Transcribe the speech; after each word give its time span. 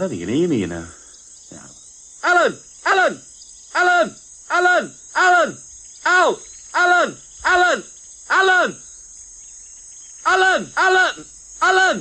I 0.00 0.04
don't 0.04 0.10
think 0.16 0.20
you 0.22 0.26
can 0.28 0.34
hear 0.34 0.48
me, 0.48 0.56
you 0.60 0.66
know. 0.66 0.86
Yeah. 1.52 1.58
Alan! 2.24 2.56
Alan! 2.86 3.20
Alan! 3.74 4.16
Alan! 4.50 4.94
Alan! 5.14 5.56
Al! 6.06 6.40
Alan! 6.74 7.16
Alan! 7.44 7.84
Alan! 8.30 8.76
Alan! 10.24 10.72
Alan! 10.74 11.24
Alan! 11.60 11.98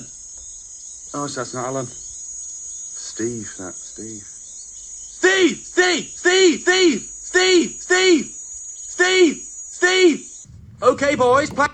Oh, 1.14 1.28
so 1.28 1.42
that's 1.42 1.54
not 1.54 1.66
Alan. 1.66 1.88
Steve, 1.88 3.54
that 3.58 3.74
Steve. 3.74 4.24
Steve! 4.24 5.58
Steve! 5.58 6.06
Steve! 6.06 6.62
Steve! 6.62 7.02
Steve! 7.02 7.72
Steve! 7.82 8.26
Steve! 8.26 9.36
Steve! 9.42 10.26
Okay, 10.82 11.16
boys, 11.16 11.50
play. 11.50 11.68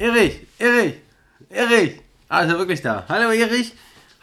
Erich, 0.00 0.48
Erich, 0.58 0.98
Erich. 1.52 2.05
Ah, 2.28 2.40
ist 2.40 2.50
er 2.50 2.58
wirklich 2.58 2.82
da? 2.82 3.04
Hallo 3.08 3.30
Erich. 3.30 3.72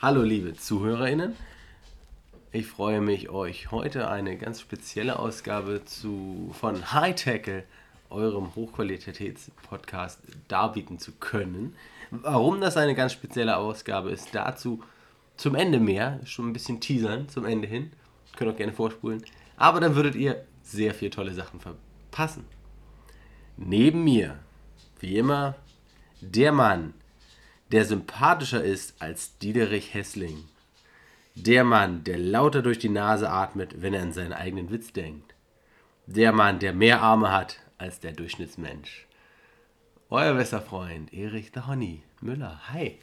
Hallo 0.02 0.24
liebe 0.24 0.54
ZuhörerInnen. 0.54 1.38
Ich 2.52 2.68
freue 2.68 3.00
mich, 3.00 3.30
euch 3.30 3.72
heute 3.72 4.10
eine 4.10 4.36
ganz 4.38 4.60
spezielle 4.60 5.20
Ausgabe 5.20 5.86
zu, 5.86 6.54
von 6.60 6.92
High 6.92 7.16
Tackle, 7.16 7.64
eurem 8.10 8.54
Hochqualitätspodcast, 8.56 10.20
darbieten 10.50 11.00
zu 11.00 11.14
können. 11.14 11.78
Warum 12.12 12.60
das 12.60 12.76
eine 12.76 12.94
ganz 12.94 13.14
spezielle 13.14 13.56
Ausgabe 13.56 14.12
ist, 14.12 14.36
dazu 14.36 14.84
zum 15.38 15.56
Ende 15.56 15.80
mehr. 15.80 16.20
Schon 16.26 16.50
ein 16.50 16.54
bisschen 16.54 16.82
teasern 16.82 17.30
zum 17.30 17.46
Ende 17.46 17.70
hin. 17.70 17.94
Könnt 18.36 18.52
auch 18.52 18.58
gerne 18.58 18.74
vorspulen. 18.74 19.24
Aber 19.56 19.80
dann 19.80 19.96
würdet 19.96 20.16
ihr 20.16 20.44
sehr 20.62 20.94
viele 20.94 21.12
tolle 21.12 21.34
Sachen 21.34 21.62
verpassen. 21.62 22.44
Neben 23.56 24.04
mir, 24.04 24.40
wie 25.00 25.18
immer, 25.18 25.56
der 26.20 26.52
Mann, 26.52 26.94
der 27.74 27.86
sympathischer 27.86 28.64
ist 28.64 28.94
als 29.00 29.40
Diederich 29.40 29.96
Hessling. 29.96 30.46
Der 31.34 31.64
Mann, 31.64 32.04
der 32.04 32.20
lauter 32.20 32.62
durch 32.62 32.78
die 32.78 32.88
Nase 32.90 33.28
atmet, 33.32 33.82
wenn 33.82 33.96
er 33.96 34.04
an 34.04 34.14
seinen 34.14 34.34
eigenen 34.34 34.70
Witz 34.70 34.94
denkt. 34.94 35.34
Der 36.06 36.32
Mann, 36.34 36.60
der 36.60 36.74
mehr 36.74 37.02
Arme 37.02 37.32
hat 37.32 37.58
als 37.80 38.00
der 38.00 38.12
Durchschnittsmensch. 38.12 39.08
Euer 40.12 40.36
bester 40.36 40.62
Freund 40.62 41.12
Erich 41.12 41.50
the 41.56 41.62
Honey 41.62 42.04
Müller. 42.22 42.62
Hi. 42.72 43.00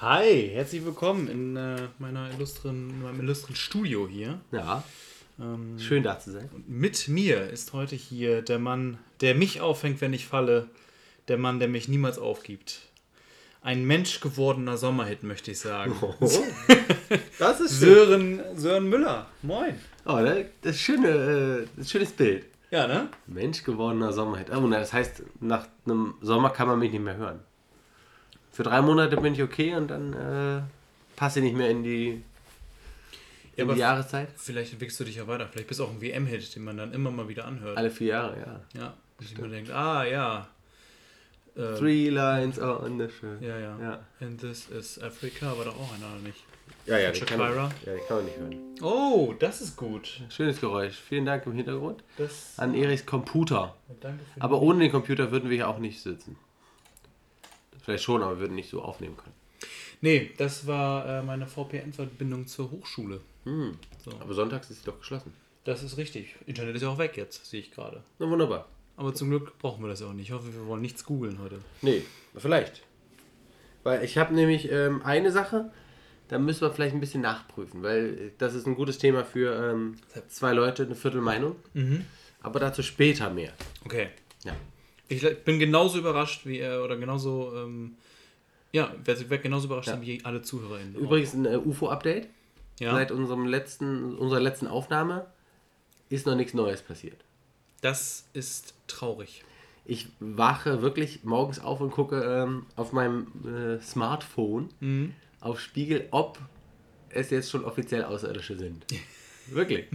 Hi, 0.00 0.50
herzlich 0.52 0.84
willkommen 0.84 1.26
in, 1.28 1.56
äh, 1.56 1.88
meiner 1.98 2.30
illustren, 2.30 2.90
in 2.90 3.02
meinem 3.02 3.20
illustren 3.20 3.56
Studio 3.56 4.06
hier. 4.06 4.38
Ja, 4.52 4.84
Ähm, 5.40 5.78
schön 5.80 6.02
da 6.02 6.20
zu 6.20 6.30
sein. 6.30 6.48
mit 6.68 7.08
mir 7.08 7.48
ist 7.48 7.72
heute 7.72 7.96
hier 7.96 8.42
der 8.42 8.58
Mann, 8.58 8.98
der 9.22 9.34
mich 9.34 9.62
auffängt, 9.62 10.02
wenn 10.02 10.12
ich 10.12 10.26
falle. 10.26 10.68
Der 11.28 11.38
Mann, 11.38 11.58
der 11.58 11.68
mich 11.68 11.88
niemals 11.88 12.18
aufgibt. 12.18 12.82
Ein 13.64 13.86
menschgewordener 13.86 14.76
Sommerhit, 14.76 15.22
möchte 15.22 15.50
ich 15.50 15.58
sagen. 15.58 15.94
Das 17.38 17.60
ist 17.60 17.80
Sören, 17.80 18.40
Sören 18.56 18.88
Müller. 18.88 19.26
Moin. 19.42 19.74
Oh, 20.04 20.18
das 20.18 20.44
das 20.62 20.76
ist 20.76 20.82
schöne, 20.82 21.08
äh, 21.08 21.66
das 21.76 21.90
schönes 21.90 22.12
Bild. 22.12 22.44
Ja, 22.70 22.86
ne? 22.86 23.08
Mensch 23.26 23.62
gewordener 23.62 24.12
Sommerhit. 24.12 24.50
Oh, 24.50 24.66
das 24.68 24.92
heißt, 24.92 25.22
nach 25.40 25.66
einem 25.86 26.14
Sommer 26.20 26.50
kann 26.50 26.68
man 26.68 26.78
mich 26.78 26.92
nicht 26.92 27.02
mehr 27.02 27.16
hören. 27.16 27.40
Für 28.52 28.64
drei 28.64 28.82
Monate 28.82 29.16
bin 29.16 29.32
ich 29.34 29.42
okay 29.42 29.74
und 29.74 29.88
dann 29.88 30.12
äh, 30.12 30.62
passe 31.16 31.38
ich 31.38 31.44
nicht 31.46 31.56
mehr 31.56 31.70
in 31.70 31.82
die, 31.84 32.22
Ja, 33.56 33.64
aber 33.64 33.76
Jahreszeit. 33.76 34.28
Vielleicht 34.36 34.72
entwickelst 34.72 35.00
du 35.00 35.04
dich 35.04 35.16
ja 35.16 35.26
weiter. 35.26 35.48
Vielleicht 35.50 35.68
bist 35.68 35.80
du 35.80 35.84
auch 35.84 35.90
ein 35.90 36.02
WM-Hit, 36.02 36.54
den 36.54 36.64
man 36.64 36.76
dann 36.76 36.92
immer 36.92 37.10
mal 37.10 37.28
wieder 37.28 37.46
anhört. 37.46 37.78
Alle 37.78 37.90
vier 37.90 38.08
Jahre, 38.08 38.36
ja. 38.38 38.80
Ja. 38.80 38.94
Und 39.20 39.40
man 39.40 39.50
denkt, 39.50 39.70
ah, 39.70 40.04
ja. 40.04 40.48
Äh, 41.56 41.74
Three 41.78 42.08
lines 42.10 42.58
on 42.58 42.98
the 42.98 43.08
shirt. 43.08 43.40
Ja, 43.40 43.58
ja. 43.58 43.78
Ja, 43.80 44.06
And 44.20 44.40
this 44.40 44.68
is 44.70 45.00
Africa, 45.00 45.56
war 45.56 45.64
doch 45.66 45.76
auch 45.78 45.92
einer, 45.94 46.06
oder 46.12 46.22
nicht? 46.22 46.42
ja, 46.86 46.98
ja, 46.98 47.12
die 47.12 47.20
kann, 47.20 47.38
man, 47.38 47.54
ja, 47.54 47.70
die 47.86 48.00
kann 48.08 48.16
man 48.16 48.24
nicht 48.24 48.36
hören. 48.38 48.56
Oh, 48.82 49.34
das 49.38 49.60
ist 49.60 49.76
gut. 49.76 50.20
Schönes 50.30 50.60
Geräusch. 50.60 50.96
Vielen 50.96 51.24
Dank 51.26 51.46
im 51.46 51.52
Hintergrund 51.52 52.02
Das, 52.18 52.54
an 52.58 52.74
Erichs 52.74 53.06
Computer. 53.06 53.74
danke 54.00 54.24
für 54.34 54.40
Aber 54.42 54.60
ohne 54.62 54.80
den 54.80 54.90
Computer 54.90 55.30
würden 55.30 55.48
wir 55.48 55.56
hier 55.56 55.68
auch 55.68 55.78
nicht 55.78 56.00
sitzen. 56.02 56.36
Vielleicht 57.82 58.04
schon, 58.04 58.22
aber 58.22 58.32
wir 58.36 58.40
würden 58.40 58.54
nicht 58.56 58.70
so 58.70 58.82
aufnehmen 58.82 59.16
können. 59.16 59.34
Nee, 60.00 60.32
das 60.36 60.66
war 60.66 61.06
äh, 61.06 61.22
meine 61.22 61.46
VPN-Verbindung 61.46 62.46
zur 62.46 62.70
Hochschule. 62.70 63.20
Hm. 63.44 63.78
So. 64.04 64.10
Aber 64.20 64.34
sonntags 64.34 64.70
ist 64.70 64.80
sie 64.80 64.84
doch 64.86 64.98
geschlossen. 64.98 65.32
Das 65.64 65.82
ist 65.82 65.96
richtig. 65.96 66.34
Internet 66.46 66.76
ist 66.76 66.82
ja 66.82 66.88
auch 66.88 66.98
weg 66.98 67.16
jetzt, 67.16 67.46
sehe 67.46 67.60
ich 67.60 67.70
gerade. 67.70 68.02
Na 68.18 68.28
wunderbar. 68.28 68.66
Aber 68.96 69.12
zum 69.14 69.28
Glück 69.30 69.58
brauchen 69.58 69.82
wir 69.82 69.88
das 69.88 70.00
ja 70.00 70.06
auch 70.06 70.12
nicht. 70.12 70.26
Ich 70.28 70.32
hoffe, 70.32 70.52
wir 70.52 70.66
wollen 70.66 70.82
nichts 70.82 71.04
googeln 71.04 71.38
heute. 71.40 71.58
Nee, 71.82 72.02
vielleicht. 72.36 72.82
Weil 73.82 74.04
ich 74.04 74.16
habe 74.18 74.34
nämlich 74.34 74.70
ähm, 74.70 75.02
eine 75.02 75.30
Sache, 75.32 75.70
da 76.28 76.38
müssen 76.38 76.62
wir 76.62 76.70
vielleicht 76.70 76.94
ein 76.94 77.00
bisschen 77.00 77.20
nachprüfen, 77.22 77.82
weil 77.82 78.32
das 78.38 78.54
ist 78.54 78.66
ein 78.66 78.76
gutes 78.76 78.98
Thema 78.98 79.24
für 79.24 79.70
ähm, 79.72 79.96
zwei 80.28 80.52
Leute, 80.52 80.84
eine 80.84 80.94
Viertelmeinung. 80.94 81.56
Aber 82.40 82.60
dazu 82.60 82.82
später 82.82 83.30
mehr. 83.30 83.52
Okay. 83.84 84.08
Ja. 84.44 84.54
Ich 85.08 85.22
bin 85.44 85.58
genauso 85.58 85.98
überrascht 85.98 86.46
wie 86.46 86.58
er, 86.60 86.82
oder 86.82 86.96
genauso, 86.96 87.52
ähm, 87.56 87.96
ja, 88.72 88.94
werde 89.04 89.28
werd 89.28 89.42
genauso 89.42 89.66
überrascht 89.66 89.88
Ja. 89.88 89.94
sein 89.94 90.02
wie 90.02 90.24
alle 90.24 90.40
ZuhörerInnen. 90.40 90.94
Übrigens 90.94 91.34
ein 91.34 91.44
äh, 91.46 91.56
UFO-Update. 91.58 92.28
ja, 92.80 92.92
Seit 92.92 93.10
unserem 93.12 93.46
letzten, 93.46 94.14
unserer 94.16 94.40
letzten 94.40 94.66
Aufnahme 94.66 95.26
ist 96.08 96.26
noch 96.26 96.36
nichts 96.36 96.54
Neues 96.54 96.80
passiert. 96.80 97.18
Das 97.84 98.26
ist 98.32 98.74
traurig. 98.86 99.44
Ich 99.84 100.08
wache 100.18 100.80
wirklich 100.80 101.24
morgens 101.24 101.58
auf 101.58 101.80
und 101.82 101.90
gucke 101.90 102.22
ähm, 102.22 102.64
auf 102.76 102.92
meinem 102.92 103.26
äh, 103.44 103.82
Smartphone 103.82 104.70
auf 105.40 105.60
Spiegel, 105.60 106.08
ob 106.10 106.38
es 107.10 107.28
jetzt 107.30 107.50
schon 107.50 107.64
offiziell 107.64 108.04
Außerirdische 108.04 108.56
sind. 108.56 108.86
wirklich. 109.48 109.86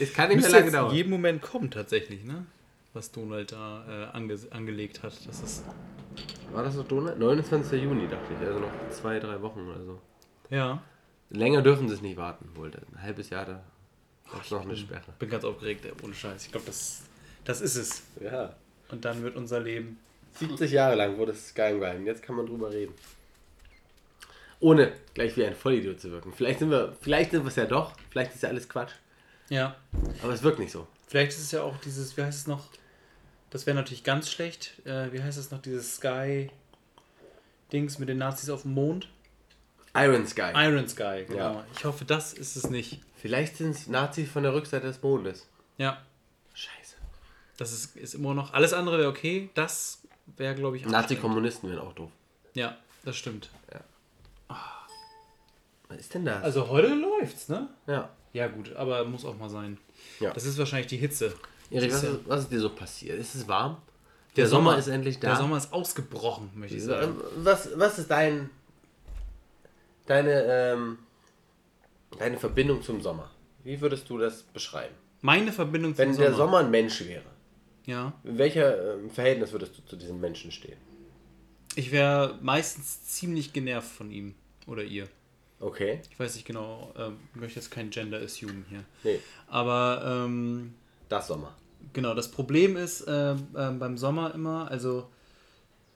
Es 0.00 0.12
kann 0.12 0.28
nicht 0.28 0.40
mehr 0.42 0.50
lange 0.50 0.70
dauern. 0.70 0.94
jeden 0.94 1.10
Moment 1.10 1.42
kommen 1.42 1.70
tatsächlich, 1.70 2.22
ne? 2.24 2.46
Was 2.92 3.10
Donald 3.10 3.50
da 3.50 3.84
äh, 3.88 4.16
ange 4.16 4.38
angelegt 4.50 5.02
hat. 5.02 5.14
Das 5.26 5.40
ist, 5.40 5.64
War 6.52 6.62
das 6.62 6.76
noch 6.76 6.86
Donald? 6.86 7.18
29. 7.18 7.82
Juni, 7.82 8.06
dachte 8.06 8.32
ich. 8.38 8.46
Also 8.46 8.60
noch 8.60 8.70
zwei, 8.90 9.18
drei 9.18 9.40
Wochen 9.42 9.60
oder 9.60 9.84
so. 9.84 10.00
ja. 10.50 10.82
Länger 11.30 11.62
dürfen 11.62 11.88
sie 11.88 11.94
es 11.94 12.02
nicht 12.02 12.18
warten, 12.18 12.50
wohl. 12.54 12.70
Ein 12.70 13.02
halbes 13.02 13.30
Jahr, 13.30 13.46
da 13.46 13.64
ist 14.38 14.50
noch 14.50 14.60
eine 14.60 14.76
Sperre. 14.76 15.14
bin 15.18 15.30
ganz 15.30 15.44
aufgeregt, 15.44 15.82
ey, 15.86 15.92
ohne 16.02 16.12
Scheiß. 16.12 16.44
Ich 16.44 16.52
glaube, 16.52 16.66
das, 16.66 17.04
das 17.44 17.60
ist 17.60 17.76
es. 17.76 18.02
Ja. 18.20 18.54
Und 18.90 19.04
dann 19.04 19.22
wird 19.22 19.36
unser 19.36 19.60
Leben. 19.60 19.98
70 20.38 20.72
Jahre 20.72 20.96
lang 20.96 21.18
wurde 21.18 21.32
es 21.32 21.54
geheim 21.54 21.80
gehalten. 21.80 22.06
Jetzt 22.06 22.22
kann 22.22 22.36
man 22.36 22.46
drüber 22.46 22.70
reden. 22.70 22.94
Ohne 24.60 24.92
gleich 25.14 25.36
wie 25.36 25.44
ein 25.44 25.54
Vollidiot 25.54 26.00
zu 26.00 26.10
wirken. 26.10 26.32
Vielleicht 26.32 26.60
sind 26.60 26.70
wir, 26.70 26.96
vielleicht 27.00 27.32
sind 27.32 27.42
wir 27.42 27.48
es 27.48 27.56
ja 27.56 27.66
doch. 27.66 27.92
Vielleicht 28.10 28.34
ist 28.34 28.42
ja 28.42 28.48
alles 28.48 28.68
Quatsch. 28.68 28.92
Ja. 29.48 29.76
Aber 30.22 30.32
es 30.32 30.42
wirkt 30.42 30.58
nicht 30.58 30.72
so. 30.72 30.86
Vielleicht 31.08 31.32
ist 31.32 31.40
es 31.40 31.50
ja 31.50 31.62
auch 31.62 31.76
dieses, 31.78 32.16
wie 32.16 32.22
heißt 32.22 32.38
es 32.38 32.46
noch? 32.46 32.68
Das 33.50 33.66
wäre 33.66 33.74
natürlich 33.74 34.04
ganz 34.04 34.30
schlecht. 34.30 34.80
Äh, 34.86 35.12
wie 35.12 35.22
heißt 35.22 35.36
es 35.36 35.50
noch? 35.50 35.60
Dieses 35.60 35.96
Sky-Dings 35.96 36.48
mit 37.98 38.08
den 38.08 38.18
Nazis 38.18 38.48
auf 38.48 38.62
dem 38.62 38.72
Mond? 38.72 39.08
Iron 39.94 40.26
Sky. 40.26 40.52
Iron 40.54 40.88
Sky, 40.88 41.26
genau. 41.28 41.54
Ja. 41.54 41.66
Ich 41.76 41.84
hoffe, 41.84 42.04
das 42.06 42.32
ist 42.32 42.56
es 42.56 42.70
nicht. 42.70 43.00
Vielleicht 43.16 43.58
sind 43.58 43.72
es 43.72 43.88
Nazis 43.88 44.30
von 44.30 44.42
der 44.42 44.54
Rückseite 44.54 44.86
des 44.86 45.02
Mondes. 45.02 45.46
Ja. 45.76 46.00
Das 47.58 47.72
ist, 47.72 47.96
ist 47.96 48.14
immer 48.14 48.34
noch. 48.34 48.52
Alles 48.54 48.72
andere 48.72 48.98
wäre 48.98 49.08
okay. 49.08 49.50
Das 49.54 50.00
wäre, 50.36 50.54
glaube 50.54 50.76
ich. 50.76 50.86
Nazi-Kommunisten 50.86 51.68
wären 51.70 51.80
auch 51.80 51.92
doof. 51.92 52.10
Ja, 52.54 52.76
das 53.04 53.16
stimmt. 53.16 53.50
Was 55.88 55.98
ist 55.98 56.14
denn 56.14 56.24
das? 56.24 56.42
Also 56.42 56.68
heute 56.68 56.88
läuft's, 56.94 57.48
ne? 57.48 57.68
ja. 57.86 58.08
Ja, 58.32 58.46
gut, 58.48 58.74
aber 58.76 59.04
muss 59.04 59.26
auch 59.26 59.36
mal 59.36 59.50
sein. 59.50 59.76
Ja. 60.18 60.32
Das 60.32 60.46
ist 60.46 60.56
wahrscheinlich 60.56 60.86
die 60.86 60.96
Hitze. 60.96 61.34
Erik, 61.70 61.92
was, 61.92 62.02
ist 62.02 62.08
ja- 62.12 62.18
was 62.24 62.40
ist 62.40 62.50
dir 62.52 62.60
so 62.60 62.70
passiert? 62.70 63.18
Ist 63.18 63.34
es 63.34 63.46
warm? 63.46 63.76
Der, 64.36 64.48
Sommer, 64.48 64.78
ist 64.78 64.86
endlich 64.88 65.20
da. 65.20 65.28
Der 65.28 65.36
Sommer 65.36 65.58
ist 65.58 65.70
ausgebrochen, 65.70 66.50
möchte 66.54 66.78
ich 66.78 66.82
sagen. 66.84 67.14
Was, 67.36 67.68
was 67.78 67.98
ist 67.98 68.10
dein, 68.10 68.48
deine, 70.06 70.44
ähm, 70.44 70.98
deine 72.18 72.38
Verbindung 72.38 72.82
zum 72.82 73.02
Sommer? 73.02 73.30
Wie 73.64 73.78
würdest 73.82 74.08
du 74.08 74.16
das 74.16 74.42
beschreiben? 74.42 74.94
Meine 75.20 75.52
Verbindung 75.52 75.94
zum 75.94 75.98
Wenn 75.98 76.14
Sommer. 76.14 76.26
der 76.28 76.34
Sommer 76.34 76.58
ein 76.60 76.70
Mensch 76.70 77.04
wäre, 77.04 77.22
Ja. 77.86 78.12
in 78.24 78.38
welcher 78.38 78.94
ähm, 78.94 79.10
Verhältnis 79.10 79.52
würdest 79.52 79.76
du 79.78 79.82
zu 79.84 79.96
diesem 79.96 80.20
Menschen 80.20 80.52
stehen? 80.52 80.76
Ich 81.74 81.90
wäre 81.90 82.38
meistens 82.42 83.02
ziemlich 83.04 83.52
genervt 83.52 83.88
von 83.90 84.10
ihm 84.10 84.34
oder 84.66 84.84
ihr. 84.84 85.08
Okay. 85.58 86.00
Ich 86.10 86.18
weiß 86.18 86.34
nicht 86.34 86.46
genau, 86.46 86.92
ähm, 86.98 87.16
ich 87.34 87.40
möchte 87.40 87.58
jetzt 87.60 87.70
kein 87.70 87.90
Gender 87.90 88.20
Assume 88.20 88.64
hier. 88.68 88.84
Nee, 89.04 89.18
Aber 89.48 90.24
ähm, 90.26 90.74
das 91.08 91.28
Sommer. 91.28 91.56
genau, 91.92 92.14
das 92.14 92.30
Problem 92.30 92.76
ist 92.76 93.02
äh, 93.02 93.32
äh, 93.32 93.36
beim 93.54 93.96
Sommer 93.96 94.34
immer, 94.34 94.70
also 94.70 95.08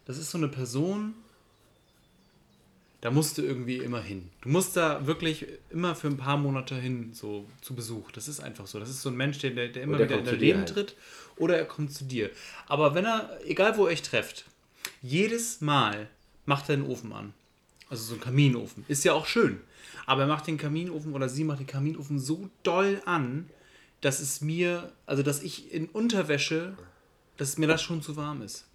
das 0.06 0.18
ist 0.18 0.30
so 0.30 0.38
eine 0.38 0.48
Person, 0.48 1.14
Da 3.00 3.10
musst 3.10 3.38
du 3.38 3.42
irgendwie 3.42 3.76
immer 3.76 4.00
hin. 4.00 4.30
Du 4.40 4.48
musst 4.48 4.76
da 4.76 5.06
wirklich 5.06 5.46
immer 5.70 5.94
für 5.94 6.08
ein 6.08 6.16
paar 6.16 6.38
Monate 6.38 6.74
hin, 6.74 7.10
so 7.12 7.46
zu 7.60 7.74
Besuch. 7.74 8.10
Das 8.10 8.26
ist 8.26 8.40
einfach 8.40 8.66
so. 8.66 8.80
Das 8.80 8.88
ist 8.88 9.02
so 9.02 9.10
ein 9.10 9.16
Mensch, 9.16 9.38
der, 9.38 9.50
der, 9.50 9.82
immer 9.82 9.98
der 9.98 10.08
wieder 10.08 10.18
in 10.18 10.24
dein 10.24 10.38
Leben 10.38 10.58
halt. 10.60 10.68
tritt. 10.70 10.96
Oder 11.36 11.58
er 11.58 11.66
kommt 11.66 11.92
zu 11.92 12.04
dir. 12.04 12.30
Aber 12.66 12.94
wenn 12.94 13.04
er, 13.04 13.38
egal 13.44 13.76
wo 13.76 13.86
ihr 13.86 13.92
euch 13.92 14.02
trefft, 14.02 14.46
jedes 15.02 15.60
Mal 15.60 16.08
macht 16.46 16.68
er 16.68 16.74
einen 16.74 16.86
Ofen 16.86 17.12
an. 17.12 17.34
Also 17.88 18.02
so 18.04 18.12
einen 18.14 18.22
Kaminofen. 18.22 18.84
Ist 18.88 19.04
ja 19.04 19.12
auch 19.12 19.26
schön. 19.26 19.60
Aber 20.06 20.22
er 20.22 20.28
macht 20.28 20.46
den 20.46 20.56
Kaminofen 20.56 21.12
oder 21.12 21.28
sie 21.28 21.44
macht 21.44 21.60
den 21.60 21.66
Kaminofen 21.66 22.18
so 22.18 22.48
doll 22.62 23.02
an, 23.04 23.50
dass 24.00 24.20
es 24.20 24.40
mir, 24.40 24.92
also 25.04 25.22
dass 25.22 25.42
ich 25.42 25.72
in 25.72 25.86
Unterwäsche, 25.86 26.76
dass 27.36 27.58
mir 27.58 27.66
das 27.66 27.82
schon 27.82 28.02
zu 28.02 28.16
warm 28.16 28.42
ist. 28.42 28.66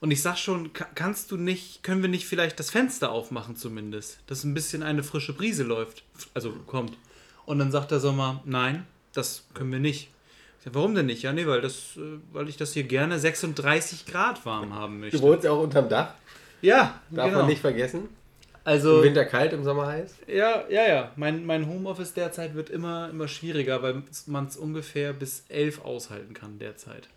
Und 0.00 0.10
ich 0.10 0.20
sag 0.22 0.36
schon, 0.36 0.72
ka- 0.72 0.88
kannst 0.94 1.30
du 1.30 1.36
nicht, 1.36 1.82
können 1.82 2.02
wir 2.02 2.08
nicht 2.08 2.26
vielleicht 2.26 2.58
das 2.60 2.70
Fenster 2.70 3.10
aufmachen 3.10 3.56
zumindest, 3.56 4.18
dass 4.26 4.44
ein 4.44 4.52
bisschen 4.54 4.82
eine 4.82 5.02
frische 5.02 5.32
Brise 5.32 5.62
läuft, 5.64 6.02
also 6.34 6.50
kommt. 6.66 6.96
Und 7.46 7.58
dann 7.58 7.70
sagt 7.72 7.90
der 7.90 8.00
Sommer, 8.00 8.42
nein, 8.44 8.86
das 9.14 9.44
können 9.54 9.72
wir 9.72 9.78
nicht. 9.78 10.10
Ich 10.58 10.64
sag, 10.64 10.74
warum 10.74 10.94
denn 10.94 11.06
nicht? 11.06 11.22
Ja, 11.22 11.32
nee, 11.32 11.46
weil, 11.46 11.60
das, 11.62 11.96
äh, 11.96 12.18
weil 12.32 12.48
ich 12.48 12.56
das 12.56 12.72
hier 12.74 12.82
gerne 12.84 13.18
36 13.18 14.04
Grad 14.06 14.44
warm 14.44 14.74
haben 14.74 15.00
möchte. 15.00 15.16
Du 15.18 15.22
wohnst 15.22 15.44
ja 15.44 15.52
auch 15.52 15.62
unterm 15.62 15.88
Dach, 15.88 16.12
Ja, 16.60 17.00
darf 17.10 17.26
genau. 17.26 17.38
man 17.38 17.46
nicht 17.48 17.60
vergessen. 17.60 18.08
Also, 18.64 18.98
Im 18.98 19.04
Winter 19.04 19.24
kalt, 19.24 19.52
im 19.52 19.62
Sommer 19.62 19.86
heiß. 19.86 20.16
ja, 20.26 20.64
ja, 20.68 20.88
ja. 20.88 21.12
Mein, 21.14 21.46
mein 21.46 21.68
Homeoffice 21.68 22.14
derzeit 22.14 22.54
wird 22.56 22.68
immer, 22.68 23.08
immer 23.10 23.28
schwieriger, 23.28 23.80
weil 23.80 24.02
man 24.26 24.46
es 24.46 24.56
ungefähr 24.56 25.12
bis 25.12 25.44
11 25.48 25.84
aushalten 25.84 26.34
kann 26.34 26.58
derzeit. 26.58 27.08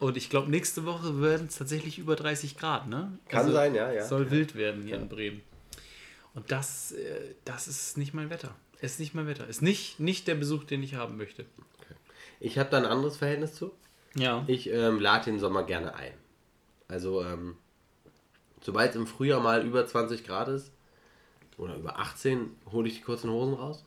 Und 0.00 0.16
ich 0.16 0.30
glaube, 0.30 0.50
nächste 0.50 0.86
Woche 0.86 1.20
werden 1.20 1.46
es 1.48 1.58
tatsächlich 1.58 1.98
über 1.98 2.16
30 2.16 2.56
Grad, 2.56 2.88
ne? 2.88 3.18
Kann 3.28 3.52
sein, 3.52 3.74
ja, 3.74 3.92
ja. 3.92 4.04
Soll 4.04 4.30
wild 4.30 4.54
werden 4.54 4.82
hier 4.82 4.96
in 4.96 5.08
Bremen. 5.08 5.42
Und 6.34 6.50
das, 6.50 6.92
äh, 6.92 7.34
das 7.44 7.68
ist 7.68 7.98
nicht 7.98 8.14
mein 8.14 8.30
Wetter. 8.30 8.56
Ist 8.80 8.98
nicht 8.98 9.14
mein 9.14 9.26
Wetter. 9.26 9.46
Ist 9.46 9.60
nicht, 9.60 10.00
nicht 10.00 10.26
der 10.26 10.36
Besuch, 10.36 10.64
den 10.64 10.82
ich 10.82 10.94
haben 10.94 11.18
möchte. 11.18 11.44
Ich 12.40 12.58
habe 12.58 12.70
da 12.70 12.78
ein 12.78 12.86
anderes 12.86 13.18
Verhältnis 13.18 13.54
zu. 13.54 13.72
Ja. 14.14 14.42
Ich 14.46 14.70
ähm, 14.70 15.00
lade 15.00 15.26
den 15.26 15.38
Sommer 15.38 15.64
gerne 15.64 15.94
ein. 15.94 16.14
Also, 16.88 17.22
ähm, 17.22 17.58
sobald 18.62 18.90
es 18.90 18.96
im 18.96 19.06
Frühjahr 19.06 19.40
mal 19.40 19.66
über 19.66 19.86
20 19.86 20.24
Grad 20.24 20.48
ist 20.48 20.72
oder 21.58 21.76
über 21.76 21.98
18, 21.98 22.56
hole 22.72 22.88
ich 22.88 22.96
die 22.96 23.02
kurzen 23.02 23.30
Hosen 23.30 23.52
raus. 23.52 23.84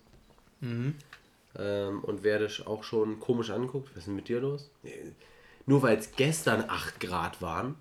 Ähm, 1.55 2.03
und 2.03 2.23
werde 2.23 2.49
auch 2.65 2.83
schon 2.83 3.19
komisch 3.19 3.49
angeguckt. 3.49 3.89
Was 3.91 3.99
ist 3.99 4.07
denn 4.07 4.15
mit 4.15 4.27
dir 4.27 4.41
los? 4.41 4.69
Nur 5.65 5.81
weil 5.81 5.97
es 5.97 6.11
gestern 6.15 6.65
8 6.67 6.99
Grad 6.99 7.41
waren, 7.41 7.75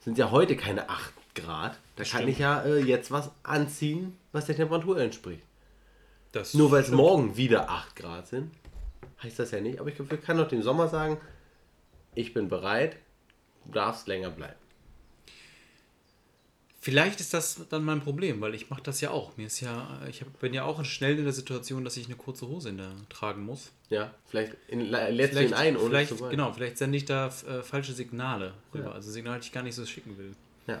sind 0.00 0.18
ja 0.18 0.30
heute 0.30 0.56
keine 0.56 0.88
8 0.88 1.12
Grad. 1.34 1.78
Da 1.96 2.04
kann 2.04 2.22
stimmt. 2.22 2.28
ich 2.28 2.38
ja 2.38 2.62
äh, 2.62 2.78
jetzt 2.78 3.10
was 3.10 3.30
anziehen, 3.42 4.16
was 4.32 4.46
der 4.46 4.56
Temperatur 4.56 4.98
entspricht. 4.98 5.42
Das 6.32 6.54
Nur 6.54 6.70
weil 6.70 6.82
es 6.82 6.90
morgen 6.90 7.36
wieder 7.36 7.70
8 7.70 7.96
Grad 7.96 8.26
sind, 8.26 8.50
heißt 9.22 9.38
das 9.38 9.52
ja 9.52 9.60
nicht. 9.60 9.80
Aber 9.80 9.88
ich 9.88 9.96
kann 10.22 10.36
doch 10.36 10.48
dem 10.48 10.62
Sommer 10.62 10.88
sagen, 10.88 11.18
ich 12.14 12.34
bin 12.34 12.48
bereit, 12.48 12.96
du 13.64 13.72
darfst 13.72 14.08
länger 14.08 14.30
bleiben. 14.30 14.58
Vielleicht 16.86 17.18
ist 17.18 17.34
das 17.34 17.66
dann 17.68 17.82
mein 17.82 18.00
Problem, 18.00 18.40
weil 18.40 18.54
ich 18.54 18.70
mache 18.70 18.80
das 18.80 19.00
ja 19.00 19.10
auch. 19.10 19.36
Mir 19.36 19.48
ist 19.48 19.58
ja, 19.58 19.88
ich 20.08 20.20
hab, 20.20 20.38
bin 20.38 20.54
ja 20.54 20.62
auch 20.62 20.84
schnell 20.84 21.18
in 21.18 21.24
der 21.24 21.32
Situation, 21.32 21.82
dass 21.82 21.96
ich 21.96 22.06
eine 22.06 22.14
kurze 22.14 22.46
Hose 22.46 22.68
in 22.68 22.78
der 22.78 22.92
tragen 23.08 23.44
muss. 23.44 23.72
Ja, 23.90 24.14
vielleicht 24.26 24.52
in, 24.68 24.82
lädst 24.82 25.36
du 25.36 25.44
ihn 25.44 25.52
ein, 25.52 25.76
vielleicht, 25.76 26.10
zu 26.10 26.20
wollen. 26.20 26.30
genau, 26.30 26.52
vielleicht 26.52 26.78
sende 26.78 26.96
ich 26.96 27.04
da 27.04 27.26
äh, 27.26 27.64
falsche 27.64 27.92
Signale 27.92 28.54
rüber. 28.72 28.84
Ja. 28.90 28.92
Also 28.92 29.10
Signale, 29.10 29.40
die 29.40 29.46
ich 29.46 29.52
gar 29.52 29.64
nicht 29.64 29.74
so 29.74 29.84
schicken 29.84 30.16
will. 30.16 30.36
Ja. 30.68 30.80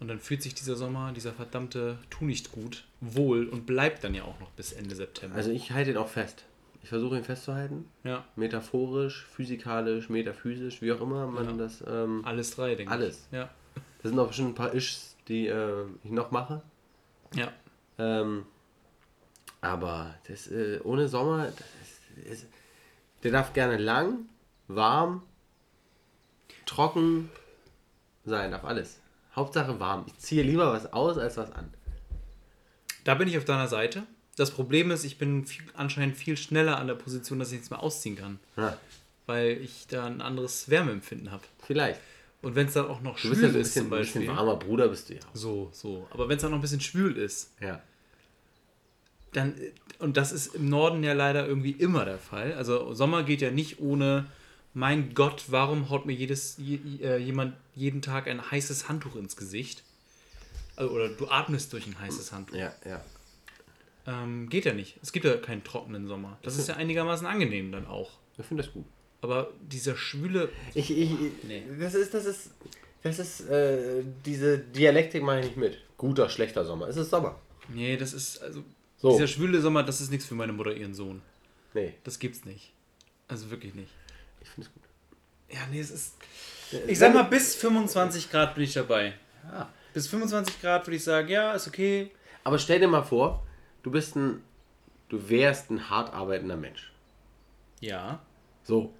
Und 0.00 0.08
dann 0.08 0.18
fühlt 0.18 0.42
sich 0.42 0.54
dieser 0.56 0.74
Sommer, 0.74 1.12
dieser 1.12 1.32
verdammte 1.32 1.98
Tu 2.10 2.24
nicht 2.24 2.50
gut, 2.50 2.82
wohl 3.00 3.46
und 3.46 3.64
bleibt 3.64 4.02
dann 4.02 4.12
ja 4.16 4.24
auch 4.24 4.40
noch 4.40 4.50
bis 4.56 4.72
Ende 4.72 4.96
September. 4.96 5.36
Also 5.36 5.52
ich 5.52 5.70
halte 5.70 5.92
ihn 5.92 5.96
auch 5.98 6.08
fest. 6.08 6.42
Ich 6.82 6.88
versuche 6.88 7.16
ihn 7.16 7.22
festzuhalten. 7.22 7.88
ja, 8.02 8.24
Metaphorisch, 8.34 9.24
physikalisch, 9.36 10.08
metaphysisch, 10.08 10.82
wie 10.82 10.90
auch 10.90 11.00
immer 11.00 11.28
man 11.28 11.44
Ja. 11.46 11.52
das. 11.52 11.84
Ähm, 11.86 12.22
alles 12.24 12.50
drei, 12.56 12.74
denke 12.74 12.90
Alles. 12.90 13.28
ich. 13.30 13.36
Ja. 13.36 13.50
das 14.02 14.10
sind 14.10 14.18
auch 14.18 14.26
bestimmt 14.26 14.48
ein 14.48 14.54
paar 14.56 14.74
Ischs, 14.74 15.13
die 15.28 15.46
äh, 15.46 15.86
ich 16.02 16.10
noch 16.10 16.30
mache. 16.30 16.62
Ja. 17.34 17.52
Ähm, 17.98 18.46
aber 19.60 20.14
das, 20.28 20.48
äh, 20.48 20.80
ohne 20.84 21.08
Sommer, 21.08 21.46
das 22.16 22.24
ist, 22.24 22.46
der 23.22 23.32
darf 23.32 23.52
gerne 23.52 23.78
lang, 23.78 24.26
warm, 24.68 25.22
trocken 26.66 27.30
sein, 28.24 28.50
darf 28.50 28.64
alles. 28.64 29.00
Hauptsache 29.34 29.80
warm. 29.80 30.04
Ich 30.06 30.18
ziehe 30.18 30.42
lieber 30.42 30.72
was 30.72 30.92
aus 30.92 31.18
als 31.18 31.36
was 31.36 31.50
an. 31.52 31.72
Da 33.04 33.14
bin 33.14 33.28
ich 33.28 33.36
auf 33.36 33.44
deiner 33.44 33.68
Seite. 33.68 34.04
Das 34.36 34.50
Problem 34.50 34.90
ist, 34.90 35.04
ich 35.04 35.18
bin 35.18 35.44
viel, 35.46 35.64
anscheinend 35.74 36.16
viel 36.16 36.36
schneller 36.36 36.78
an 36.78 36.86
der 36.86 36.94
Position, 36.94 37.38
dass 37.38 37.48
ich 37.48 37.54
nichts 37.54 37.70
mehr 37.70 37.82
ausziehen 37.82 38.16
kann. 38.16 38.38
Ja, 38.56 38.76
Weil 39.26 39.52
ich 39.62 39.86
da 39.88 40.06
ein 40.06 40.20
anderes 40.20 40.68
Wärmeempfinden 40.68 41.30
habe. 41.30 41.42
vielleicht. 41.66 42.00
Und 42.44 42.54
wenn 42.54 42.66
es 42.66 42.74
dann 42.74 42.86
auch 42.86 43.00
noch 43.00 43.18
schwül 43.18 43.42
ja 43.42 43.50
so 43.50 43.58
ist 43.58 43.72
zum 43.74 43.84
bisschen, 43.88 43.92
ein 43.92 44.00
bisschen 44.00 44.20
Beispiel. 44.22 44.28
warmer 44.28 44.56
Bruder, 44.56 44.88
bist 44.88 45.08
du 45.08 45.14
ja. 45.14 45.20
So, 45.32 45.70
so. 45.72 46.06
Aber 46.10 46.28
wenn 46.28 46.36
es 46.36 46.42
dann 46.42 46.50
noch 46.50 46.58
ein 46.58 46.62
bisschen 46.62 46.80
schwül 46.80 47.16
ist, 47.16 47.52
Ja. 47.60 47.80
dann, 49.32 49.54
und 49.98 50.16
das 50.16 50.30
ist 50.32 50.54
im 50.54 50.68
Norden 50.68 51.02
ja 51.02 51.12
leider 51.12 51.46
irgendwie 51.46 51.72
immer 51.72 52.04
der 52.04 52.18
Fall. 52.18 52.52
Also 52.54 52.92
Sommer 52.94 53.22
geht 53.24 53.40
ja 53.40 53.50
nicht 53.50 53.80
ohne, 53.80 54.26
mein 54.74 55.14
Gott, 55.14 55.44
warum 55.48 55.88
haut 55.90 56.06
mir 56.06 56.12
jedes, 56.12 56.56
je, 56.58 56.76
äh, 57.02 57.16
jemand 57.18 57.54
jeden 57.74 58.02
Tag 58.02 58.28
ein 58.28 58.50
heißes 58.50 58.88
Handtuch 58.88 59.16
ins 59.16 59.36
Gesicht? 59.36 59.82
Also, 60.76 60.92
oder 60.94 61.08
du 61.08 61.28
atmest 61.28 61.72
durch 61.72 61.86
ein 61.86 61.98
heißes 61.98 62.32
Handtuch. 62.32 62.56
Ja, 62.56 62.72
ja. 62.84 63.00
Ähm, 64.06 64.48
geht 64.50 64.64
ja 64.66 64.74
nicht. 64.74 64.98
Es 65.02 65.12
gibt 65.12 65.24
ja 65.24 65.36
keinen 65.36 65.64
trockenen 65.64 66.06
Sommer. 66.06 66.38
Das 66.42 66.58
ist 66.58 66.68
ja 66.68 66.74
einigermaßen 66.76 67.26
angenehm 67.26 67.72
dann 67.72 67.86
auch. 67.86 68.10
Ich 68.36 68.44
finde 68.44 68.62
das 68.62 68.72
gut. 68.72 68.84
Aber 69.24 69.48
dieser 69.62 69.96
schwüle. 69.96 70.50
Ich, 70.74 70.90
ich, 70.90 71.10
Nee. 71.44 71.62
das 71.80 71.94
ist, 71.94 72.12
das 72.12 72.26
ist, 72.26 72.50
das 73.02 73.18
ist, 73.18 73.48
äh, 73.48 74.02
diese 74.26 74.58
Dialektik 74.58 75.22
mache 75.22 75.40
ich 75.40 75.46
nicht 75.46 75.56
mit. 75.56 75.78
Guter, 75.96 76.28
schlechter 76.28 76.62
Sommer. 76.62 76.88
Es 76.88 76.98
ist 76.98 77.08
Sommer. 77.08 77.40
Nee, 77.70 77.96
das 77.96 78.12
ist. 78.12 78.42
Also, 78.42 78.62
So. 78.98 79.12
dieser 79.12 79.26
schwüle 79.26 79.62
Sommer, 79.62 79.82
das 79.82 80.02
ist 80.02 80.10
nichts 80.10 80.26
für 80.26 80.34
meine 80.34 80.52
Mutter, 80.52 80.74
ihren 80.74 80.92
Sohn. 80.92 81.22
Nee, 81.72 81.94
Das 82.04 82.18
gibt's 82.18 82.44
nicht. 82.44 82.72
Also 83.26 83.50
wirklich 83.50 83.74
nicht. 83.74 83.88
ich 84.42 84.48
finde 84.50 84.68
es 84.68 84.74
gut. 84.74 84.82
Ja, 85.56 85.60
nee, 85.70 85.80
es 85.80 85.90
ist. 85.90 86.16
Ich 86.86 86.98
sag 86.98 87.14
mal, 87.14 87.22
bis 87.22 87.54
25 87.54 88.30
Grad 88.30 88.54
bin 88.54 88.64
ich 88.64 88.74
dabei. 88.74 89.14
Ja. 89.50 89.72
Bis 89.94 90.06
25 90.08 90.60
Grad 90.60 90.86
würde 90.86 90.96
ich 90.96 91.04
sagen, 91.04 91.28
ja, 91.28 91.52
ist 91.54 91.66
okay. 91.66 92.10
Aber 92.44 92.58
stell 92.58 92.78
dir 92.78 92.88
mal 92.88 93.02
vor, 93.04 93.42
du 93.82 93.90
bist 93.90 94.16
ein, 94.16 94.42
du 95.08 95.30
wärst 95.30 95.70
ein 95.70 95.88
hart 95.88 96.12
arbeitender 96.12 96.56
Mensch. 96.58 96.92
Ja. 97.80 98.20
So. 98.64 98.92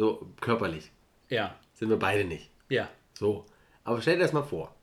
So 0.00 0.26
körperlich. 0.40 0.90
Ja. 1.28 1.54
Sind 1.74 1.90
wir 1.90 1.98
beide 1.98 2.24
nicht. 2.24 2.48
Ja. 2.70 2.88
So. 3.12 3.44
Aber 3.84 4.00
stell 4.00 4.16
dir 4.16 4.22
das 4.22 4.32
mal 4.32 4.42
vor. 4.42 4.74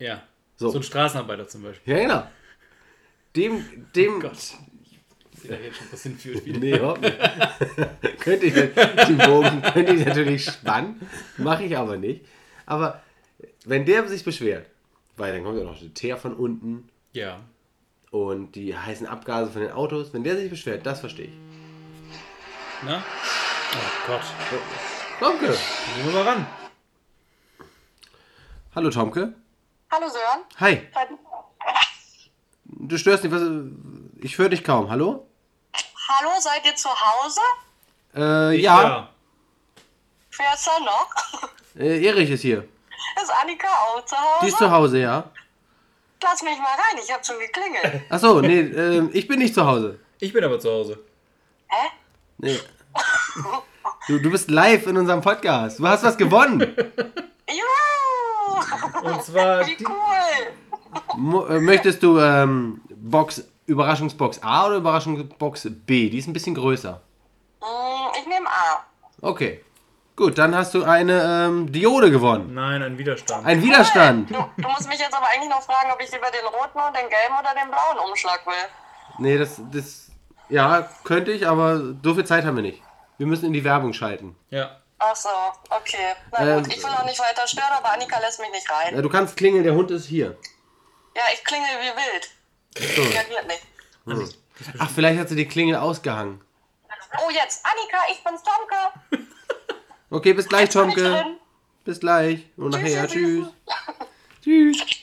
Ja. 0.00 0.24
So. 0.56 0.70
So, 0.70 0.78
ein 0.78 0.82
Straßenarbeiter 0.82 1.46
zum 1.46 1.62
Beispiel. 1.62 1.94
Ja, 1.94 2.02
genau. 2.02 2.26
Dem, 3.36 3.86
dem. 3.94 4.18
Gott. 4.18 4.32
Ich 4.32 5.44
jetzt 5.44 5.76
schon 5.76 5.86
was 5.92 6.02
hinführt 6.02 6.44
wieder. 6.44 6.58
Nee, 6.58 6.76
überhaupt 6.76 7.02
nicht. 7.02 7.16
könnte 8.20 8.46
ich, 8.46 8.54
den 8.54 9.18
Bogen 9.18 9.62
könnte 9.62 9.92
ich 9.92 10.04
natürlich 10.04 10.44
spannen, 10.46 11.08
mache 11.36 11.62
ich 11.62 11.76
aber 11.76 11.96
nicht. 11.96 12.24
Aber 12.66 13.00
wenn 13.64 13.86
der 13.86 14.08
sich 14.08 14.24
beschwert, 14.24 14.66
weil 15.16 15.32
dann 15.32 15.44
kommt 15.44 15.58
ja 15.58 15.62
noch 15.64 15.78
der 15.78 15.94
Teer 15.94 16.16
von 16.16 16.34
unten 16.34 16.88
Ja. 17.12 17.38
und 18.10 18.56
die 18.56 18.76
heißen 18.76 19.06
Abgase 19.06 19.52
von 19.52 19.62
den 19.62 19.70
Autos, 19.70 20.12
wenn 20.12 20.24
der 20.24 20.36
sich 20.36 20.50
beschwert, 20.50 20.84
das 20.84 20.98
verstehe 20.98 21.26
ich. 21.26 21.38
Na? 22.84 23.04
Oh 23.70 24.06
Gott. 24.06 24.22
Tomke! 25.20 25.46
Gehen 25.46 26.06
wir 26.06 26.12
mal 26.12 26.22
ran. 26.22 26.46
Hallo 28.74 28.90
Tomke. 28.90 29.34
Hallo 29.90 30.08
Sören. 30.08 30.44
Hi. 30.60 30.88
Du 32.64 32.96
störst 32.96 33.24
nicht, 33.24 33.32
was. 33.32 33.42
Ich 34.20 34.38
höre 34.38 34.48
dich 34.48 34.64
kaum. 34.64 34.88
Hallo? 34.88 35.26
Hallo, 36.08 36.30
seid 36.40 36.64
ihr 36.64 36.74
zu 36.76 36.88
Hause? 36.88 37.40
Äh, 38.14 38.56
ja. 38.60 39.08
Wer 40.36 40.54
ist 40.54 40.66
da 40.66 40.78
noch? 40.80 41.10
Äh, 41.76 42.04
Erich 42.06 42.30
ist 42.30 42.42
hier. 42.42 42.66
Ist 43.22 43.30
Annika 43.42 43.68
auch 43.68 44.04
zu 44.04 44.16
Hause? 44.16 44.38
Die 44.42 44.48
ist 44.48 44.58
zu 44.58 44.70
Hause, 44.70 44.98
ja. 45.00 45.30
Lass 46.22 46.42
mich 46.42 46.58
mal 46.58 46.74
rein, 46.74 47.00
ich 47.02 47.12
hab 47.12 47.24
schon 47.24 47.38
geklingelt. 47.38 48.10
Achso, 48.10 48.40
nee, 48.40 48.60
ähm, 48.60 49.10
ich 49.12 49.28
bin 49.28 49.38
nicht 49.38 49.54
zu 49.54 49.64
Hause. 49.66 50.00
Ich 50.18 50.32
bin 50.32 50.42
aber 50.42 50.58
zu 50.58 50.70
Hause. 50.70 50.98
Hä? 51.68 51.88
Nee. 52.38 52.58
Du, 54.06 54.18
du 54.18 54.30
bist 54.30 54.50
live 54.50 54.86
in 54.86 54.96
unserem 54.96 55.20
Podcast. 55.20 55.78
Du 55.78 55.86
hast 55.86 56.02
was 56.02 56.16
gewonnen. 56.16 56.60
Juhu! 57.48 59.08
Und 59.10 59.22
zwar. 59.22 59.66
Wie 59.66 59.76
cool! 59.84 61.46
Äh, 61.56 61.60
Möchtest 61.60 62.02
du 62.02 62.18
ähm, 62.18 62.80
Box, 62.90 63.44
Überraschungsbox 63.66 64.40
A 64.42 64.66
oder 64.66 64.76
Überraschungsbox 64.76 65.68
B? 65.86 66.08
Die 66.08 66.18
ist 66.18 66.26
ein 66.26 66.32
bisschen 66.32 66.54
größer. 66.54 67.00
Hm, 67.60 67.66
Ich 68.20 68.26
nehme 68.26 68.46
A. 68.48 68.84
Okay. 69.20 69.62
Gut, 70.16 70.36
dann 70.36 70.56
hast 70.56 70.74
du 70.74 70.82
eine 70.82 71.46
ähm, 71.46 71.70
Diode 71.70 72.10
gewonnen. 72.10 72.52
Nein, 72.54 72.82
ein 72.82 72.98
Widerstand. 72.98 73.46
Ein 73.46 73.62
Widerstand. 73.62 74.30
Du, 74.30 74.34
du 74.56 74.68
musst 74.68 74.88
mich 74.88 74.98
jetzt 74.98 75.14
aber 75.16 75.26
eigentlich 75.32 75.48
noch 75.50 75.62
fragen, 75.62 75.92
ob 75.92 76.00
ich 76.02 76.10
lieber 76.10 76.26
den 76.30 76.44
roten 76.46 76.78
und 76.80 76.96
den 76.96 77.08
gelben 77.08 77.34
oder 77.38 77.54
den 77.54 77.68
blauen 77.70 78.08
Umschlag 78.08 78.44
will. 78.46 78.54
Nee, 79.18 79.38
das, 79.38 79.60
das. 79.70 80.07
Ja, 80.48 80.88
könnte 81.04 81.30
ich, 81.32 81.46
aber 81.46 81.94
so 82.02 82.14
viel 82.14 82.24
Zeit 82.24 82.44
haben 82.44 82.56
wir 82.56 82.62
nicht. 82.62 82.82
Wir 83.18 83.26
müssen 83.26 83.46
in 83.46 83.52
die 83.52 83.64
Werbung 83.64 83.92
schalten. 83.92 84.36
ja. 84.50 84.80
Ach 85.00 85.14
so, 85.14 85.28
okay. 85.70 86.14
Na 86.32 86.40
Ähm, 86.40 86.62
gut, 86.64 86.74
ich 86.74 86.82
will 86.82 86.90
auch 86.90 87.04
nicht 87.04 87.20
weiter 87.20 87.46
stören, 87.46 87.70
aber 87.70 87.92
Annika 87.92 88.18
lässt 88.18 88.40
mich 88.40 88.50
nicht 88.50 88.68
rein. 88.68 88.96
Ja, 88.96 89.00
du 89.00 89.08
kannst 89.08 89.36
klingeln, 89.36 89.62
der 89.62 89.72
Hund 89.74 89.92
ist 89.92 90.06
hier. 90.06 90.36
Ja, 91.14 91.22
ich 91.32 91.44
klingel 91.44 91.68
wie 91.68 92.82
wild. 92.82 92.96
So. 92.96 93.02
Reagiert 93.02 93.46
nicht. 93.46 94.38
Ach, 94.80 94.90
vielleicht 94.90 95.20
hat 95.20 95.28
sie 95.28 95.36
die 95.36 95.46
Klingel 95.46 95.76
ausgehangen. 95.76 96.40
Oh, 97.24 97.30
jetzt, 97.30 97.64
Annika, 97.64 97.98
ich 98.10 98.24
bin's, 98.24 98.42
Tomke. 98.42 99.28
Okay, 100.10 100.32
bis 100.32 100.48
gleich, 100.48 100.68
Tomke. 100.70 101.36
Bis 101.84 102.00
gleich. 102.00 102.46
Und 102.56 102.70
nachher, 102.70 103.06
Tschüss, 103.06 103.46
tschüss. 104.42 104.74
Tschüss. 104.80 104.86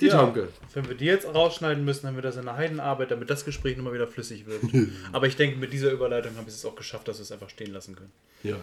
Die 0.00 0.06
Ja. 0.08 0.18
Tomke. 0.18 0.52
Wenn 0.74 0.88
wir 0.88 0.94
die 0.94 1.04
jetzt 1.04 1.26
rausschneiden 1.26 1.84
müssen, 1.84 2.06
haben 2.06 2.14
wir 2.14 2.22
das 2.22 2.36
in 2.36 2.44
der 2.46 2.56
Heidenarbeit, 2.56 3.10
damit 3.10 3.28
das 3.30 3.44
Gespräch 3.44 3.76
nochmal 3.76 3.92
wieder 3.92 4.06
flüssig 4.06 4.46
wird. 4.46 4.62
Aber 5.12 5.26
ich 5.26 5.36
denke, 5.36 5.56
mit 5.58 5.72
dieser 5.72 5.90
Überleitung 5.90 6.36
haben 6.36 6.46
wir 6.46 6.52
es 6.52 6.64
auch 6.64 6.74
geschafft, 6.76 7.08
dass 7.08 7.18
wir 7.18 7.22
es 7.24 7.32
einfach 7.32 7.50
stehen 7.50 7.72
lassen 7.72 7.94
können. 7.94 8.12
Ja. 8.42 8.56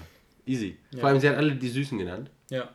Easy. 0.46 0.78
Vor 1.00 1.10
allem, 1.10 1.20
sie 1.20 1.30
hat 1.30 1.38
alle 1.38 1.54
die 1.56 1.70
Süßen 1.70 1.98
genannt. 1.98 2.32
Ja, 2.50 2.70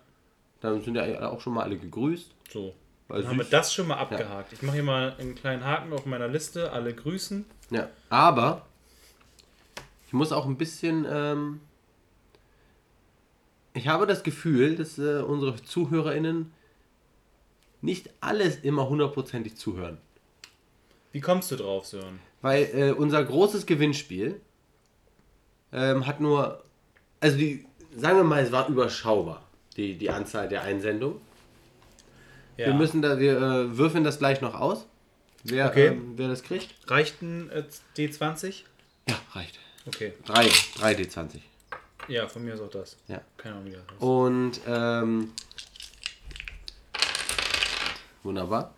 Dann 0.61 0.81
sind 0.83 0.95
ja 0.95 1.29
auch 1.29 1.41
schon 1.41 1.55
mal 1.55 1.62
alle 1.64 1.76
gegrüßt. 1.76 2.31
so. 2.50 2.75
Weil 3.09 3.21
Dann 3.21 3.31
haben 3.33 3.37
wir 3.38 3.45
süß. 3.45 3.50
das 3.50 3.75
schon 3.75 3.88
mal 3.88 3.97
abgehakt. 3.99 4.53
Ich 4.55 4.62
mache 4.62 4.76
hier 4.76 4.83
mal 4.83 5.14
einen 5.19 5.35
kleinen 5.35 5.62
Haken 5.64 5.93
auf 5.93 6.07
meiner 6.07 6.26
Liste. 6.29 6.73
Alle 6.73 6.95
grüßen. 6.95 7.45
Ja, 7.71 7.91
aber 8.09 8.64
ich 10.07 10.12
muss 10.14 10.33
auch 10.33 10.47
ein 10.47 10.57
bisschen. 10.57 11.05
Ähm, 11.11 11.61
ich 13.75 13.88
habe 13.88 14.07
das 14.07 14.23
Gefühl, 14.23 14.76
dass 14.76 14.99
äh, 14.99 15.19
unsere 15.21 15.57
ZuhörerInnen 15.57 16.53
nicht 17.85 18.11
alles 18.21 18.57
immer 18.62 18.88
hundertprozentig 18.88 19.57
zuhören. 19.57 19.99
Wie 21.12 21.21
kommst 21.21 21.50
du 21.53 21.57
drauf, 21.57 21.87
Sören? 21.87 22.19
Weil 22.43 22.64
äh, 22.75 22.91
unser 22.93 23.23
großes 23.23 23.67
Gewinnspiel 23.67 24.41
ähm, 25.73 26.07
hat 26.07 26.21
nur. 26.21 26.62
Also, 27.21 27.37
die, 27.37 27.64
sagen 27.97 28.17
wir 28.19 28.25
mal, 28.25 28.43
es 28.43 28.50
war 28.53 28.69
überschaubar, 28.69 29.47
die, 29.76 29.97
die 29.97 30.11
Anzahl 30.11 30.49
der 30.49 30.62
Einsendungen. 30.62 31.21
Ja. 32.57 32.67
Wir 32.67 32.75
müssen 32.75 33.03
da, 33.03 33.19
wir 33.19 33.37
äh, 33.37 33.76
würfeln 33.79 34.05
das 34.05 34.19
gleich 34.19 34.41
noch 34.41 34.55
aus. 34.55 34.87
Wer, 35.45 35.69
Okay. 35.69 35.88
ähm, 35.88 36.12
wer 36.17 36.29
das 36.29 36.43
kriegt? 36.43 36.75
Reicht 36.91 37.21
ein 37.23 37.50
äh, 37.50 37.64
D20? 37.97 38.62
Ja, 39.09 39.17
reicht. 39.33 39.59
Okay. 39.87 40.14
3, 40.25 40.49
3 40.79 40.93
D20. 40.95 41.41
Ja, 42.09 42.26
von 42.29 42.45
mir 42.45 42.55
ist 42.55 42.61
auch 42.61 42.71
das. 42.71 42.97
Ja. 43.09 43.21
Keine 43.37 43.57
Ahnung, 43.57 43.67
wie 43.67 43.73
das 43.73 43.83
heißt. 43.91 44.00
Und 44.03 44.61
ähm, 44.67 45.33
wunderbar. 48.25 48.75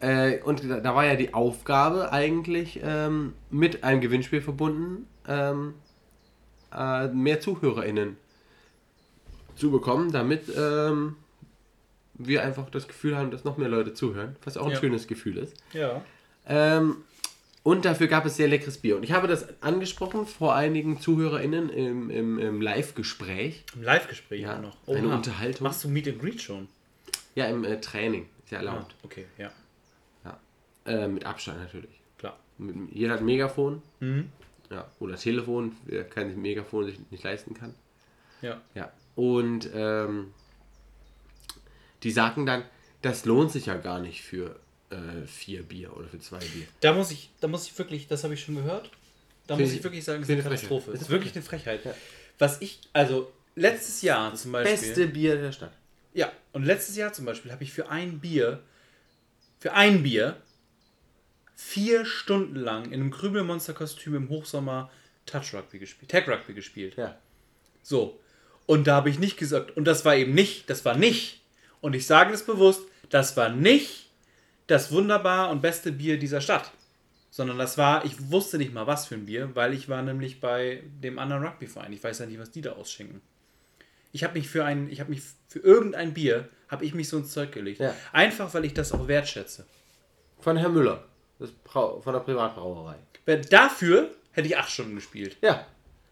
Äh, 0.00 0.40
und 0.42 0.62
da, 0.68 0.94
war 0.94 1.06
ja 1.06 1.16
die 1.16 1.32
Aufgabe 1.32 2.12
eigentlich 2.12 2.80
ähm, 2.82 3.32
mit 3.50 3.82
einem 3.82 4.00
Gewinnspiel 4.00 4.42
verbunden, 4.42 5.06
ähm, 5.26 5.74
äh, 6.74 7.08
mehr 7.08 7.40
ZuhörerInnen 7.40 8.16
zu 9.56 9.70
bekommen, 9.70 10.12
damit 10.12 10.42
ähm, 10.54 11.16
wir 12.14 12.42
einfach 12.42 12.68
das 12.70 12.88
Gefühl 12.88 13.16
haben, 13.16 13.30
dass 13.30 13.44
noch 13.44 13.56
mehr 13.56 13.68
Leute 13.68 13.94
zuhören, 13.94 14.36
was 14.44 14.56
auch 14.58 14.66
ein 14.66 14.72
Ja. 14.72 14.78
schönes 14.80 15.06
Gefühl 15.06 15.38
ist. 15.38 15.54
Ja. 15.72 16.02
Ähm, 16.46 16.98
und 17.62 17.84
dafür 17.84 18.06
gab 18.06 18.24
es 18.26 18.36
sehr 18.36 18.48
leckeres 18.48 18.78
Bier. 18.78 18.96
Und 18.96 19.02
ich 19.02 19.12
habe 19.12 19.26
das 19.26 19.46
angesprochen 19.62 20.26
vor 20.26 20.54
einigen 20.54 21.00
ZuhörerInnen 21.00 21.68
im, 21.70 22.10
im, 22.10 22.38
im 22.38 22.60
Live-Gespräch. 22.60 23.64
Im 23.74 23.82
Live-Gespräch 23.82 24.42
Ja, 24.42 24.58
noch. 24.58 24.76
eine 24.86 25.08
Oha. 25.08 25.16
Unterhaltung. 25.16 25.64
Machst 25.66 25.82
du 25.82 25.88
Meet 25.88 26.08
and 26.08 26.20
Greet 26.20 26.40
schon? 26.42 26.68
Ja, 27.34 27.46
im 27.46 27.64
äh, 27.64 27.80
Training. 27.80 28.26
Ist 28.46 28.52
ja 28.52 28.58
Ah, 28.58 28.62
erlaubt. 28.62 28.94
okay, 29.02 29.26
ja. 29.36 29.50
Ja. 30.24 30.40
Äh, 30.86 31.08
mit 31.08 31.26
Abstand 31.26 31.58
natürlich. 31.60 32.00
Klar. 32.16 32.38
Jeder 32.90 33.12
hat 33.14 33.20
ein 33.20 33.26
Megafon. 33.26 33.82
Mhm. 34.00 34.30
Ja. 34.70 34.90
Oder 35.00 35.16
Telefon, 35.16 35.76
wer 35.84 36.04
kein 36.04 36.40
Megafon 36.40 36.86
sich 36.86 36.98
nicht 37.10 37.22
leisten 37.22 37.52
kann. 37.54 37.74
Ja. 38.42 38.60
Ja. 38.74 38.90
Und 39.16 39.68
ähm, 39.74 40.32
die 42.02 42.10
sagten 42.10 42.46
dann, 42.46 42.64
das 43.02 43.24
lohnt 43.24 43.52
sich 43.52 43.66
ja 43.66 43.74
gar 43.76 43.98
nicht 44.00 44.22
für 44.22 44.58
äh, 44.90 45.26
vier 45.26 45.62
Bier 45.62 45.96
oder 45.96 46.08
für 46.08 46.18
zwei 46.18 46.38
Bier. 46.38 46.66
Da 46.80 46.92
muss 46.92 47.10
ich, 47.10 47.30
da 47.40 47.48
muss 47.48 47.66
ich 47.66 47.76
wirklich, 47.78 48.08
das 48.08 48.24
habe 48.24 48.34
ich 48.34 48.42
schon 48.42 48.56
gehört. 48.56 48.90
Da 49.46 49.54
Finde 49.54 49.64
muss 49.64 49.72
ich- 49.72 49.78
ich 49.78 49.84
wirklich 49.84 50.04
sagen, 50.04 50.22
es 50.22 50.28
ist 50.28 50.32
eine 50.34 50.42
Katastrophe. 50.42 50.92
Es 50.92 51.02
ist 51.02 51.10
wirklich 51.10 51.34
eine 51.34 51.42
Frechheit. 51.44 51.80
Was 52.38 52.60
ich, 52.60 52.80
also 52.92 53.32
letztes 53.54 54.02
Jahr 54.02 54.34
zum 54.34 54.52
Beispiel. 54.52 54.76
Beste 54.76 55.06
Bier 55.08 55.36
der 55.36 55.52
Stadt. 55.52 55.72
Ja, 56.14 56.32
und 56.56 56.64
letztes 56.64 56.96
Jahr 56.96 57.12
zum 57.12 57.26
Beispiel 57.26 57.52
habe 57.52 57.64
ich 57.64 57.70
für 57.74 57.90
ein 57.90 58.18
Bier, 58.18 58.62
für 59.58 59.74
ein 59.74 60.02
Bier, 60.02 60.38
vier 61.54 62.06
Stunden 62.06 62.56
lang 62.56 62.86
in 62.86 62.94
einem 62.94 63.10
Krümelmonster-Kostüm 63.10 64.14
im 64.14 64.30
Hochsommer 64.30 64.90
Touch 65.26 65.52
Rugby 65.52 65.78
gespielt, 65.78 66.10
Tag 66.10 66.26
Rugby 66.26 66.54
gespielt. 66.54 66.96
Ja. 66.96 67.18
So. 67.82 68.18
Und 68.64 68.86
da 68.86 68.94
habe 68.96 69.10
ich 69.10 69.18
nicht 69.18 69.36
gesagt, 69.36 69.76
und 69.76 69.84
das 69.84 70.06
war 70.06 70.16
eben 70.16 70.32
nicht, 70.32 70.70
das 70.70 70.86
war 70.86 70.96
nicht, 70.96 71.42
und 71.82 71.94
ich 71.94 72.06
sage 72.06 72.32
das 72.32 72.46
bewusst, 72.46 72.88
das 73.10 73.36
war 73.36 73.50
nicht 73.50 74.08
das 74.66 74.90
wunderbar 74.90 75.50
und 75.50 75.60
beste 75.60 75.92
Bier 75.92 76.18
dieser 76.18 76.40
Stadt. 76.40 76.72
Sondern 77.30 77.58
das 77.58 77.76
war, 77.76 78.06
ich 78.06 78.30
wusste 78.30 78.56
nicht 78.56 78.72
mal 78.72 78.86
was 78.86 79.04
für 79.04 79.16
ein 79.16 79.26
Bier, 79.26 79.50
weil 79.52 79.74
ich 79.74 79.90
war 79.90 80.00
nämlich 80.00 80.40
bei 80.40 80.84
dem 81.02 81.18
anderen 81.18 81.44
Rugbyverein. 81.44 81.92
Ich 81.92 82.02
weiß 82.02 82.20
ja 82.20 82.24
nicht, 82.24 82.38
was 82.40 82.50
die 82.50 82.62
da 82.62 82.72
ausschenken. 82.72 83.20
Ich 84.16 84.24
habe 84.24 84.32
mich 84.32 84.48
für 84.48 84.64
ein, 84.64 84.88
ich 84.88 85.00
habe 85.00 85.10
mich 85.10 85.20
für 85.46 85.58
irgendein 85.58 86.14
Bier, 86.14 86.48
habe 86.68 86.86
ich 86.86 86.94
mich 86.94 87.10
so 87.10 87.18
ins 87.18 87.32
Zeug 87.32 87.52
gelegt. 87.52 87.80
Ja. 87.80 87.94
Einfach, 88.12 88.54
weil 88.54 88.64
ich 88.64 88.72
das 88.72 88.92
auch 88.92 89.08
wertschätze. 89.08 89.66
Von 90.40 90.56
Herrn 90.56 90.72
Müller. 90.72 91.04
Das 91.38 91.50
Brau 91.50 92.00
von 92.00 92.14
der 92.14 92.20
Privatbrauerei. 92.20 92.94
Weil 93.26 93.42
Dafür 93.42 94.10
hätte 94.32 94.48
ich 94.48 94.56
acht 94.56 94.70
Stunden 94.70 94.94
gespielt. 94.94 95.36
Ja. 95.42 95.66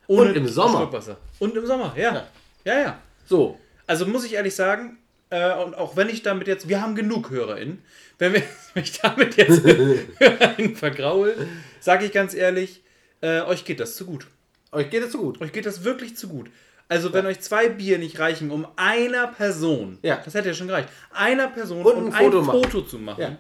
Ohne 0.07 0.29
Und 0.29 0.37
im 0.37 0.47
Sommer. 0.49 0.91
Und 1.39 1.57
im 1.57 1.65
Sommer, 1.65 1.95
ja. 1.97 2.27
Ja, 2.65 2.79
ja. 2.79 2.99
So. 3.25 3.59
Also 3.87 4.05
muss 4.05 4.27
ich 4.27 4.35
ehrlich 4.35 4.55
sagen, 4.55 4.99
äh, 5.31 5.55
und 5.55 5.75
auch 5.75 5.97
wenn 5.97 6.11
ich 6.11 6.23
damit 6.23 6.47
jetzt, 6.47 6.69
wir 6.69 6.83
haben 6.83 6.95
genug 6.95 7.31
HörerInnen, 7.31 7.83
wenn, 8.19 8.35
wir, 8.35 8.43
wenn 8.75 8.83
ich 8.83 9.01
damit 9.01 9.39
jetzt 9.39 9.65
HörerInnen 10.19 10.77
vergraul, 10.77 11.35
sage 11.81 12.05
ich 12.05 12.13
ganz 12.13 12.35
ehrlich, 12.35 12.83
äh, 13.23 13.41
euch 13.41 13.65
geht 13.65 13.81
das 13.81 13.97
zu 13.97 14.05
gut. 14.05 14.27
Euch 14.73 14.91
geht 14.91 15.03
es 15.03 15.13
so 15.13 15.23
gut. 15.23 15.41
Euch 15.41 15.53
geht 15.53 15.65
das 15.65 15.85
wirklich 15.85 16.19
zu 16.19 16.29
gut. 16.29 16.51
Also 16.89 17.13
wenn 17.13 17.25
euch 17.27 17.41
zwei 17.41 17.69
Bier 17.69 17.99
nicht 17.99 18.19
reichen, 18.19 18.51
um 18.51 18.67
einer 18.77 19.29
Person, 19.29 19.99
Ja. 20.03 20.21
das 20.25 20.35
hätte 20.35 20.49
ja 20.49 20.55
schon 20.55 20.69
gereicht, 20.69 20.89
einer 21.13 21.49
Person 21.49 21.83
Und 21.85 21.95
um 21.97 22.07
ein 22.07 22.13
Foto 22.13 22.39
ein. 22.41 22.45
Foto 22.45 22.81
zu 22.83 22.99
machen. 22.99 23.21
Ja. 23.21 23.39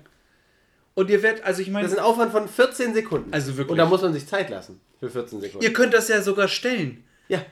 Und 0.94 1.10
ihr 1.10 1.22
werdet, 1.22 1.44
also 1.44 1.60
ich 1.60 1.70
meine, 1.70 1.84
Das 1.84 1.92
ist 1.92 1.98
ein 1.98 2.04
Aufwand 2.04 2.32
von 2.32 2.48
14 2.48 2.94
Sekunden. 2.94 3.32
Also 3.32 3.56
wirklich. 3.56 3.72
Und 3.72 3.78
da 3.78 3.86
muss 3.86 4.00
man 4.02 4.12
sich 4.12 4.26
Zeit 4.26 4.48
lassen. 4.50 4.80
Für 5.00 5.10
14 5.10 5.40
Sekunden. 5.40 5.64
ihr 5.64 5.72
könnt 5.72 5.92
das 5.92 6.08
ja 6.08 6.22
sogar 6.22 6.48
stellen. 6.48 7.04
ja. 7.28 7.44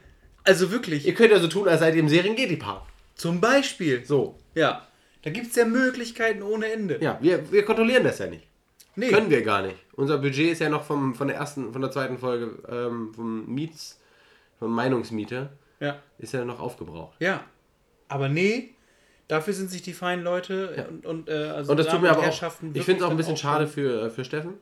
Also 0.45 0.73
wirklich. 0.73 1.07
Ihr 1.07 1.15
könnt 1.15 1.31
ja 1.31 1.39
so 1.39 1.47
tun, 1.47 1.69
als 1.69 1.79
seid 1.79 1.95
ihr 1.95 2.01
im 2.01 2.09
Serengeti-Park. 2.09 2.83
Zum 3.15 3.41
Beispiel. 3.41 4.05
So. 4.05 4.37
Ja. 4.57 4.89
Da 5.23 5.31
gibt 5.31 5.47
es 5.51 5.55
ja 5.55 5.65
Möglichkeiten 5.65 6.43
ohne 6.43 6.73
Ende. 6.73 6.99
Ja, 7.01 7.17
wir, 7.21 7.53
wir 7.53 7.65
kontrollieren 7.65 8.03
das 8.03 8.19
ja 8.19 8.27
nicht. 8.27 8.45
Nee. 8.97 9.11
Können 9.11 9.31
wir 9.31 9.43
gar 9.43 9.63
nicht. 9.63 9.77
Unser 9.95 10.19
Budget 10.19 10.51
ist 10.51 10.59
ja 10.61 10.69
noch 10.69 10.83
vom, 10.83 11.15
von 11.15 11.29
der 11.29 11.37
ersten, 11.37 11.73
von 11.73 11.81
der 11.81 11.93
zweiten 11.93 12.19
Folge 12.19 12.59
ähm, 12.69 13.15
vom 13.15 13.47
Miets, 13.55 14.01
vom 14.59 14.75
Meinungsmieter, 14.75 15.51
Ja. 15.83 15.99
ist 16.19 16.33
ja 16.33 16.45
noch 16.45 16.61
aufgebraucht. 16.61 17.17
Ja. 17.19 17.45
Aber 18.09 18.29
nee, 18.29 18.71
dafür 19.29 19.53
sind 19.53 19.71
sich 19.71 19.83
die 19.83 19.93
feinen 19.93 20.25
Leute 20.25 20.87
und, 20.89 21.07
und, 21.07 21.29
äh, 21.29 21.33
also 21.33 21.73
Und 21.73 21.79
das 21.79 21.89
tut 21.89 22.01
mir 22.01 22.11
aber 22.11 22.21
auch. 22.29 22.43
Ich 22.75 22.85
finde 22.85 23.01
es 23.01 23.03
auch 23.03 23.11
ein 23.11 23.17
bisschen 23.17 23.33
dann 23.35 23.37
schade 23.37 23.67
für, 23.67 24.07
äh, 24.07 24.11
für 24.11 24.25
Steffen, 24.25 24.55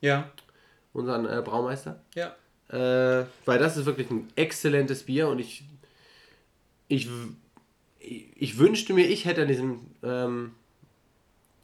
Ja. 0.00 0.30
unseren 0.92 1.26
äh, 1.26 1.42
Braumeister. 1.44 2.00
Ja. 2.14 2.36
Äh, 2.68 3.26
weil 3.44 3.58
das 3.58 3.76
ist 3.76 3.84
wirklich 3.86 4.10
ein 4.10 4.28
exzellentes 4.36 5.02
Bier 5.02 5.28
und 5.28 5.38
ich, 5.40 5.64
ich, 6.88 7.08
ich 7.98 8.58
wünschte 8.58 8.94
mir, 8.94 9.06
ich 9.06 9.24
hätte 9.24 9.42
an 9.42 9.48
diesem 9.48 9.80
ähm, 10.02 10.54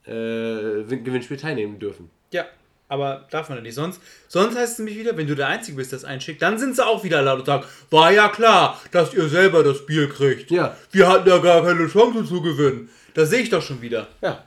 äh, 0.04 0.82
Gewinnspiel 0.96 1.36
teilnehmen 1.36 1.78
dürfen. 1.78 2.10
Ja. 2.32 2.44
Aber 2.88 3.26
darf 3.30 3.48
man 3.50 3.58
ja 3.58 3.62
nicht. 3.62 3.74
Sonst, 3.74 4.00
sonst 4.28 4.56
heißt 4.56 4.72
es 4.72 4.78
nämlich 4.78 4.98
wieder, 4.98 5.16
wenn 5.16 5.26
du 5.26 5.36
der 5.36 5.48
Einzige 5.48 5.76
bist, 5.76 5.92
der 5.92 5.98
das 5.98 6.06
einschickt, 6.06 6.40
dann 6.40 6.58
sind 6.58 6.74
sie 6.74 6.84
auch 6.84 7.04
wieder 7.04 7.20
laut 7.22 7.40
und 7.40 7.46
sagen, 7.46 7.64
war 7.90 8.10
ja 8.10 8.28
klar, 8.28 8.80
dass 8.92 9.12
ihr 9.12 9.28
selber 9.28 9.62
das 9.62 9.84
Bier 9.84 10.08
kriegt. 10.08 10.50
Ja. 10.50 10.76
Wir 10.90 11.06
hatten 11.06 11.28
ja 11.28 11.38
gar 11.38 11.62
keine 11.62 11.86
Chance 11.86 12.24
zu 12.24 12.40
gewinnen. 12.40 12.88
Das 13.12 13.30
sehe 13.30 13.40
ich 13.40 13.50
doch 13.50 13.62
schon 13.62 13.82
wieder. 13.82 14.08
Ja. 14.22 14.44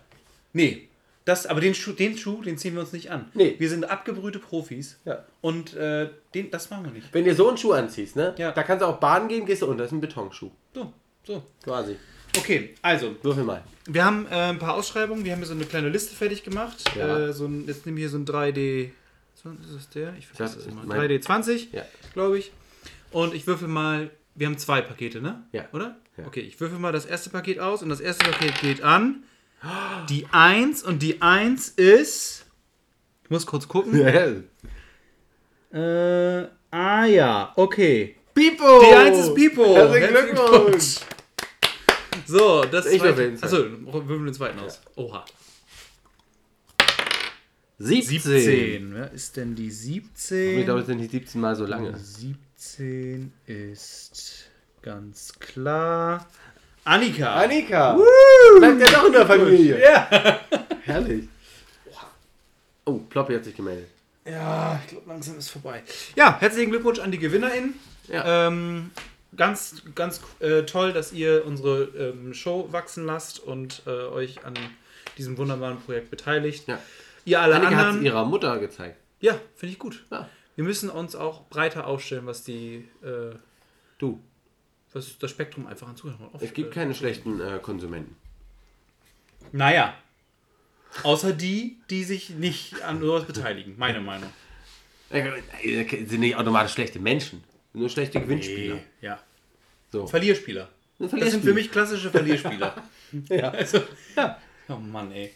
Nee. 0.54 0.88
Das, 1.24 1.46
aber 1.46 1.62
den 1.62 1.76
Schuh, 1.76 1.92
den 1.92 2.18
Schuh, 2.18 2.42
den 2.42 2.58
ziehen 2.58 2.74
wir 2.74 2.82
uns 2.82 2.94
nicht 2.94 3.12
an. 3.12 3.30
Nee. 3.36 3.56
Wir 3.60 3.70
sind 3.70 3.88
abgebrühte 3.88 4.40
Profis. 4.40 4.98
Ja. 5.06 5.24
Und 5.42 5.76
äh, 5.76 6.10
den, 6.34 6.50
das 6.50 6.72
machen 6.72 6.86
wir 6.86 6.92
nicht. 6.92 7.14
Wenn 7.14 7.26
ihr 7.26 7.36
so 7.36 7.48
einen 7.48 7.58
Schuh 7.58 7.74
anziehst, 7.74 8.16
ne? 8.16 8.34
Ja. 8.38 8.52
Da 8.52 8.64
kannst 8.64 8.82
du 8.82 8.88
auch 8.88 9.00
baden 9.00 9.28
gehen, 9.28 9.46
gehst 9.46 9.62
du 9.62 9.68
unter. 9.68 9.84
Das 9.84 9.92
ist 9.92 9.98
ein 9.98 10.02
Betonschuh. 10.02 10.50
So, 10.74 10.92
so. 11.24 11.44
Quasi. 11.64 11.96
Okay, 12.38 12.76
also, 12.82 13.16
Würfel 13.24 13.44
mal. 13.44 13.64
Wir 13.86 14.06
haben 14.06 14.26
äh, 14.28 14.36
ein 14.36 14.60
paar 14.60 14.76
Ausschreibungen. 14.76 15.26
Wir 15.26 15.32
haben 15.34 15.40
hier 15.40 15.48
so 15.48 15.54
eine 15.54 15.66
kleine 15.66 15.90
Liste 15.90 16.16
fertig 16.16 16.44
gemacht. 16.44 16.78
Ja. 16.96 17.28
Äh, 17.30 17.34
so 17.34 17.46
ein, 17.46 17.66
jetzt 17.68 17.86
nehmen 17.86 17.98
wir 17.98 18.02
hier 18.04 18.10
so 18.10 18.18
ein 18.18 18.26
3D. 18.26 18.90
So, 19.36 19.50
ist 19.50 19.76
das 19.76 19.90
der? 19.90 20.14
Ich 20.18 20.28
vergesse 20.28 20.56
Das 20.58 20.66
das 20.66 20.74
immer. 20.74 20.84
mein- 20.86 21.00
3D20, 21.00 21.68
Ja. 21.74 21.84
glaube 22.14 22.38
ich. 22.40 22.52
Und 23.12 23.34
ich 23.34 23.48
würfel 23.48 23.68
mal. 23.68 24.10
Wir 24.36 24.48
haben 24.48 24.58
zwei 24.58 24.82
Pakete, 24.82 25.20
ne? 25.22 25.44
Ja. 25.52 25.66
Oder? 25.74 25.98
Ja. 26.18 26.26
Okay, 26.26 26.40
ich 26.40 26.58
würfel 26.62 26.80
mal 26.80 26.94
das 26.94 27.06
erste 27.06 27.30
Paket 27.30 27.60
aus 27.60 27.84
und 27.84 27.90
das 27.90 28.00
erste 28.00 28.24
Paket 28.32 28.62
geht 28.62 28.82
an. 28.84 29.24
Die 30.10 30.26
1 30.32 30.84
und 30.84 31.02
die 31.02 31.22
1 31.22 31.68
ist. 31.70 32.46
Ich 33.26 33.30
muss 33.30 33.46
kurz 33.46 33.68
gucken. 33.68 33.94
Äh, 35.74 36.48
ah 36.72 37.06
ja, 37.06 37.54
okay. 37.56 38.18
Pipo! 38.34 38.82
Die 38.84 38.94
1 38.94 39.18
ist 39.20 39.34
Pipo. 39.36 39.74
Herzlichen 39.74 40.10
Glückwunsch! 40.10 40.98
So, 42.26 42.64
das 42.66 42.86
Ich 42.88 43.02
zweite- 43.02 43.18
würfel 43.18 43.38
Achso, 43.42 43.58
würfel 44.08 44.26
den 44.26 44.34
zweiten 44.34 44.60
aus. 44.60 44.82
Oha. 44.96 45.26
17. 47.80 48.22
17. 48.22 48.94
Wer 48.94 49.12
ist 49.12 49.38
denn 49.38 49.56
die 49.56 49.68
Ich 49.68 49.78
17? 49.78 50.66
glaube, 50.66 50.82
es 50.82 50.86
sind 50.88 51.00
nicht 51.00 51.12
17 51.12 51.42
Mal 51.42 51.56
so 51.56 51.66
lange. 51.66 51.98
17 51.98 53.34
ist 53.48 54.50
ganz 54.82 55.34
klar. 55.40 56.28
Annika. 56.84 57.34
Annika! 57.36 57.98
Bleibt 58.58 58.82
ja 58.82 58.88
doch 58.92 59.06
in 59.08 59.14
der 59.14 59.26
Familie. 59.26 59.82
Ja. 59.82 60.40
Herrlich. 60.84 61.28
Oh, 62.86 62.98
Ploppy 63.10 63.36
hat 63.36 63.46
sich 63.46 63.56
gemeldet. 63.56 63.88
Ja, 64.26 64.80
ich 64.84 64.92
glaube, 64.92 65.08
langsam 65.10 65.38
ist 65.38 65.50
vorbei. 65.50 65.82
Ja, 66.16 66.40
herzlichen 66.40 66.70
Glückwunsch 66.72 67.00
an 67.00 67.12
die 67.12 67.18
GewinnerInnen. 67.20 67.74
Ja. 68.08 68.48
Ähm, 68.48 68.92
ganz, 69.36 69.84
ganz 69.96 70.22
äh, 70.40 70.64
toll, 70.64 70.94
dass 70.94 71.14
ihr 71.14 71.46
unsere 71.46 71.84
ähm, 71.84 72.34
Show 72.34 72.68
wachsen 72.72 73.06
lasst 73.06 73.40
und 73.40 73.84
äh, 73.86 73.90
euch 73.90 74.46
an 74.46 74.54
diesem 75.18 75.38
wunderbaren 75.38 75.80
Projekt 75.80 76.10
beteiligt. 76.10 76.68
Ja. 76.68 76.80
Ihr 77.26 77.42
alle 77.42 77.56
Annika 77.56 77.78
anderen. 77.78 78.06
ihrer 78.06 78.26
Mutter 78.26 78.58
gezeigt. 78.60 78.98
Ja, 79.20 79.40
finde 79.56 79.74
ich 79.74 79.80
gut. 79.80 80.06
Ja. 80.12 80.30
Wir 80.56 80.64
müssen 80.64 80.90
uns 80.90 81.16
auch 81.16 81.48
breiter 81.48 81.88
aufstellen, 81.88 82.26
was 82.26 82.44
die 82.44 82.88
äh, 83.04 83.36
Du, 83.98 84.20
was 84.94 85.18
das 85.20 85.30
Spektrum 85.30 85.68
einfach 85.68 85.88
an 85.88 85.96
Zuhörern 85.96 86.30
auf. 86.34 86.42
es 86.42 86.54
gibt 86.54 86.74
keine 86.74 86.96
schlechten 86.96 87.40
äh, 87.40 87.60
Konsumenten. 87.62 88.16
Naja. 89.52 89.94
Außer 91.04 91.34
die, 91.34 91.78
die 91.90 92.04
sich 92.04 92.32
nicht 92.32 92.82
an 92.82 93.00
sowas 93.00 93.26
beteiligen. 93.26 93.76
Meine 93.78 94.02
Meinung. 94.02 94.30
Äh, 95.14 96.06
sind 96.06 96.22
nicht 96.22 96.38
automatisch 96.38 96.72
schlechte 96.72 96.98
Menschen. 96.98 97.44
Nur 97.74 97.90
schlechte 97.90 98.20
Gewinnspieler. 98.22 98.80
Ja. 99.02 99.20
So. 99.92 100.08
Verlierspieler. 100.08 100.70
Ein 101.00 101.20
Das 101.20 101.32
sind 101.32 101.44
für 101.44 101.54
mich 101.54 101.72
klassische 101.72 102.10
Verlierspieler. 102.10 102.76
Ja. 103.30 103.50
Also, 103.52 103.82
Ja. 104.16 104.38
oh 104.70 104.76
Mann, 104.76 105.12
ey. 105.12 105.34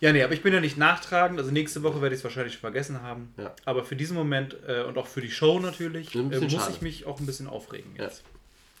Ja, 0.00 0.12
nee, 0.12 0.22
aber 0.22 0.32
ich 0.32 0.42
bin 0.42 0.52
ja 0.52 0.60
nicht 0.60 0.76
nachtragend. 0.76 1.38
Also 1.38 1.50
nächste 1.52 1.82
Woche 1.84 2.00
werde 2.02 2.14
ich 2.14 2.20
es 2.20 2.24
wahrscheinlich 2.24 2.54
schon 2.54 2.60
vergessen 2.60 3.02
haben. 3.02 3.32
Ja. 3.36 3.54
Aber 3.64 3.84
für 3.84 3.94
diesen 3.96 4.16
Moment 4.16 4.56
äh, 4.66 4.82
und 4.82 4.98
auch 4.98 5.06
für 5.06 5.20
die 5.20 5.30
Show 5.30 5.58
natürlich 5.60 6.14
äh, 6.14 6.18
muss 6.18 6.52
schade. 6.52 6.72
ich 6.72 6.80
mich 6.82 7.06
auch 7.06 7.20
ein 7.20 7.26
bisschen 7.26 7.46
aufregen 7.46 7.94
jetzt. 7.96 8.22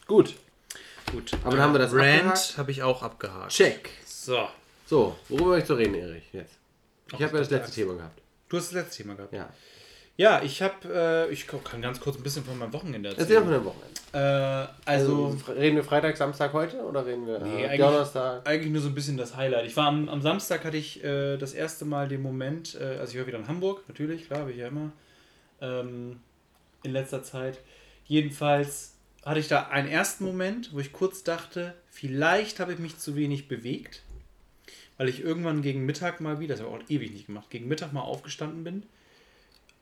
Gut. 0.06 0.34
Gut. 1.12 1.32
Aber 1.44 1.52
dann 1.56 1.60
haben 1.60 1.74
wir 1.74 1.78
das 1.78 1.92
Rant 1.92 2.22
abgehakt. 2.26 2.58
habe 2.58 2.70
ich 2.70 2.82
auch 2.82 3.02
abgehakt. 3.02 3.52
Check. 3.52 3.90
So. 4.04 4.48
So, 4.86 5.16
worüber 5.28 5.50
möchtest 5.50 5.70
du 5.70 5.74
reden, 5.74 5.94
Erich? 5.94 6.24
Jetzt. 6.32 6.54
Ich 7.08 7.14
habe 7.22 7.34
ja 7.34 7.38
das 7.40 7.50
letzte 7.50 7.72
Thema 7.72 7.94
gehabt. 7.94 8.20
Du 8.48 8.56
hast 8.56 8.66
das 8.72 8.72
letzte 8.84 9.02
Thema 9.02 9.14
gehabt. 9.14 9.32
Ja. 9.32 9.52
Ja, 10.20 10.42
ich 10.42 10.60
habe, 10.62 11.28
äh, 11.28 11.32
ich 11.32 11.46
kann 11.46 11.80
ganz 11.80 12.00
kurz 12.00 12.16
ein 12.16 12.24
bisschen 12.24 12.42
von 12.44 12.58
meinem 12.58 12.72
Wochenende 12.72 13.10
Erzähl 13.10 13.22
erzählen. 13.36 13.44
von 13.44 13.52
dem 13.52 13.64
Wochenende. 13.64 14.00
Äh, 14.12 14.88
also, 14.90 15.26
Also, 15.26 15.52
reden 15.52 15.76
wir 15.76 15.84
Freitag, 15.84 16.16
Samstag 16.16 16.52
heute 16.54 16.78
oder 16.82 17.06
reden 17.06 17.24
wir 17.24 17.38
Nee, 17.38 17.62
äh, 17.62 17.66
eigentlich- 17.68 17.80
Donnerstag? 17.86 18.48
eigentlich 18.48 18.72
nur 18.72 18.82
so 18.82 18.88
ein 18.88 18.96
bisschen 18.96 19.16
das 19.16 19.36
Highlight. 19.36 19.66
Ich 19.66 19.76
war 19.76 19.86
am, 19.86 20.08
am 20.08 20.20
Samstag 20.20 20.64
hatte 20.64 20.76
ich 20.76 21.04
äh, 21.04 21.36
das 21.36 21.52
erste 21.54 21.84
Mal 21.84 22.08
den 22.08 22.20
Moment, 22.20 22.74
äh, 22.80 22.96
also 22.98 23.12
ich 23.12 23.18
war 23.20 23.28
wieder 23.28 23.38
in 23.38 23.46
Hamburg, 23.46 23.84
natürlich, 23.86 24.26
klar, 24.26 24.48
wie 24.48 24.52
ich 24.52 24.56
ja 24.58 24.66
immer, 24.68 24.90
ähm, 25.60 26.18
in 26.82 26.90
letzter 26.92 27.22
Zeit. 27.22 27.60
Jedenfalls 28.06 28.94
hatte 29.24 29.38
ich 29.38 29.46
da 29.46 29.68
einen 29.68 29.86
ersten 29.88 30.24
Moment, 30.24 30.74
wo 30.74 30.80
ich 30.80 30.92
kurz 30.92 31.22
dachte, 31.22 31.74
vielleicht 31.90 32.58
habe 32.58 32.72
ich 32.72 32.80
mich 32.80 32.98
zu 32.98 33.14
wenig 33.14 33.46
bewegt, 33.46 34.02
weil 34.96 35.08
ich 35.08 35.22
irgendwann 35.22 35.62
gegen 35.62 35.86
Mittag 35.86 36.20
mal 36.20 36.40
wieder, 36.40 36.56
das 36.56 36.64
habe 36.64 36.76
ich 36.76 36.84
auch 36.86 36.90
ewig 36.90 37.12
nicht 37.12 37.26
gemacht, 37.26 37.50
gegen 37.50 37.68
Mittag 37.68 37.92
mal 37.92 38.00
aufgestanden 38.00 38.64
bin. 38.64 38.82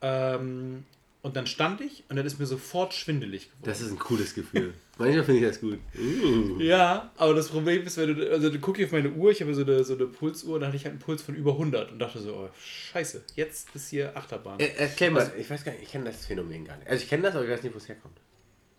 Ähm, 0.03 0.85
und 1.27 1.35
dann 1.35 1.49
stand 1.49 1.81
ich 1.81 2.05
und 2.09 2.15
dann 2.15 2.25
ist 2.25 2.39
mir 2.39 2.47
sofort 2.47 2.95
schwindelig 2.95 3.47
geworden. 3.47 3.65
Das 3.65 3.81
ist 3.81 3.91
ein 3.91 3.99
cooles 3.99 4.33
Gefühl. 4.33 4.75
Manchmal 4.97 5.25
finde 5.25 5.41
ich 5.41 5.47
das 5.49 5.61
gut. 5.61 5.81
Uh. 5.99 6.61
Ja, 6.61 7.11
aber 7.17 7.35
das 7.35 7.49
Problem 7.49 7.83
ist, 7.85 7.97
wenn 7.97 8.15
du, 8.15 8.31
also 8.31 8.49
du 8.49 8.61
guckst 8.61 8.85
auf 8.85 8.93
meine 8.93 9.11
Uhr, 9.11 9.33
ich 9.33 9.43
habe 9.43 9.53
so 9.53 9.63
eine, 9.63 9.83
so 9.83 9.95
eine 9.95 10.07
Pulsuhr, 10.07 10.61
da 10.61 10.69
hatte 10.69 10.77
ich 10.77 10.85
halt 10.85 10.93
einen 10.93 11.01
Puls 11.01 11.23
von 11.23 11.35
über 11.35 11.51
100 11.51 11.91
und 11.91 11.99
dachte 11.99 12.21
so, 12.21 12.33
oh, 12.33 12.49
scheiße, 12.65 13.25
jetzt 13.35 13.75
ist 13.75 13.91
hier 13.91 14.17
Achterbahn. 14.17 14.61
Er, 14.61 14.79
erklär 14.79 15.11
mal, 15.11 15.33
ich 15.37 15.51
weiß 15.51 15.65
gar 15.65 15.73
nicht, 15.73 15.83
ich 15.83 15.91
kenne 15.91 16.05
das 16.05 16.27
Phänomen 16.27 16.65
gar 16.65 16.77
nicht. 16.77 16.89
Also 16.89 17.03
ich 17.03 17.11
kenne 17.11 17.25
das, 17.25 17.35
aber 17.35 17.45
ich 17.45 17.51
weiß 17.51 17.63
nicht, 17.65 17.75
wo 17.75 17.79
es 17.79 17.89
herkommt. 17.89 18.17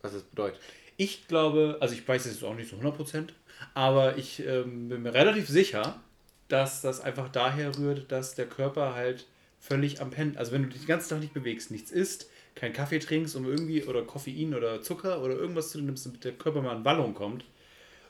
Was 0.02 0.14
das 0.14 0.24
bedeutet. 0.24 0.62
Ich 0.96 1.28
glaube, 1.28 1.78
also 1.82 1.94
ich 1.96 2.08
weiß 2.08 2.26
es 2.26 2.36
jetzt 2.36 2.44
auch 2.46 2.56
nicht 2.56 2.70
so 2.70 2.78
100%, 2.78 3.28
aber 3.74 4.18
ich 4.18 4.40
ähm, 4.48 4.88
bin 4.88 5.04
mir 5.04 5.14
relativ 5.14 5.50
sicher, 5.50 6.00
dass 6.48 6.82
das 6.82 7.02
einfach 7.02 7.28
daher 7.28 7.78
rührt, 7.78 8.10
dass 8.10 8.36
der 8.36 8.48
Körper 8.48 8.96
halt 8.96 9.26
völlig 9.68 10.02
am 10.02 10.10
Pennen, 10.12 10.38
also 10.38 10.52
wenn 10.52 10.64
du 10.64 10.70
dich 10.70 10.82
den 10.82 10.88
ganzen 10.88 11.10
Tag 11.10 11.20
nicht 11.20 11.34
bewegst, 11.34 11.72
nichts 11.72 11.92
isst, 11.92 12.30
keinen 12.56 12.74
Kaffee 12.74 13.00
trinkst, 13.00 13.36
um 13.36 13.46
irgendwie, 13.46 13.84
oder 13.84 14.04
Koffein 14.04 14.54
oder 14.56 14.82
Zucker 14.82 15.22
oder 15.22 15.36
irgendwas 15.36 15.70
zu 15.72 15.78
dir 15.80 15.84
nimmst, 15.86 16.06
damit 16.06 16.24
der 16.24 16.34
Körper 16.34 16.62
mal 16.62 16.76
in 16.76 16.86
Wallung 16.86 17.14
kommt, 17.14 17.44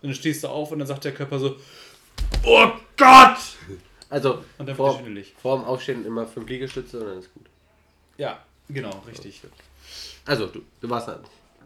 und 0.02 0.10
dann 0.10 0.14
stehst 0.14 0.44
du 0.44 0.48
auf 0.48 0.72
und 0.72 0.80
dann 0.80 0.88
sagt 0.88 1.04
der 1.06 1.14
Körper 1.14 1.40
so, 1.40 1.58
oh 2.44 2.68
Gott! 2.96 3.38
Also 4.10 4.44
Und 4.58 4.68
dann 4.70 4.76
vor, 4.76 5.02
vor 5.42 5.58
dem 5.58 5.66
Aufstehen 5.66 6.06
immer 6.06 6.26
fünf 6.28 6.48
Liegestütze 6.48 7.00
und 7.00 7.08
dann 7.08 7.20
ist 7.20 7.34
gut. 7.34 7.46
Ja, 8.18 8.46
genau, 8.70 9.04
richtig. 9.08 9.42
Also 10.26 10.48
du, 10.48 10.62
du 10.80 10.90
warst 10.90 11.08
dann. 11.10 11.20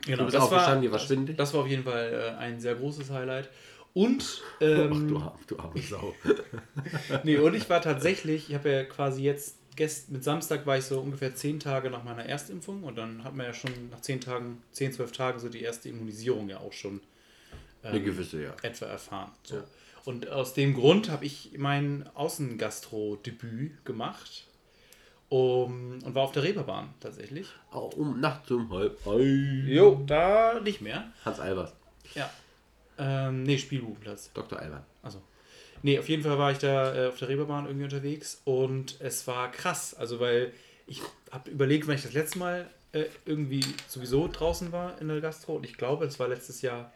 Genau, 0.06 0.18
du 0.20 0.24
bist 0.26 0.36
das 0.38 0.44
aufgestanden, 0.44 0.78
war, 0.78 0.82
dir 0.82 0.92
war 0.94 1.00
schwindelig. 1.00 1.38
Das 1.38 1.54
war 1.54 1.62
auf 1.62 1.68
jeden 1.68 1.84
Fall 1.84 2.36
äh, 2.36 2.40
ein 2.40 2.60
sehr 2.60 2.76
großes 2.76 3.12
Highlight. 3.12 3.50
Und, 3.94 4.42
Ach, 4.58 4.62
ähm, 4.62 5.08
du, 5.08 5.18
arm- 5.18 5.40
du 5.46 5.60
arme 5.60 5.82
Sau. 5.88 6.16
nee, 7.24 7.38
und 7.38 7.54
ich 7.54 7.70
war 7.70 7.82
tatsächlich, 7.82 8.50
ich 8.50 8.56
habe 8.56 8.70
ja 8.72 8.84
quasi 8.86 9.22
jetzt, 9.22 9.58
gest, 9.76 10.10
mit 10.10 10.24
Samstag 10.24 10.66
war 10.66 10.78
ich 10.78 10.86
so 10.86 11.00
ungefähr 11.00 11.36
zehn 11.36 11.60
Tage 11.60 11.90
nach 11.90 12.04
meiner 12.04 12.26
Erstimpfung 12.26 12.84
und 12.84 12.98
dann 12.98 13.24
hat 13.24 13.36
man 13.36 13.46
ja 13.46 13.54
schon 13.54 13.72
nach 13.90 14.02
zehn 14.02 14.22
Tagen, 14.22 14.62
zehn, 14.72 14.92
zwölf 14.94 15.12
Tagen 15.12 15.40
so 15.40 15.50
die 15.50 15.62
erste 15.62 15.90
Immunisierung 15.90 16.50
ja 16.50 16.60
auch 16.60 16.74
schon 16.74 17.02
ähm, 17.84 17.92
Eine 17.92 18.02
gewisse, 18.02 18.44
ja. 18.44 18.56
etwa 18.62 18.86
erfahren. 18.86 19.32
So. 19.44 19.56
Ja. 19.56 19.64
Und 20.06 20.30
aus 20.30 20.54
dem 20.54 20.74
Grund 20.74 21.10
habe 21.10 21.26
ich 21.26 21.52
mein 21.58 22.10
Außengastro-Debüt 22.16 23.86
gemacht 23.86 24.48
um, 25.30 26.00
und 26.04 26.16
war 26.16 26.24
auf 26.24 26.32
der 26.32 26.44
Reeperbahn 26.44 26.94
tatsächlich. 27.00 27.48
Auch 27.72 27.94
um 27.94 28.20
nachts 28.20 28.50
um 28.52 28.70
halb 28.72 29.06
eins. 29.08 29.68
Jo, 29.68 30.02
da 30.06 30.60
nicht 30.60 30.82
mehr. 30.82 31.12
Hans 31.24 31.40
Albers, 31.40 31.74
Ja. 32.16 32.30
Ähm, 32.98 33.44
nee, 33.44 33.58
Spielbubenplatz. 33.58 34.32
Dr. 34.34 34.60
Alban. 34.60 34.84
Also. 35.02 35.22
Nee, 35.84 36.00
auf 36.00 36.10
jeden 36.10 36.24
Fall 36.24 36.38
war 36.38 36.52
ich 36.52 36.60
da 36.60 36.96
äh, 36.96 37.08
auf 37.08 37.17
der 37.17 37.30
Reeperbahn 37.30 37.65
irgendwie 37.65 37.86
unterwegs 37.86 38.41
und 38.46 38.98
es 39.00 39.26
war 39.28 39.52
krass. 39.52 39.94
Also, 39.94 40.20
weil 40.20 40.54
ich 40.88 41.02
habe 41.32 41.50
überlegt, 41.50 41.88
wann 41.88 41.96
ich 41.96 42.04
das 42.04 42.13
letzte 42.13 42.39
Mal 42.39 42.70
äh, 42.91 43.06
irgendwie 43.26 43.63
sowieso 43.88 44.28
draußen 44.28 44.72
war 44.72 45.00
in 45.00 45.08
der 45.08 45.22
Gastro 45.22 45.56
und 45.56 45.65
ich 45.65 45.78
glaube, 45.78 46.06
es 46.06 46.20
war 46.20 46.28
letztes 46.28 46.62
Jahr 46.62 46.94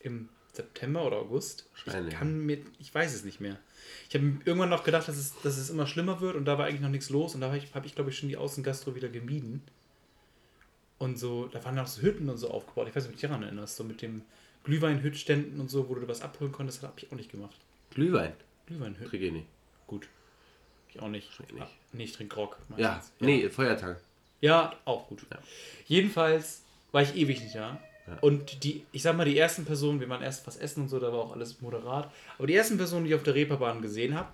im 0.00 0.28
September 0.52 1.06
oder 1.06 1.18
August. 1.18 1.68
Ich 1.76 1.92
kann 2.10 2.40
mir, 2.40 2.58
ich 2.78 2.94
weiß 2.94 3.14
es 3.14 3.24
nicht 3.24 3.40
mehr. 3.40 3.58
Ich 4.08 4.14
habe 4.14 4.24
irgendwann 4.44 4.70
noch 4.70 4.84
gedacht, 4.84 5.06
dass 5.06 5.16
es, 5.16 5.34
dass 5.42 5.58
es 5.58 5.70
immer 5.70 5.86
schlimmer 5.86 6.20
wird 6.20 6.34
und 6.34 6.46
da 6.46 6.58
war 6.58 6.66
eigentlich 6.66 6.80
noch 6.80 6.88
nichts 6.88 7.10
los 7.10 7.34
und 7.34 7.42
da 7.42 7.48
habe 7.48 7.58
ich, 7.58 7.74
hab 7.74 7.84
ich 7.84 7.94
glaube 7.94 8.10
ich, 8.10 8.18
schon 8.18 8.28
die 8.28 8.36
Außengastro 8.36 8.94
wieder 8.94 9.08
gemieden. 9.08 9.62
Und 10.98 11.18
so, 11.18 11.46
da 11.46 11.62
waren 11.62 11.78
auch 11.78 11.86
so 11.86 12.00
Hütten 12.00 12.30
und 12.30 12.38
so 12.38 12.50
aufgebaut. 12.50 12.88
Ich 12.88 12.96
weiß 12.96 13.02
nicht, 13.04 13.10
ob 13.10 13.16
du 13.16 13.20
dich 13.20 13.28
daran 13.28 13.42
erinnerst, 13.42 13.76
so 13.76 13.84
mit 13.84 14.00
dem 14.00 14.22
Glühweinhütständen 14.64 15.60
und 15.60 15.70
so, 15.70 15.90
wo 15.90 15.94
du 15.94 16.08
was 16.08 16.22
abholen 16.22 16.52
konntest, 16.52 16.82
habe 16.82 16.94
ich 16.96 17.12
auch 17.12 17.16
nicht 17.16 17.30
gemacht. 17.30 17.60
Glühwein. 17.96 18.34
Glühweinhütten. 18.66 19.08
Trinke 19.08 19.26
ich 19.26 19.32
nicht. 19.32 19.46
Gut. 19.86 20.06
Ich 20.90 21.00
auch 21.00 21.08
nicht. 21.08 21.34
Trink 21.34 21.54
nicht. 21.54 21.62
Ah, 21.62 21.70
nee, 21.92 22.04
ich 22.04 22.12
trinke 22.12 22.34
Grog. 22.34 22.58
Ja, 22.76 22.92
meistens. 22.92 23.12
nee, 23.20 23.48
Feuertag. 23.48 24.02
Ja, 24.42 24.74
auch 24.84 25.08
gut. 25.08 25.24
Ja. 25.30 25.38
Jedenfalls 25.86 26.62
war 26.92 27.00
ich 27.00 27.16
ewig 27.16 27.40
nicht 27.42 27.54
da. 27.54 27.80
Ja. 28.06 28.18
Und 28.20 28.64
die, 28.64 28.84
ich 28.92 29.00
sag 29.00 29.16
mal, 29.16 29.24
die 29.24 29.38
ersten 29.38 29.64
Personen, 29.64 29.98
wir 29.98 30.10
waren 30.10 30.22
erst 30.22 30.46
was 30.46 30.58
essen 30.58 30.82
und 30.82 30.88
so, 30.90 31.00
da 31.00 31.10
war 31.10 31.20
auch 31.20 31.32
alles 31.32 31.62
moderat. 31.62 32.12
Aber 32.36 32.46
die 32.46 32.54
ersten 32.54 32.76
Personen, 32.76 33.04
die 33.04 33.12
ich 33.12 33.16
auf 33.16 33.22
der 33.22 33.34
Reeperbahn 33.34 33.80
gesehen 33.80 34.14
habe, 34.14 34.28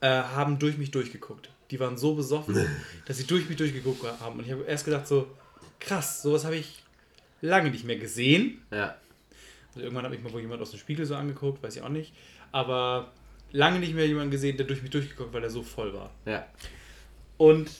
äh, 0.00 0.08
haben 0.08 0.58
durch 0.58 0.78
mich 0.78 0.90
durchgeguckt. 0.90 1.50
Die 1.70 1.78
waren 1.80 1.98
so 1.98 2.14
besoffen, 2.14 2.66
dass 3.04 3.18
sie 3.18 3.26
durch 3.26 3.46
mich 3.46 3.58
durchgeguckt 3.58 4.02
haben. 4.20 4.38
Und 4.38 4.46
ich 4.46 4.52
habe 4.52 4.62
erst 4.64 4.86
gedacht, 4.86 5.06
so, 5.06 5.28
krass, 5.80 6.22
sowas 6.22 6.46
habe 6.46 6.56
ich 6.56 6.82
lange 7.42 7.70
nicht 7.70 7.84
mehr 7.84 7.96
gesehen. 7.96 8.62
Ja. 8.70 8.96
Also 9.74 9.80
irgendwann 9.80 10.04
habe 10.04 10.14
ich 10.14 10.22
mal 10.22 10.32
wohl 10.32 10.40
jemand 10.40 10.60
aus 10.62 10.70
dem 10.70 10.78
Spiegel 10.80 11.06
so 11.06 11.14
angeguckt, 11.14 11.62
weiß 11.62 11.76
ich 11.76 11.82
auch 11.82 11.88
nicht. 11.88 12.12
Aber 12.52 13.12
lange 13.52 13.78
nicht 13.78 13.94
mehr 13.94 14.06
jemanden 14.06 14.30
gesehen, 14.30 14.56
der 14.56 14.66
durch 14.66 14.82
mich 14.82 14.90
durchgeguckt, 14.90 15.32
weil 15.32 15.42
er 15.42 15.50
so 15.50 15.62
voll 15.62 15.94
war. 15.94 16.10
Ja. 16.26 16.46
Und 17.38 17.70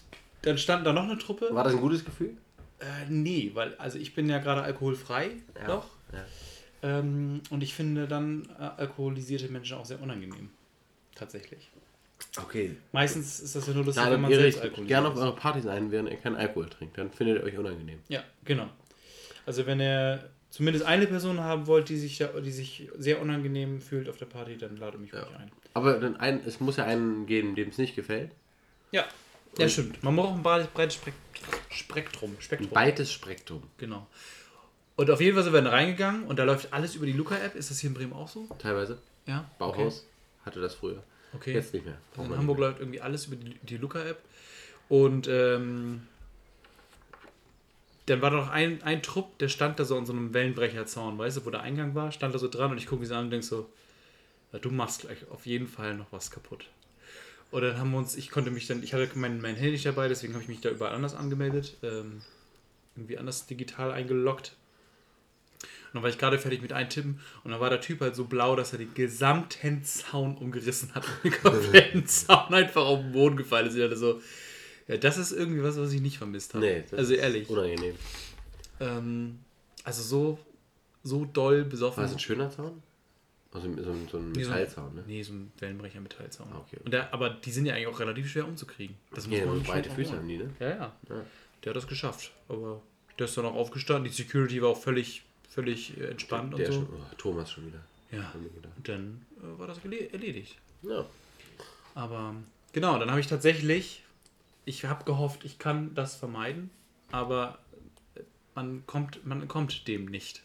dann 0.43 0.59
stand 0.59 0.87
da 0.87 0.93
noch 0.93 1.05
eine 1.05 1.19
Truppe. 1.19 1.49
War 1.53 1.65
das 1.65 1.75
ein 1.75 1.81
gutes 1.81 2.05
Gefühl? 2.05 2.37
Äh, 2.81 2.85
nee, 3.09 3.51
weil 3.55 3.75
also 3.77 3.99
ich 3.99 4.15
bin 4.15 4.29
ja 4.29 4.39
gerade 4.39 4.63
alkoholfrei 4.63 5.31
Ja. 5.61 5.69
noch. 5.69 5.89
Ja. 6.13 6.25
Ähm, 6.99 7.43
und 7.51 7.63
ich 7.63 7.75
finde 7.75 8.09
dann 8.09 8.49
äh, 8.59 8.63
alkoholisierte 8.63 9.49
Menschen 9.49 9.77
auch 9.77 9.85
sehr 9.85 10.03
unangenehm. 10.03 10.51
Tatsächlich. 11.15 11.71
Okay. 12.39 12.77
Meistens 12.93 13.41
ist 13.41 13.55
das 13.55 13.67
ja 13.67 13.75
nur 13.75 13.85
lustig, 13.85 14.03
Nein, 14.03 14.15
wenn 14.15 14.21
man 14.23 14.31
ihr 14.31 14.39
selbst 14.39 14.57
richtet 14.57 14.71
Alkohol 14.71 14.87
gerne 14.87 15.09
auf 15.09 15.17
eure 15.17 15.37
Partys 15.37 15.67
ein, 15.67 15.91
während 15.91 16.09
ihr 16.11 16.17
keinen 16.17 16.37
Alkohol 16.37 16.69
trinkt. 16.69 16.97
Dann 16.99 17.11
findet 17.11 17.39
ihr 17.39 17.45
euch 17.45 17.59
unangenehm. 17.59 17.99
Ja, 18.09 18.23
genau. 18.45 18.69
Also 19.45 19.67
wenn 19.67 19.81
ihr 19.81 20.31
zumindest 20.53 20.85
eine 20.85 21.07
Person 21.07 21.41
haben 21.41 21.67
wollt, 21.67 21.88
die 21.88 21.97
sich, 21.97 22.19
da, 22.19 22.29
die 22.29 22.53
sich 22.53 22.88
sehr 22.99 23.21
unangenehm 23.21 23.81
fühlt 23.81 24.09
auf 24.09 24.19
der 24.19 24.27
Party, 24.27 24.59
dann 24.59 24.77
lade 24.77 24.99
mich 24.99 25.12
ruhig 25.12 25.25
ein. 25.38 25.51
Aber 25.73 25.99
dann 25.99 26.17
ein, 26.17 26.43
es 26.47 26.61
muss 26.61 26.77
ja 26.77 26.85
einen 26.85 27.27
geben, 27.27 27.55
dem 27.55 27.71
es 27.71 27.79
nicht 27.79 27.97
gefällt. 27.97 28.31
Ja, 28.91 29.07
ja 29.57 29.69
stimmt. 29.69 30.03
Man 30.05 30.15
braucht 30.15 30.37
ein 30.37 30.43
breites, 30.43 30.69
breites 30.69 30.97
Spek 30.97 31.15
Spektrum. 31.71 32.37
Spektrum. 32.38 32.71
Ein 32.71 32.75
weites 32.75 33.11
Spektrum. 33.11 33.62
Genau. 33.79 34.07
Und 34.97 35.11
auf 35.11 35.23
jeden 35.23 35.35
Fall 35.35 35.43
sind 35.43 35.55
wir 35.55 35.62
dann 35.62 35.73
reingegangen 35.73 36.25
und 36.25 36.38
da 36.38 36.45
läuft 36.45 36.73
alles 36.73 36.95
über 36.97 37.07
die 37.07 37.12
Luca-App. 37.12 37.55
Ist 37.55 37.71
das 37.71 37.81
hier 37.81 37.88
in 37.88 37.95
Bremen 37.95 38.12
auch 38.12 38.29
so? 38.29 38.47
Teilweise. 38.59 38.99
Ja. 39.27 39.51
Bauhaus 39.59 40.07
hatte 40.45 40.61
das 40.61 40.75
früher. 40.75 41.03
Okay. 41.33 41.37
okay. 41.37 41.53
Jetzt 41.55 41.73
nicht 41.73 41.87
mehr. 41.87 41.97
Braucht 42.15 42.29
In 42.29 42.37
Hamburg 42.37 42.59
läuft 42.59 42.79
irgendwie 42.79 43.01
alles 43.01 43.27
über 43.27 43.37
die, 43.37 43.55
die 43.62 43.79
Luca-App. 43.79 44.19
Und 44.91 45.29
ähm, 45.29 46.03
dann 48.07 48.21
war 48.21 48.31
da 48.31 48.37
noch 48.37 48.51
ein, 48.51 48.83
ein 48.83 49.03
Trupp, 49.03 49.38
der 49.38 49.49
stand 49.49 49.79
da 49.79 49.85
so 49.85 49.97
an 49.97 50.07
so 50.07 50.12
einem 50.12 50.35
Wellenbrecherzaun, 50.35 51.19
weißt 51.19 51.38
du, 51.38 51.47
wo 51.47 51.51
der 51.51 51.62
Eingang 51.62 51.95
war, 51.95 52.11
stand 52.11 52.35
da 52.35 52.38
so 52.38 52.49
dran 52.49 52.73
und 52.73 52.79
ich 52.79 52.87
gucke 52.87 53.03
mich 53.03 53.12
an 53.12 53.27
und 53.27 53.31
denke 53.31 53.47
so, 53.47 53.69
ja, 54.53 54.59
du 54.59 54.71
machst 54.71 55.03
gleich 55.03 55.19
auf 55.31 55.47
jeden 55.47 55.69
Fall 55.69 55.95
noch 55.95 56.11
was 56.11 56.31
kaputt. 56.31 56.67
Und 57.53 57.62
dann 57.62 57.79
haben 57.79 57.91
wir 57.91 57.99
uns, 57.99 58.17
ich 58.17 58.31
konnte 58.31 58.51
mich 58.51 58.67
dann, 58.67 58.83
ich 58.83 58.95
hatte 58.95 59.11
mein, 59.15 59.41
mein 59.41 59.57
Handy 59.57 59.73
nicht 59.73 59.87
dabei, 59.87 60.09
deswegen 60.09 60.33
habe 60.33 60.43
ich 60.43 60.49
mich 60.49 60.61
da 60.61 60.71
überall 60.71 60.95
anders 60.95 61.15
angemeldet, 61.15 61.77
ähm, 61.83 62.23
irgendwie 62.97 63.19
anders 63.19 63.47
digital 63.47 63.93
eingeloggt. 63.93 64.57
Und 65.61 65.97
dann 65.97 66.03
war 66.03 66.11
ich 66.11 66.19
gerade 66.19 66.38
fertig 66.38 66.62
mit 66.62 66.73
eintippen 66.73 67.21
und 67.45 67.51
dann 67.51 67.61
war 67.61 67.69
der 67.69 67.83
Typ 67.83 68.01
halt 68.01 68.17
so 68.17 68.25
blau, 68.25 68.57
dass 68.57 68.73
er 68.73 68.79
den 68.79 68.95
gesamten 68.95 69.85
Zaun 69.85 70.38
umgerissen 70.38 70.95
hat 70.95 71.05
und 71.05 71.25
den 71.25 71.33
kompletten 71.43 72.07
Zaun 72.07 72.55
einfach 72.55 72.83
auf 72.83 73.01
den 73.01 73.12
Boden 73.12 73.37
gefallen 73.37 73.67
ist. 73.67 73.75
Ich 73.75 73.83
dachte 73.83 73.97
so, 73.97 74.23
ja, 74.93 74.99
das 74.99 75.19
ist 75.19 75.33
irgendwie 75.33 75.63
was, 75.63 75.77
was 75.77 75.93
ich 75.93 76.01
nicht 76.01 76.19
vermisst 76.19 76.55
habe. 76.55 76.65
Nee, 76.65 76.85
also 76.97 77.15
ehrlich. 77.15 77.49
Unangenehm. 77.49 77.95
Ähm, 78.81 79.39
also 79.85 80.03
so, 80.03 80.39
so 81.03 81.25
doll 81.25 81.65
besoffen. 81.65 81.97
War 81.99 82.05
das 82.05 82.13
ein 82.13 82.19
schöner 82.21 82.51
Zaun? 82.51 82.83
Also 83.55 83.69
so 83.83 83.91
ein, 83.93 84.09
so 84.11 84.17
ein 84.17 84.33
Metallzaun, 84.33 84.95
ne? 84.95 85.05
Nee, 85.07 85.23
so 85.23 85.35
ein 85.35 85.53
Wellenbrecher 85.59 86.01
Metallzaun. 86.01 86.49
Ah, 86.53 86.59
okay. 86.67 86.79
Und 86.85 86.93
der, 86.95 87.13
aber 87.13 87.29
die 87.31 87.51
sind 87.53 87.67
ja 87.67 87.75
eigentlich 87.75 87.89
auch 87.89 88.01
relativ 88.01 88.31
schwer 88.31 88.49
umzukriegen. 88.49 88.97
Das 89.15 89.27
muss 89.27 89.39
Ja, 89.39 89.45
man 89.45 89.59
so 89.59 89.65
schon 89.65 89.73
breite 89.75 89.91
auch 89.91 89.95
Füße 89.95 90.13
haben 90.17 90.27
die, 90.29 90.39
ne? 90.39 90.51
Ja, 90.59 90.69
ja, 90.69 90.97
Ja. 91.11 91.25
Der 91.63 91.71
hat 91.71 91.77
das 91.77 91.87
geschafft. 91.87 92.33
Aber 92.49 92.81
der 93.19 93.27
ist 93.27 93.37
dann 93.37 93.45
auch 93.45 93.55
aufgestanden. 93.55 94.11
Die 94.11 94.17
Security 94.17 94.63
war 94.63 94.71
auch 94.71 94.81
völlig, 94.81 95.23
völlig 95.51 95.97
äh, 96.01 96.07
entspannt 96.07 96.57
Der 96.59 96.67
und 96.67 96.73
so. 96.73 96.81
schon, 96.81 96.89
oh, 96.95 97.15
Thomas 97.19 97.51
schon 97.51 97.67
wieder. 97.67 97.81
Ja. 98.11 98.33
Und 98.77 98.89
dann 98.89 99.27
äh, 99.39 99.59
war 99.59 99.67
das 99.67 99.79
erledigt. 99.85 100.57
Ja. 100.83 101.05
Aber 101.95 102.35
genau, 102.73 102.99
dann 102.99 103.11
habe 103.11 103.21
ich 103.21 103.27
tatsächlich, 103.27 104.03
ich 104.64 104.85
habe 104.85 105.05
gehofft, 105.05 105.44
ich 105.44 105.59
kann 105.59 105.94
das 105.94 106.16
vermeiden, 106.16 106.70
aber 107.11 107.59
man 108.55 108.87
kommt, 108.87 109.25
man 109.27 109.48
kommt 109.48 109.88
dem 109.88 110.07
nicht. 110.07 110.42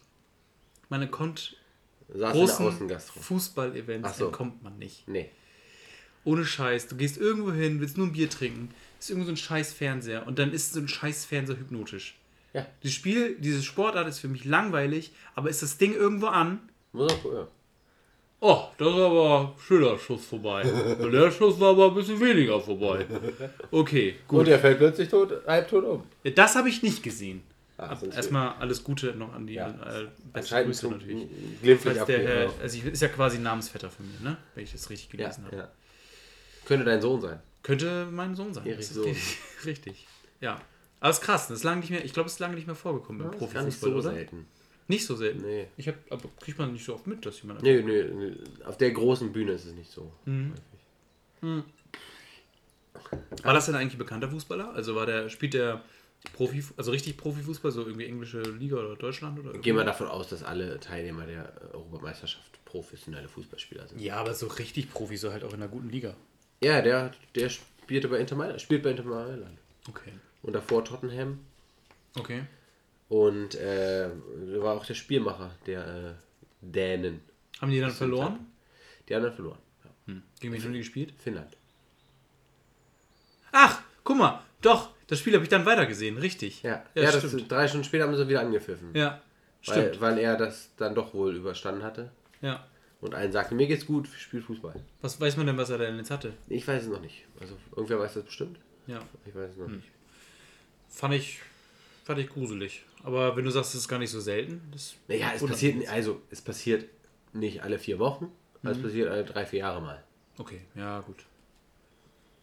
Man 0.88 1.10
kommt 1.10 1.56
Saß 2.08 2.32
großen. 2.32 2.90
Fußball-Events 2.98 4.18
so. 4.18 4.26
entkommt 4.26 4.62
man 4.62 4.78
nicht. 4.78 5.06
Nee. 5.06 5.30
Ohne 6.24 6.44
Scheiß, 6.44 6.88
du 6.88 6.96
gehst 6.96 7.16
irgendwo 7.16 7.52
hin, 7.52 7.80
willst 7.80 7.96
nur 7.96 8.06
ein 8.06 8.12
Bier 8.12 8.28
trinken, 8.28 8.70
ist 8.98 9.10
irgendwo 9.10 9.26
so 9.26 9.32
ein 9.32 9.36
scheiß 9.36 9.72
Fernseher 9.72 10.26
und 10.26 10.38
dann 10.38 10.52
ist 10.52 10.72
so 10.72 10.80
ein 10.80 10.88
scheiß 10.88 11.24
Fernseher 11.24 11.58
hypnotisch. 11.58 12.18
Ja. 12.52 12.66
Das 12.82 12.92
Spiel, 12.92 13.36
diese 13.38 13.62
Sportart 13.62 14.08
ist 14.08 14.18
für 14.18 14.28
mich 14.28 14.44
langweilig, 14.44 15.12
aber 15.34 15.50
ist 15.50 15.62
das 15.62 15.78
Ding 15.78 15.94
irgendwo 15.94 16.26
an, 16.26 16.60
Muss 16.92 17.12
auch, 17.12 17.24
ja. 17.32 17.48
Oh, 18.40 18.64
das 18.78 18.88
ist 18.88 18.94
aber 18.94 19.40
ein 19.40 19.60
schöner 19.60 19.98
Schuss 19.98 20.24
vorbei. 20.26 20.62
Der 20.62 21.30
Schuss 21.32 21.58
war 21.58 21.70
aber 21.70 21.88
ein 21.88 21.94
bisschen 21.94 22.20
weniger 22.20 22.60
vorbei. 22.60 23.04
Okay, 23.70 24.14
gut. 24.28 24.40
Und 24.40 24.48
er 24.48 24.58
fällt 24.60 24.78
plötzlich 24.78 25.08
tot, 25.08 25.32
halbtot 25.46 25.84
um. 25.84 26.04
Das 26.34 26.54
habe 26.54 26.68
ich 26.68 26.82
nicht 26.82 27.02
gesehen. 27.02 27.42
Sonst- 28.00 28.14
Erstmal 28.16 28.54
alles 28.60 28.82
Gute 28.82 29.14
noch 29.14 29.32
an 29.32 29.46
die 29.46 29.54
Ja. 29.54 29.68
äh, 29.68 29.72
beste 29.72 30.10
Anscheinend 30.34 30.66
Grüße 30.72 30.88
natürlich. 30.88 31.28
glimpflich 31.62 31.98
der. 32.02 32.18
Herr- 32.28 32.50
also 32.62 32.76
ich, 32.76 32.84
ist 32.84 33.02
ja 33.02 33.08
quasi 33.08 33.36
ein 33.38 33.42
Namensvetter 33.44 33.88
von 33.90 34.04
mir, 34.06 34.30
ne? 34.30 34.36
Wenn 34.54 34.64
ich 34.64 34.72
das 34.72 34.88
richtig 34.90 35.12
Ja, 35.12 35.16
gelesen 35.26 35.44
habe. 35.46 35.56
ja. 35.56 35.68
Könnte 36.64 36.84
dein 36.84 37.00
Sohn 37.00 37.20
sein. 37.20 37.40
Könnte 37.62 38.06
mein 38.10 38.34
Sohn 38.34 38.52
sein. 38.52 38.66
Erich 38.66 38.86
Sohn. 38.88 39.04
richtig- 39.04 39.38
richtig. 39.64 40.06
Ja. 40.40 40.60
Aber 41.00 41.10
ist 41.10 41.20
krass, 41.20 41.46
das 41.48 41.58
ist 41.58 41.64
lange 41.64 41.80
nicht 41.80 41.90
mehr, 41.90 42.04
ich 42.04 42.12
glaube, 42.12 42.26
es 42.26 42.32
ist 42.34 42.38
lange 42.40 42.56
nicht 42.56 42.66
mehr 42.66 42.74
vorgekommen 42.76 43.20
im 43.20 43.26
ist 43.32 43.38
gar 43.38 43.48
Profifußball, 43.48 43.90
so 43.90 43.96
oder? 43.98 44.10
selten. 44.12 44.46
Nicht 44.88 45.06
so 45.06 45.16
selten. 45.16 45.42
Nee. 45.42 45.68
Ich 45.76 45.86
hab, 45.86 45.96
aber 46.10 46.28
kriegt 46.40 46.58
man 46.58 46.72
nicht 46.72 46.84
so 46.84 46.94
oft 46.94 47.06
mit, 47.06 47.24
dass 47.24 47.40
jemand. 47.42 47.62
Nee, 47.62 47.82
nee, 47.82 48.04
nee. 48.04 48.32
Auf 48.64 48.78
der 48.78 48.90
großen 48.90 49.32
Bühne 49.32 49.52
ist 49.52 49.66
es 49.66 49.74
nicht 49.74 49.90
so. 49.90 50.10
Mhm. 50.24 50.54
häufig. 51.42 51.64
War 53.44 53.54
das 53.54 53.66
denn 53.66 53.74
eigentlich 53.74 53.94
ein 53.94 53.98
bekannter 53.98 54.30
Fußballer? 54.30 54.74
Also 54.74 54.94
war 54.94 55.06
der, 55.06 55.28
spielt 55.28 55.54
der 55.54 55.82
Profi, 56.32 56.64
also 56.76 56.90
richtig 56.90 57.16
Profifußball, 57.16 57.70
so 57.70 57.82
irgendwie 57.82 58.06
englische 58.06 58.42
Liga 58.42 58.76
oder 58.76 58.96
Deutschland 58.96 59.38
oder 59.38 59.52
Gehen 59.58 59.76
wir 59.76 59.84
davon 59.84 60.08
aus, 60.08 60.28
dass 60.28 60.42
alle 60.42 60.80
Teilnehmer 60.80 61.26
der 61.26 61.52
Europameisterschaft 61.72 62.64
professionelle 62.64 63.28
Fußballspieler 63.28 63.86
sind. 63.86 64.00
Ja, 64.00 64.16
aber 64.16 64.34
so 64.34 64.46
richtig 64.46 64.90
Profi, 64.90 65.16
so 65.16 65.32
halt 65.32 65.44
auch 65.44 65.52
in 65.52 65.62
einer 65.62 65.68
guten 65.68 65.88
Liga. 65.88 66.14
Ja, 66.62 66.82
der, 66.82 67.12
der 67.34 67.48
spielte 67.48 68.08
bei 68.08 68.18
Inter 68.18 68.36
Mailand, 68.36 68.60
spielt 68.60 68.82
bei 68.82 68.90
Inter 68.90 69.04
Mailand. 69.04 69.58
Okay. 69.88 70.12
Und 70.42 70.54
davor 70.54 70.84
Tottenham. 70.84 71.38
Okay. 72.18 72.42
Und 73.08 73.54
äh, 73.54 74.10
war 74.60 74.74
auch 74.74 74.84
der 74.84 74.94
Spielmacher 74.94 75.50
der 75.66 75.86
äh, 75.86 76.14
Dänen. 76.60 77.20
Haben 77.60 77.70
die 77.70 77.80
dann 77.80 77.90
verloren? 77.90 78.46
Die 79.08 79.14
haben 79.14 79.22
dann 79.22 79.32
verloren. 79.32 79.58
Ja. 79.84 79.90
Hm. 80.12 80.22
Gegen 80.40 80.52
wen 80.52 80.62
haben 80.62 80.72
die 80.72 80.78
gespielt? 80.80 81.14
Finnland. 81.18 81.56
Ach, 83.52 83.80
guck 84.04 84.18
mal, 84.18 84.42
doch, 84.60 84.90
das 85.06 85.20
Spiel 85.20 85.32
habe 85.34 85.44
ich 85.44 85.48
dann 85.48 85.64
weitergesehen, 85.64 86.18
richtig. 86.18 86.62
Ja, 86.62 86.84
ja, 86.94 87.04
ja, 87.04 87.12
das, 87.12 87.26
stimmt. 87.26 87.50
drei 87.50 87.66
Stunden 87.66 87.84
später 87.84 88.04
haben 88.04 88.14
sie 88.14 88.28
wieder 88.28 88.40
angepfiffen. 88.40 88.94
Ja, 88.94 89.22
stimmt. 89.62 90.00
weil, 90.00 90.16
weil 90.16 90.18
er 90.18 90.36
das 90.36 90.70
dann 90.76 90.94
doch 90.94 91.14
wohl 91.14 91.34
überstanden 91.36 91.82
hatte. 91.82 92.10
ja. 92.40 92.64
Und 93.00 93.14
einen 93.14 93.30
sagte, 93.30 93.54
mir 93.54 93.68
geht's 93.68 93.86
gut, 93.86 94.08
spiel 94.08 94.42
Fußball. 94.42 94.74
Was 95.02 95.20
weiß 95.20 95.36
man 95.36 95.46
denn, 95.46 95.56
was 95.56 95.70
er 95.70 95.78
denn 95.78 95.96
jetzt 95.98 96.10
hatte? 96.10 96.32
Ich 96.48 96.66
weiß 96.66 96.82
es 96.82 96.88
noch 96.88 97.00
nicht. 97.00 97.26
Also 97.38 97.56
irgendwer 97.76 98.00
weiß 98.00 98.14
das 98.14 98.24
bestimmt. 98.24 98.58
Ja. 98.88 98.98
Ich 99.24 99.32
weiß 99.36 99.52
es 99.52 99.56
noch 99.56 99.68
nicht. 99.68 99.86
Fand 100.88 101.14
ich, 101.14 101.38
fand 102.08 102.20
ich 102.20 102.28
gruselig. 102.30 102.82
Aber 103.04 103.36
wenn 103.36 103.44
du 103.44 103.50
sagst, 103.50 103.74
es 103.74 103.82
ist 103.82 103.88
gar 103.88 103.98
nicht 103.98 104.10
so 104.10 104.18
selten, 104.20 104.62
das 104.72 104.94
Naja, 105.08 105.32
es 105.34 105.44
passiert, 105.44 105.76
mich. 105.76 105.90
also 105.90 106.22
es 106.30 106.40
passiert 106.40 106.88
nicht 107.34 107.62
alle 107.62 107.78
vier 107.78 107.98
Wochen, 107.98 108.32
Mhm. 108.62 108.70
es 108.70 108.80
passiert 108.82 109.08
alle 109.10 109.24
drei, 109.24 109.44
vier 109.44 109.58
Jahre 109.60 109.80
mal. 109.82 110.02
Okay, 110.38 110.62
ja, 110.74 111.00
gut. 111.00 111.24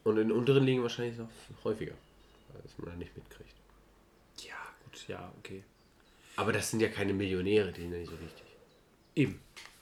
Und 0.03 0.17
in 0.19 0.31
unteren 0.31 0.63
Ligen 0.63 0.83
wahrscheinlich 0.83 1.17
noch 1.17 1.29
häufiger, 1.63 1.93
weil 2.53 2.61
das 2.61 2.77
man 2.77 2.89
dann 2.89 2.99
nicht 2.99 3.17
mitkriegt. 3.17 3.55
Ja, 4.47 4.53
gut, 4.83 5.07
ja, 5.07 5.33
okay. 5.39 5.63
Aber 6.35 6.51
das 6.53 6.69
sind 6.69 6.79
ja 6.81 6.89
keine 6.89 7.13
Millionäre, 7.13 7.71
die 7.71 7.81
sind 7.81 7.91
ja 7.91 7.97
nicht 7.97 8.11
so 8.11 8.19
wichtig. 8.19 8.43
Eben. 9.15 9.39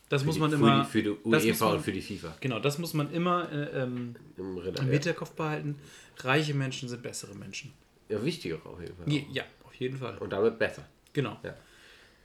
Das 0.08 0.22
Für 0.22 0.26
muss 0.26 0.34
die, 0.36 0.40
man 0.40 0.50
für 0.50 0.56
immer. 0.56 0.82
Die, 0.84 0.90
für 0.90 1.02
die 1.02 1.08
das 1.10 1.24
muss 1.24 1.44
UEFA 1.44 1.64
man- 1.66 1.76
und 1.76 1.82
für 1.82 1.92
die 1.92 2.00
FIFA. 2.02 2.36
Genau, 2.40 2.58
das 2.58 2.78
muss 2.78 2.94
man 2.94 3.12
immer 3.12 3.50
äh, 3.52 3.82
ähm, 3.82 4.14
Im 4.38 4.56
ja. 4.64 4.82
Hinterkopf 4.84 5.32
behalten. 5.32 5.78
Reiche 6.18 6.54
Menschen 6.54 6.88
sind 6.88 7.02
bessere 7.02 7.34
Menschen. 7.34 7.72
ja, 8.08 8.24
wichtiger 8.24 8.58
auf 8.64 8.80
jeden 8.80 8.96
Fall. 8.96 9.08
Je, 9.12 9.26
ja, 9.32 9.44
auf 9.74 9.80
jeden 9.80 9.98
Fall. 9.98 10.16
Und 10.18 10.30
damit 10.32 10.58
besser. 10.58 10.84
Genau. 11.12 11.36
Ja. 11.42 11.54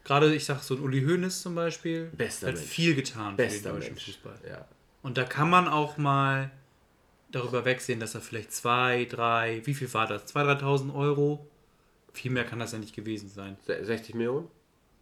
Gerade, 0.03 0.33
ich 0.33 0.45
sag 0.45 0.61
so 0.61 0.75
ein 0.75 0.81
Uli 0.81 1.01
Hoeneß 1.03 1.41
zum 1.41 1.55
Beispiel, 1.55 2.05
Bester 2.15 2.47
hat 2.47 2.55
Mensch. 2.55 2.67
viel 2.67 2.95
getan 2.95 3.35
Bester 3.35 3.57
für 3.57 3.63
den 3.63 3.73
deutschen 3.81 3.93
Mensch. 3.95 4.05
Fußball. 4.05 4.39
Ja. 4.47 4.65
Und 5.01 5.17
da 5.17 5.23
kann 5.23 5.49
man 5.49 5.67
auch 5.67 5.97
mal 5.97 6.51
darüber 7.31 7.65
wegsehen, 7.65 7.99
dass 7.99 8.15
er 8.15 8.21
vielleicht 8.21 8.51
zwei, 8.53 9.05
drei, 9.05 9.61
wie 9.65 9.73
viel 9.73 9.93
war 9.93 10.07
das? 10.07 10.33
2.000, 10.33 10.61
3.000 10.61 10.95
Euro? 10.95 11.45
Viel 12.13 12.31
mehr 12.31 12.43
kann 12.45 12.59
das 12.59 12.71
ja 12.71 12.79
nicht 12.79 12.95
gewesen 12.95 13.29
sein. 13.29 13.57
Se- 13.65 13.83
60 13.85 14.15
Millionen? 14.15 14.47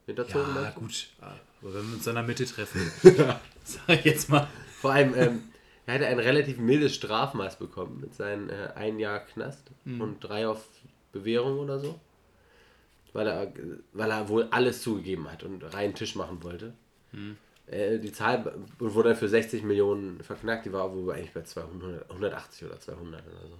Hinterzogen? 0.05 0.55
Ja, 0.55 0.71
gut. 0.71 1.09
Aber 1.21 1.73
wenn 1.73 1.87
wir 1.87 1.95
uns 1.95 2.07
in 2.07 2.13
der 2.15 2.23
Mitte 2.23 2.45
treffen, 2.45 2.81
sag 3.63 3.89
ich 3.99 4.05
jetzt 4.05 4.29
mal. 4.29 4.47
Vor 4.81 4.91
allem, 4.91 5.13
ähm, 5.15 5.43
er 5.85 5.95
hatte 5.95 6.07
ein 6.07 6.19
relativ 6.19 6.57
mildes 6.57 6.95
Strafmaß 6.95 7.59
bekommen 7.59 8.01
mit 8.01 8.13
seinen 8.13 8.49
äh, 8.49 8.71
ein 8.75 8.99
Jahr 8.99 9.19
Knast 9.19 9.71
Mhm. 9.85 10.01
und 10.01 10.19
drei 10.21 10.47
auf 10.47 10.65
Bewährung 11.13 11.59
oder 11.59 11.79
so. 11.79 11.97
Weil 13.17 13.27
er, 13.27 13.51
weil 13.93 14.11
er 14.11 14.29
wohl 14.29 14.47
alles 14.51 14.83
zugegeben 14.83 15.31
hat 15.31 15.41
und 15.41 15.63
reinen 15.73 15.95
Tisch 15.95 16.13
machen 16.13 16.43
wollte. 16.43 16.75
Mhm. 17.13 17.35
Äh, 17.65 17.97
die 17.97 18.11
Zahl 18.11 18.53
wurde 18.77 19.15
für 19.15 19.27
60 19.27 19.63
Millionen 19.63 20.21
verknackt, 20.21 20.67
die 20.67 20.71
war 20.71 20.93
wohl 20.93 21.11
eigentlich 21.11 21.33
bei 21.33 21.41
200, 21.41 22.07
180 22.11 22.67
oder 22.67 22.79
200 22.79 23.25
oder 23.25 23.47
so. 23.47 23.57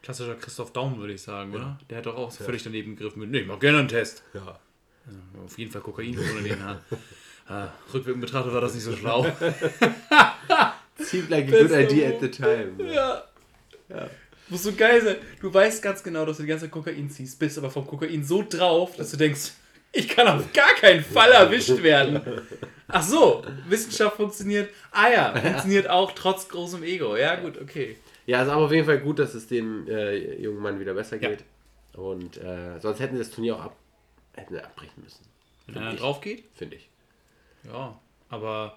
Klassischer 0.00 0.36
Christoph 0.36 0.72
Daum, 0.72 0.96
würde 1.00 1.12
ich 1.12 1.22
sagen, 1.22 1.52
oder? 1.56 1.76
Der 1.90 1.98
hat 1.98 2.06
doch 2.06 2.14
auch 2.14 2.30
völlig 2.30 2.62
daneben 2.62 2.94
gegriffen 2.94 3.18
mit, 3.18 3.30
nee, 3.30 3.40
ich 3.40 3.48
mach 3.48 3.58
gerne 3.58 3.80
einen 3.80 3.88
Test. 3.88 4.22
Ja. 4.32 4.60
Auf 5.44 5.58
jeden 5.58 5.72
Fall 5.72 5.82
Kokain 5.82 6.16
ohne 6.16 6.42
den 6.42 6.62
Haar. 6.62 6.80
Ah, 7.48 7.70
rückwirkend 7.92 8.20
betrachtet 8.20 8.52
war 8.52 8.60
das 8.60 8.74
nicht 8.74 8.84
so 8.84 8.92
schlau. 8.96 9.26
Seemed 10.98 11.30
like 11.30 11.52
a 11.52 11.62
good 11.62 11.72
idea 11.72 12.10
at 12.10 12.20
the 12.20 12.30
time. 12.30 12.76
Ja. 12.92 13.24
Muss 14.50 14.62
so 14.62 14.72
geil 14.72 15.02
sein. 15.02 15.16
Du 15.40 15.52
weißt 15.52 15.82
ganz 15.82 16.02
genau, 16.02 16.24
dass 16.24 16.36
du 16.38 16.42
die 16.44 16.48
ganze 16.48 16.64
Zeit 16.66 16.72
Kokain 16.72 17.10
ziehst, 17.10 17.38
bist 17.38 17.58
aber 17.58 17.70
vom 17.70 17.86
Kokain 17.86 18.24
so 18.24 18.44
drauf, 18.48 18.96
dass 18.96 19.10
du 19.10 19.16
denkst, 19.16 19.52
ich 19.92 20.08
kann 20.08 20.26
auf 20.28 20.52
gar 20.52 20.74
keinen 20.74 21.02
Fall 21.02 21.32
erwischt 21.32 21.82
werden. 21.82 22.20
Ach 22.88 23.02
so, 23.02 23.42
Wissenschaft 23.68 24.16
funktioniert. 24.16 24.70
Ah 24.90 25.08
ja, 25.10 25.34
funktioniert 25.34 25.88
auch 25.88 26.12
trotz 26.12 26.48
großem 26.48 26.82
Ego. 26.82 27.16
Ja, 27.16 27.36
gut, 27.36 27.60
okay. 27.60 27.96
Ja, 28.26 28.42
ist 28.42 28.48
aber 28.48 28.64
auf 28.66 28.72
jeden 28.72 28.84
Fall 28.86 28.98
gut, 29.00 29.18
dass 29.18 29.34
es 29.34 29.46
dem 29.46 29.86
äh, 29.88 30.34
jungen 30.40 30.60
Mann 30.60 30.78
wieder 30.80 30.94
besser 30.94 31.16
Ja. 31.20 31.30
geht. 31.30 31.44
Und 31.94 32.36
äh, 32.36 32.78
sonst 32.80 33.00
hätten 33.00 33.16
sie 33.16 33.22
das 33.22 33.30
Turnier 33.30 33.56
auch 33.56 33.60
ab, 33.64 33.76
hätten 34.34 34.54
sie 34.54 34.60
abbrechen 34.62 35.02
müssen. 35.02 35.24
Wenn 35.66 35.82
er 35.82 35.92
ich. 35.94 36.00
drauf 36.00 36.20
geht? 36.20 36.44
Finde 36.54 36.76
ich. 36.76 36.88
Ja, 37.64 37.98
aber 38.28 38.76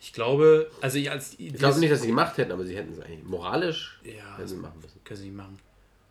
ich 0.00 0.12
glaube, 0.12 0.70
also 0.80 0.98
ich 0.98 1.10
als 1.10 1.34
Ich 1.38 1.52
glaube 1.54 1.78
nicht, 1.80 1.92
dass 1.92 2.00
sie 2.02 2.08
gemacht 2.08 2.36
hätten, 2.38 2.52
aber 2.52 2.64
sie 2.64 2.76
hätten 2.76 2.92
es 2.92 3.00
eigentlich 3.00 3.22
moralisch 3.24 4.00
Ja, 4.02 4.36
hätten 4.36 4.48
sie 4.48 4.56
machen 4.56 4.80
müssen. 4.80 5.00
Können 5.04 5.18
sie 5.20 5.26
nicht 5.26 5.36
machen. 5.36 5.58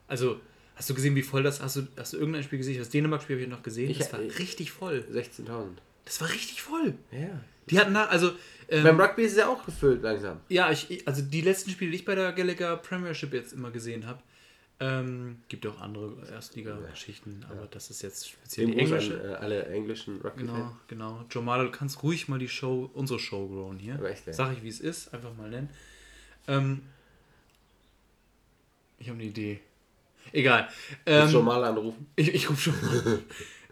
Also, 0.08 0.40
hast 0.76 0.90
du 0.90 0.94
gesehen, 0.94 1.16
wie 1.16 1.22
voll 1.24 1.44
das? 1.44 1.62
Hast 1.62 1.76
du, 1.76 1.88
hast 1.98 2.14
du 2.14 2.18
irgendein 2.18 2.44
Spiel 2.44 2.58
gesehen? 2.60 2.78
Das 2.80 2.90
Dänemark-Spiel 2.90 3.36
habe 3.38 3.44
ich 3.44 3.50
noch 3.50 3.64
gesehen. 3.64 3.90
Ich- 3.90 3.98
das 4.00 4.12
war 4.14 4.22
ich- 4.22 4.38
richtig 4.40 4.72
voll. 4.72 5.04
16.000. 5.12 5.82
Das 6.06 6.20
war 6.22 6.30
richtig 6.30 6.62
voll. 6.62 6.94
Ja. 7.12 7.40
Die 7.70 7.80
hatten 7.80 7.94
da, 7.94 8.06
also. 8.06 8.32
Ähm, 8.72 8.84
Beim 8.84 9.00
Rugby 9.00 9.24
ist 9.24 9.32
es 9.32 9.38
ja 9.40 9.48
auch 9.48 9.66
gefüllt 9.66 10.04
langsam. 10.04 10.40
ja, 10.50 10.72
ich, 10.72 10.90
ich- 10.92 11.08
also 11.08 11.22
die 11.24 11.42
letzten 11.42 11.72
Spiele, 11.72 11.90
die 11.92 11.98
ich 11.98 12.06
bei 12.06 12.14
der 12.16 12.32
Gallagher 12.34 12.78
Premiership 12.78 13.34
jetzt 13.34 13.54
immer 13.54 13.72
gesehen 13.72 14.06
habe, 14.06 14.20
ähm, 14.82 15.42
gibt 15.50 15.68
auch 15.68 15.82
andere 15.82 16.26
Erstliga-Geschichten, 16.32 17.46
aber 17.50 17.68
das 17.68 17.90
ist 17.90 18.02
jetzt 18.02 18.30
speziell 18.30 18.68
Den 18.68 18.76
die 18.76 18.82
englische. 18.82 19.22
an 19.22 19.30
äh, 19.30 19.34
alle 19.34 19.66
englischen 19.66 20.22
Rugby-Fans. 20.22 20.74
Genau, 20.88 21.16
genau. 21.16 21.26
Jamal, 21.30 21.66
du 21.66 21.72
kannst 21.72 22.02
ruhig 22.02 22.30
mal 22.30 22.40
die 22.40 22.48
Show, 22.48 22.90
unsere 22.94 23.20
Show 23.20 23.48
growen 23.48 23.78
hier. 23.78 23.96
Aber 23.96 24.10
echt, 24.10 24.26
ja. 24.26 24.34
Sag 24.34 24.54
ich, 24.54 24.64
wie 24.64 24.70
es 24.70 24.80
ist, 24.80 25.14
einfach 25.14 25.36
mal 25.36 25.50
nennen. 25.50 25.70
Ähm, 26.48 26.84
ich 29.00 29.10
habe 29.10 29.20
eine 29.20 29.28
Idee. 29.28 29.60
Egal. 30.32 30.70
Ähm, 31.06 31.32
mal 31.44 31.64
anrufen. 31.64 32.08
ich 32.16 32.34
ich 32.34 32.50
rufe 32.50 32.72
schon 32.72 32.82
mal. 32.82 33.20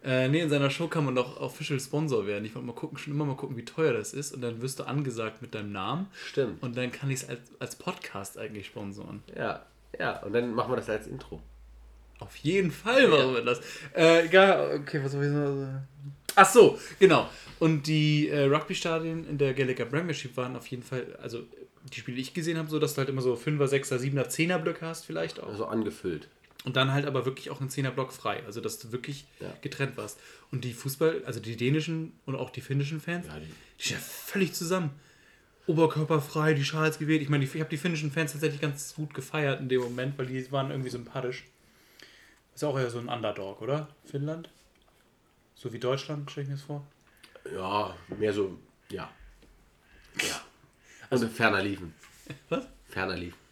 äh, 0.03 0.27
nee, 0.27 0.41
in 0.41 0.49
seiner 0.49 0.69
Show 0.69 0.89
kann 0.89 1.05
man 1.05 1.15
doch 1.15 1.39
Official 1.39 1.79
Sponsor 1.79 2.27
werden. 2.27 2.43
Ich 2.43 2.53
wollte 2.53 2.67
mal 2.67 2.73
gucken, 2.73 2.97
schon 2.97 3.13
immer 3.13 3.25
mal 3.25 3.35
gucken, 3.35 3.55
wie 3.55 3.65
teuer 3.65 3.93
das 3.93 4.13
ist. 4.13 4.33
Und 4.33 4.41
dann 4.41 4.61
wirst 4.61 4.79
du 4.79 4.83
angesagt 4.83 5.41
mit 5.41 5.55
deinem 5.55 5.71
Namen. 5.71 6.07
Stimmt. 6.25 6.61
Und 6.61 6.75
dann 6.75 6.91
kann 6.91 7.09
ich 7.09 7.23
es 7.23 7.29
als, 7.29 7.41
als 7.59 7.75
Podcast 7.77 8.37
eigentlich 8.37 8.67
sponsoren. 8.67 9.23
Ja, 9.35 9.65
ja. 9.99 10.21
Und 10.23 10.33
dann 10.33 10.53
machen 10.53 10.71
wir 10.71 10.77
das 10.77 10.89
als 10.89 11.07
Intro. 11.07 11.41
Auf 12.19 12.35
jeden 12.37 12.71
Fall 12.71 13.07
machen 13.07 13.33
wir 13.35 13.41
das. 13.43 13.61
Äh, 13.95 14.25
egal, 14.25 14.79
okay, 14.81 14.99
was 15.03 15.11
soll 15.11 15.23
ich 15.25 15.31
sagen? 15.31 15.87
Ach 16.35 16.49
so, 16.49 16.79
genau. 16.99 17.29
Und 17.59 17.87
die 17.87 18.29
äh, 18.29 18.45
Rugby-Stadien 18.45 19.27
in 19.27 19.37
der 19.37 19.53
Gallagher 19.53 19.85
Premiership 19.85 20.35
waren 20.37 20.55
auf 20.55 20.67
jeden 20.67 20.83
Fall, 20.83 21.15
also 21.21 21.43
die 21.93 21.99
Spiele, 21.99 22.15
die 22.15 22.21
ich 22.21 22.33
gesehen 22.33 22.57
habe, 22.57 22.69
so, 22.69 22.79
dass 22.79 22.93
du 22.93 22.99
halt 22.99 23.09
immer 23.09 23.21
so 23.21 23.33
5er, 23.35 23.65
6er, 23.67 23.97
7er, 23.99 24.27
10er 24.27 24.57
Blöcke 24.59 24.85
hast 24.85 25.05
vielleicht 25.05 25.39
auch. 25.39 25.47
Also 25.47 25.65
angefüllt. 25.65 26.27
Und 26.65 26.75
dann 26.75 26.91
halt 26.91 27.05
aber 27.05 27.25
wirklich 27.25 27.49
auch 27.49 27.61
ein 27.61 27.69
10er 27.69 27.91
Block 27.91 28.11
frei. 28.11 28.41
Also, 28.45 28.61
dass 28.61 28.77
du 28.79 28.91
wirklich 28.91 29.25
Ja. 29.39 29.53
getrennt 29.61 29.95
warst. 29.95 30.19
Und 30.51 30.63
die 30.63 30.73
Fußball, 30.73 31.21
also 31.25 31.39
die 31.39 31.55
dänischen 31.55 32.13
und 32.25 32.35
auch 32.35 32.49
die 32.49 32.61
finnischen 32.61 32.99
Fans, 32.99 33.25
Ja, 33.27 33.39
die- 33.39 33.45
die 33.79 33.83
stehen 33.83 33.97
ja 33.97 34.03
völlig 34.03 34.53
zusammen. 34.53 34.89
Oberkörperfrei, 35.67 36.53
die 36.53 36.63
Schals 36.63 36.97
gewählt. 36.97 37.21
Ich 37.21 37.29
meine, 37.29 37.43
ich 37.43 37.53
habe 37.59 37.69
die 37.69 37.77
finnischen 37.77 38.11
Fans 38.11 38.31
tatsächlich 38.31 38.61
ganz 38.61 38.95
gut 38.95 39.13
gefeiert 39.13 39.59
in 39.59 39.69
dem 39.69 39.81
Moment, 39.81 40.17
weil 40.17 40.25
die 40.25 40.51
waren 40.51 40.71
irgendwie 40.71 40.89
sympathisch. 40.89 41.45
Ist 42.55 42.63
auch 42.63 42.77
eher 42.79 42.89
so 42.89 42.99
ein 42.99 43.09
Underdog, 43.09 43.61
oder? 43.61 43.87
Finnland? 44.05 44.49
So 45.55 45.71
wie 45.73 45.79
Deutschland, 45.79 46.31
stelle 46.31 46.43
ich 46.43 46.49
mir 46.49 46.55
das 46.55 46.63
vor. 46.63 46.85
Ja, 47.53 47.95
mehr 48.17 48.33
so, 48.33 48.57
ja. 48.89 49.09
Ja. 50.21 50.41
Also 51.09 51.27
ferner 51.27 51.61
liefen. 51.61 51.93
Was? 52.49 52.67
Ferner 52.87 53.15
liefen. 53.15 53.47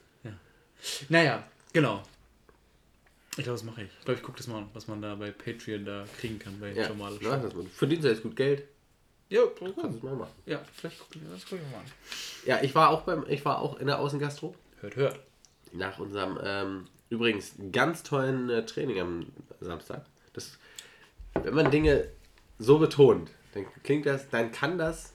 Naja, 1.09 1.43
genau. 1.73 2.03
Ich 3.37 3.43
glaube, 3.43 3.57
das 3.57 3.63
mache 3.63 3.83
ich. 3.83 3.89
Ich 3.99 4.05
glaube, 4.05 4.19
ich 4.19 4.23
gucke 4.23 4.37
das 4.37 4.47
mal 4.47 4.59
an, 4.59 4.69
was 4.73 4.87
man 4.87 5.01
da 5.01 5.15
bei 5.15 5.31
Patreon 5.31 5.83
da 5.83 6.05
kriegen 6.19 6.39
kann, 6.39 6.57
bei 6.59 6.71
Ja, 6.71 6.87
normale 6.87 7.19
ja 7.21 7.37
das 7.37 7.53
man 7.53 7.67
verdienst 7.67 8.05
ja 8.05 8.11
jetzt 8.11 8.23
gut 8.23 8.35
Geld. 8.35 8.63
Ja, 9.29 9.41
Kannst 9.81 10.01
du 10.01 10.05
mal 10.05 10.15
machen. 10.15 10.31
ja, 10.45 10.61
vielleicht 10.75 10.99
gucke 10.99 11.17
ich 11.17 11.21
das 11.31 11.45
guck 11.49 11.59
ich 11.59 11.71
mal 11.71 11.79
an. 11.79 11.85
Ja, 12.45 12.61
ich 12.61 12.75
war 12.75 12.89
auch 12.89 13.01
beim, 13.01 13.25
ich 13.27 13.43
war 13.43 13.59
auch 13.59 13.77
in 13.79 13.87
der 13.87 13.99
Außengastro. 13.99 14.53
Hört, 14.81 14.95
hört. 14.95 15.19
Nach 15.73 15.97
unserem 15.99 16.37
ähm, 16.43 16.87
übrigens 17.09 17.53
ganz 17.71 18.03
tollen 18.03 18.49
äh, 18.49 18.65
Training 18.65 18.99
am 18.99 19.25
Samstag. 19.61 20.05
Das, 20.33 20.57
wenn 21.33 21.53
man 21.55 21.71
Dinge 21.71 22.07
so 22.59 22.77
betont, 22.77 23.31
dann 23.53 23.65
klingt 23.83 24.05
das, 24.05 24.29
dann 24.29 24.51
kann 24.51 24.77
das 24.77 25.13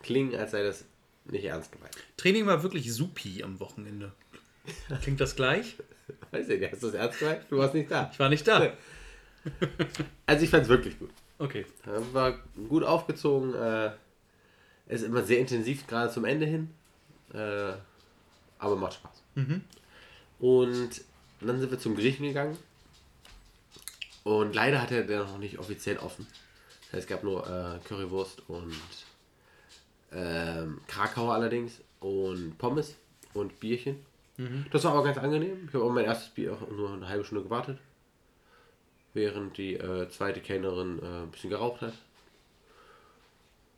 klingen, 0.00 0.34
als 0.36 0.52
sei 0.52 0.62
das 0.62 0.84
nicht 1.24 1.44
ernst 1.44 1.72
gemeint. 1.72 1.94
Training 2.16 2.46
war 2.46 2.62
wirklich 2.62 2.92
supi 2.94 3.42
am 3.42 3.58
Wochenende. 3.60 4.12
Klingt 5.02 5.20
das 5.20 5.34
gleich? 5.34 5.76
Weiß 6.30 6.48
ich 6.48 6.60
nicht, 6.60 6.72
hast 6.72 6.82
du 6.82 6.86
das 6.86 6.94
ernst 6.94 7.18
gemeint? 7.18 7.42
Du 7.50 7.58
warst 7.58 7.74
nicht 7.74 7.90
da. 7.90 8.10
Ich 8.12 8.18
war 8.18 8.28
nicht 8.28 8.46
da. 8.46 8.72
Also 10.26 10.44
ich 10.44 10.50
fand 10.50 10.64
es 10.64 10.68
wirklich 10.68 10.98
gut. 10.98 11.10
Okay. 11.40 11.64
War 12.12 12.38
gut 12.68 12.84
aufgezogen. 12.84 13.54
Äh, 13.54 13.92
ist 14.86 15.04
immer 15.04 15.22
sehr 15.22 15.38
intensiv, 15.38 15.86
gerade 15.86 16.12
zum 16.12 16.24
Ende 16.24 16.44
hin. 16.46 16.70
Äh, 17.32 17.72
aber 18.58 18.76
macht 18.76 18.94
Spaß. 18.94 19.22
Und 20.38 20.90
dann 21.40 21.58
sind 21.58 21.70
wir 21.70 21.78
zum 21.78 21.96
Griechen 21.96 22.26
gegangen. 22.26 22.58
Und 24.22 24.54
leider 24.54 24.82
hatte 24.82 25.06
der 25.06 25.20
noch 25.24 25.38
nicht 25.38 25.58
offiziell 25.58 25.96
offen. 25.96 26.26
Das 26.82 26.92
heißt, 26.92 27.02
es 27.04 27.06
gab 27.06 27.24
nur 27.24 27.46
äh, 27.46 27.78
Currywurst 27.88 28.42
und 28.48 28.76
ähm, 30.12 30.80
Krakau 30.88 31.30
allerdings 31.30 31.80
und 32.00 32.58
Pommes 32.58 32.96
und 33.32 33.58
Bierchen. 33.60 33.96
Das 34.70 34.84
war 34.84 34.92
aber 34.92 35.04
ganz 35.04 35.16
angenehm. 35.18 35.66
Ich 35.68 35.74
habe 35.74 35.84
auch 35.84 35.92
mein 35.92 36.04
erstes 36.04 36.30
Bier 36.30 36.52
auch 36.52 36.68
nur 36.70 36.92
eine 36.92 37.08
halbe 37.08 37.24
Stunde 37.24 37.44
gewartet. 37.44 37.78
Während 39.14 39.56
die 39.56 39.74
äh, 39.74 40.08
zweite 40.08 40.40
Kellnerin 40.40 41.00
äh, 41.02 41.22
ein 41.24 41.30
bisschen 41.30 41.50
geraucht 41.50 41.80
hat. 41.80 41.92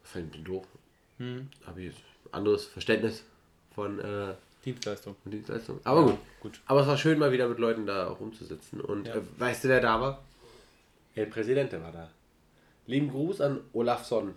Fand 0.05 0.35
ich 0.37 0.45
doof. 0.45 0.66
Habe 1.66 1.83
ich 1.83 1.95
anderes 2.33 2.66
Verständnis 2.66 3.23
von 3.75 4.01
äh, 4.01 4.35
Dienstleistung. 4.64 5.14
von 5.23 5.31
Dienstleistung. 5.31 5.81
Aber 5.85 6.03
gut. 6.05 6.18
gut. 6.40 6.61
Aber 6.66 6.81
es 6.81 6.87
war 6.88 6.99
schön, 6.99 7.18
mal 7.18 7.31
wieder 7.33 7.49
mit 7.49 7.59
Leuten 7.61 7.87
da 7.87 8.09
rumzusitzen. 8.09 8.81
Und 8.81 9.07
Ja. 9.07 9.14
äh, 9.16 9.23
weißt 9.38 9.64
du, 9.64 9.68
wer 9.68 9.81
da 9.81 10.01
war? 10.01 10.23
El 11.14 11.27
Präsidente 11.27 11.81
war 11.83 11.92
da. 11.92 12.11
Lieben 12.87 13.11
Gruß 13.11 13.40
an 13.40 13.61
Olafsson. 13.73 14.35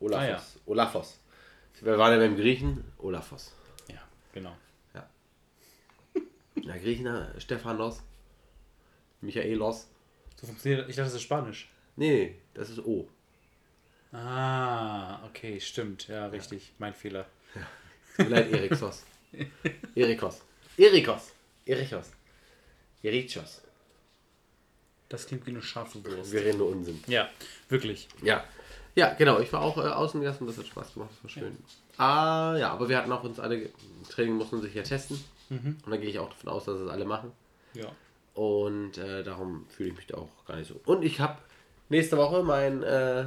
Olafos. 0.00 0.24
Ah, 0.24 0.28
ja. 0.30 0.42
Olafos. 0.66 1.18
Wir 1.82 1.98
waren 1.98 2.12
ja 2.14 2.18
beim 2.18 2.36
Griechen. 2.36 2.82
Olafos. 2.98 3.52
Ja, 3.88 4.00
genau. 4.32 4.56
Na, 6.64 6.76
Griechen, 6.78 7.06
äh, 7.06 7.38
Stephanos. 7.40 8.02
Michaelos. 9.20 9.86
So 10.40 10.46
funktioniert 10.46 10.88
Ich 10.88 10.96
dachte, 10.96 11.08
das 11.08 11.14
ist 11.14 11.22
Spanisch. 11.22 11.68
Nee, 11.96 12.36
das 12.54 12.70
ist 12.70 12.78
O. 12.80 13.08
Ah, 14.12 15.24
okay, 15.26 15.60
stimmt. 15.60 16.08
Ja, 16.08 16.26
richtig. 16.26 16.72
Mein 16.78 16.94
Fehler. 16.94 17.26
Tut 18.16 18.28
mir 18.28 18.36
leid, 18.36 18.52
Eriksos. 18.52 19.04
Erikos. 19.94 20.40
Erikos. 20.76 21.32
Erichos. 21.66 22.10
Erichos. 23.02 23.60
Das 25.08 25.26
klingt 25.26 25.46
wie 25.46 25.50
eine 25.50 25.62
scharfe 25.62 26.04
Wurst. 26.04 26.32
Wir 26.32 26.40
reden 26.44 26.58
nur 26.58 26.70
Unsinn. 26.70 27.02
Ja, 27.06 27.28
wirklich. 27.68 28.08
Ja. 28.22 28.44
Ja, 28.94 29.12
genau. 29.14 29.40
Ich 29.40 29.52
war 29.52 29.60
auch 29.60 29.76
äh, 29.76 29.88
außen 29.88 30.20
gegessen, 30.20 30.46
das 30.46 30.58
hat 30.58 30.66
Spaß 30.66 30.94
gemacht, 30.94 31.10
das 31.14 31.22
war 31.24 31.30
schön. 31.30 31.56
Ah, 31.96 32.56
ja, 32.58 32.70
aber 32.70 32.88
wir 32.88 32.96
hatten 32.96 33.12
auch 33.12 33.22
uns 33.22 33.38
alle, 33.38 33.68
Training 34.08 34.34
mussten 34.34 34.60
sich 34.60 34.74
ja 34.74 34.82
testen. 34.82 35.22
Und 35.50 35.90
da 35.90 35.96
gehe 35.96 36.08
ich 36.08 36.18
auch 36.18 36.30
davon 36.30 36.48
aus, 36.48 36.64
dass 36.64 36.80
es 36.80 36.88
alle 36.88 37.04
machen. 37.04 37.32
Ja. 37.74 37.92
Und 38.34 38.96
äh, 38.98 39.22
darum 39.22 39.66
fühle 39.68 39.90
ich 39.90 39.96
mich 39.96 40.06
da 40.06 40.16
auch 40.18 40.44
gar 40.46 40.56
nicht 40.56 40.68
so. 40.68 40.80
Und 40.84 41.02
ich 41.04 41.20
habe 41.20 41.38
nächste 41.88 42.16
Woche 42.16 42.42
meinen 42.42 42.82
äh, 42.82 43.26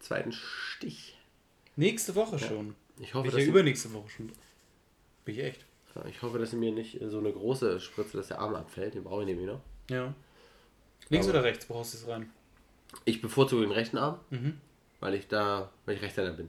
zweiten 0.00 0.32
Stich. 0.32 1.18
Nächste 1.76 2.14
Woche 2.14 2.38
schon. 2.38 2.74
Ich 3.00 3.14
hoffe, 3.14 3.28
Bin 3.30 3.38
ich 3.38 3.44
ja 3.46 3.50
übernächste 3.50 3.92
Woche 3.92 4.08
schon. 4.08 4.32
Bin 5.24 5.34
ich 5.34 5.40
echt. 5.42 5.64
Ja, 5.94 6.04
Ich 6.06 6.22
hoffe, 6.22 6.38
dass 6.38 6.52
mir 6.52 6.72
nicht 6.72 6.98
so 7.08 7.18
eine 7.18 7.32
große 7.32 7.80
Spritze, 7.80 8.16
dass 8.16 8.28
der 8.28 8.38
Arm 8.38 8.54
abfällt. 8.54 8.94
Den 8.94 9.04
brauche 9.04 9.22
ich 9.22 9.26
nämlich 9.26 9.46
noch. 9.46 9.60
Ja. 9.90 10.14
Links 11.08 11.26
Aber- 11.28 11.38
oder 11.38 11.44
rechts? 11.48 11.68
Haust 11.68 11.94
du 11.94 11.98
es 11.98 12.06
rein? 12.08 12.30
Ich 13.04 13.20
bevorzuge 13.20 13.62
den 13.62 13.72
rechten 13.72 13.98
Arm, 13.98 14.20
Mhm. 14.30 14.60
weil 15.00 15.14
ich 15.14 15.26
da, 15.26 15.70
weil 15.84 15.96
ich 15.96 16.02
Rechtshänder 16.02 16.32
bin. 16.32 16.48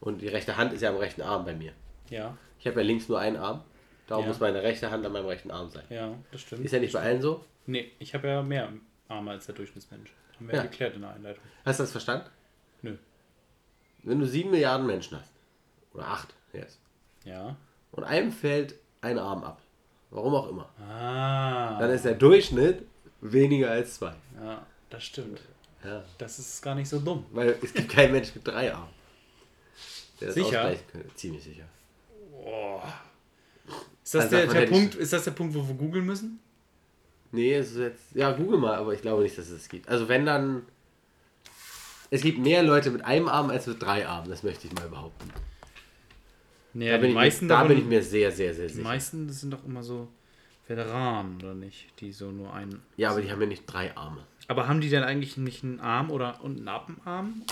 Und 0.00 0.22
die 0.22 0.28
rechte 0.28 0.56
Hand 0.56 0.72
ist 0.72 0.80
ja 0.80 0.88
am 0.90 0.96
rechten 0.96 1.20
Arm 1.22 1.44
bei 1.44 1.54
mir. 1.54 1.72
Ja, 2.08 2.36
Ich 2.58 2.66
habe 2.66 2.80
ja 2.80 2.86
links 2.86 3.08
nur 3.08 3.18
einen 3.18 3.36
Arm. 3.36 3.62
Darum 4.06 4.24
Ja. 4.24 4.28
muss 4.28 4.40
meine 4.40 4.62
rechte 4.62 4.90
Hand 4.90 5.04
an 5.06 5.12
meinem 5.12 5.26
rechten 5.26 5.50
Arm 5.50 5.70
sein. 5.70 5.84
ja, 5.88 6.14
das 6.30 6.42
stimmt. 6.42 6.64
Ist 6.64 6.72
ja 6.72 6.78
nicht 6.80 6.92
bei 6.92 7.00
allen 7.00 7.22
so. 7.22 7.44
Nee, 7.66 7.92
ich 7.98 8.14
habe 8.14 8.28
ja 8.28 8.42
mehr 8.42 8.70
Arme 9.08 9.30
als 9.32 9.46
der 9.46 9.54
Durchschnittsmensch. 9.54 10.10
Haben 10.36 10.48
wir 10.48 10.54
ja 10.56 10.62
geklärt 10.62 10.94
in 10.96 11.00
der 11.02 11.10
Einleitung. 11.14 11.42
Hast 11.64 11.78
du 11.78 11.84
das 11.84 11.92
verstanden? 11.92 12.26
Nö. 12.82 12.96
Wenn 14.02 14.18
du 14.20 14.26
sieben 14.26 14.50
Milliarden 14.50 14.86
Menschen 14.86 15.18
hast, 15.18 15.32
oder 15.94 16.06
acht 16.08 16.34
jetzt, 16.52 16.78
Ja. 17.24 17.56
und 17.92 18.04
einem 18.04 18.30
fällt 18.32 18.74
ein 19.00 19.18
Arm 19.18 19.42
ab, 19.44 19.62
warum 20.10 20.34
auch 20.34 20.48
immer, 20.50 20.68
Ah. 20.86 21.78
dann 21.78 21.90
ist 21.90 22.04
der 22.04 22.14
Durchschnitt 22.14 22.84
weniger 23.22 23.70
als 23.70 23.94
zwei. 23.94 24.12
Ja, 24.42 24.66
das 24.90 25.04
stimmt. 25.04 25.40
Ja. 25.82 26.02
Das 26.18 26.38
ist 26.38 26.60
gar 26.62 26.74
nicht 26.74 26.88
so 26.88 26.98
dumm. 27.00 27.24
Weil 27.30 27.56
es 27.62 27.72
gibt 27.72 27.88
keinen 27.90 28.12
Mensch 28.12 28.34
mit 28.34 28.46
drei 28.46 28.72
Armen. 28.74 28.92
Der 30.20 30.28
das 30.28 30.34
Sicher? 30.34 30.74
Ziemlich 31.14 31.42
sicher. 31.44 31.64
Ist 34.04 34.14
das 34.14 34.28
Dann 34.30 34.46
der, 34.48 34.60
der 34.60 34.66
Punkt, 34.66 34.94
ist 34.94 35.12
das 35.12 35.24
der 35.24 35.30
Punkt, 35.32 35.54
wo 35.54 35.66
wir 35.66 35.74
googeln 35.74 36.04
müssen? 36.04 36.38
Nee, 37.32 37.54
es 37.54 37.72
ist 37.72 37.78
jetzt. 37.78 38.14
Ja, 38.14 38.30
google 38.32 38.58
mal, 38.58 38.74
aber 38.74 38.92
ich 38.94 39.00
glaube 39.02 39.22
nicht, 39.22 39.36
dass 39.36 39.48
es 39.48 39.62
das 39.62 39.68
gibt. 39.68 39.88
Also 39.88 40.08
wenn 40.08 40.24
dann. 40.26 40.62
Es 42.10 42.20
gibt 42.22 42.38
mehr 42.38 42.62
Leute 42.62 42.90
mit 42.90 43.04
einem 43.04 43.28
Arm 43.28 43.50
als 43.50 43.66
mit 43.66 43.82
drei 43.82 44.06
Armen, 44.06 44.28
das 44.28 44.42
möchte 44.44 44.66
ich 44.68 44.72
mal 44.74 44.88
behaupten. 44.88 45.30
Naja, 46.74 46.92
Da, 46.92 46.96
die 46.98 47.00
bin 47.02 47.10
ich, 47.10 47.14
meisten 47.16 47.46
mir, 47.46 47.48
da 47.48 47.54
davon, 47.56 47.68
bin 47.68 47.78
ich 47.78 47.84
mir 47.86 48.02
sehr, 48.02 48.30
sehr, 48.30 48.54
sehr 48.54 48.66
die 48.68 48.74
sicher. 48.74 48.86
meisten 48.86 49.26
das 49.26 49.40
sind 49.40 49.52
doch 49.52 49.64
immer 49.64 49.82
so 49.82 50.08
Veteranen, 50.68 51.36
oder 51.38 51.54
nicht? 51.54 51.86
Die 52.00 52.12
so 52.12 52.30
nur 52.30 52.52
einen. 52.52 52.82
Ja, 52.96 53.10
aber 53.10 53.22
die 53.22 53.32
haben 53.32 53.40
ja 53.40 53.46
nicht 53.46 53.64
drei 53.66 53.96
Arme. 53.96 54.24
Aber 54.48 54.68
haben 54.68 54.80
die 54.80 54.90
denn 54.90 55.02
eigentlich 55.02 55.36
nicht 55.38 55.64
einen 55.64 55.80
Arm 55.80 56.10
oder 56.10 56.42
und 56.44 56.58
einen 56.58 56.68
Appenarm? 56.68 57.42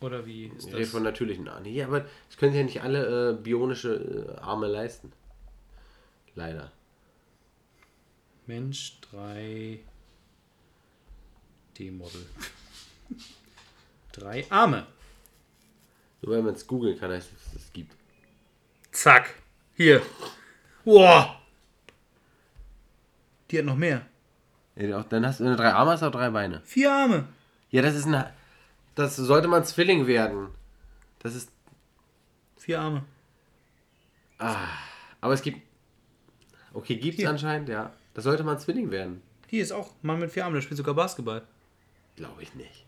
Oder 0.00 0.26
wie 0.26 0.46
ist 0.46 0.66
Ich 0.68 0.72
rede 0.74 0.80
das? 0.82 0.90
von 0.90 1.02
natürlichen 1.02 1.46
Armen. 1.48 1.66
Ja, 1.66 1.86
aber 1.86 2.00
das 2.28 2.36
können 2.38 2.52
sich 2.52 2.58
ja 2.60 2.64
nicht 2.66 2.82
alle 2.82 3.30
äh, 3.30 3.34
bionische 3.34 4.36
äh, 4.38 4.40
Arme 4.40 4.66
leisten. 4.66 5.12
Leider. 6.36 6.70
Mensch 8.46 9.00
3 9.10 9.80
D-Model. 11.76 12.26
Drei 14.12 14.46
Arme. 14.50 14.86
Nur 16.22 16.36
wenn 16.36 16.44
man 16.44 16.54
es 16.54 16.66
googeln 16.66 16.98
kann, 16.98 17.10
heißt 17.10 17.30
es, 17.34 17.52
dass 17.52 17.62
es 17.64 17.72
gibt. 17.72 17.96
Zack. 18.92 19.34
Hier. 19.74 20.00
Wow. 20.84 21.36
Die 23.50 23.58
hat 23.58 23.64
noch 23.64 23.76
mehr. 23.76 24.06
Ja, 24.76 25.02
Dann 25.02 25.26
hast 25.26 25.40
du, 25.40 25.44
wenn 25.44 25.52
du 25.52 25.56
drei 25.56 25.72
Arme 25.72 25.92
hast, 25.92 26.02
auch 26.02 26.10
drei 26.10 26.30
Beine. 26.30 26.60
Vier 26.64 26.92
Arme. 26.92 27.28
Ja, 27.70 27.82
das 27.82 27.94
ist 27.94 28.06
ein. 28.06 28.32
Das 28.94 29.16
sollte 29.16 29.48
man 29.48 29.64
Zwilling 29.64 30.06
werden. 30.06 30.48
Das 31.18 31.34
ist. 31.34 31.50
Vier 32.58 32.80
Arme. 32.80 33.04
Aber 34.38 35.34
es 35.34 35.42
gibt. 35.42 35.65
Okay, 36.76 36.96
gibt 36.96 37.14
es 37.14 37.20
Hier. 37.20 37.30
anscheinend, 37.30 37.68
ja. 37.68 37.92
Das 38.14 38.24
sollte 38.24 38.44
man 38.44 38.58
Zwilling 38.58 38.90
werden. 38.90 39.22
Hier 39.48 39.62
ist 39.62 39.72
auch 39.72 39.92
Mann 40.02 40.18
mit 40.18 40.30
vier 40.30 40.44
Armen, 40.44 40.54
der 40.56 40.62
spielt 40.62 40.76
sogar 40.76 40.94
Basketball. 40.94 41.42
Glaube 42.16 42.42
ich 42.42 42.54
nicht. 42.54 42.84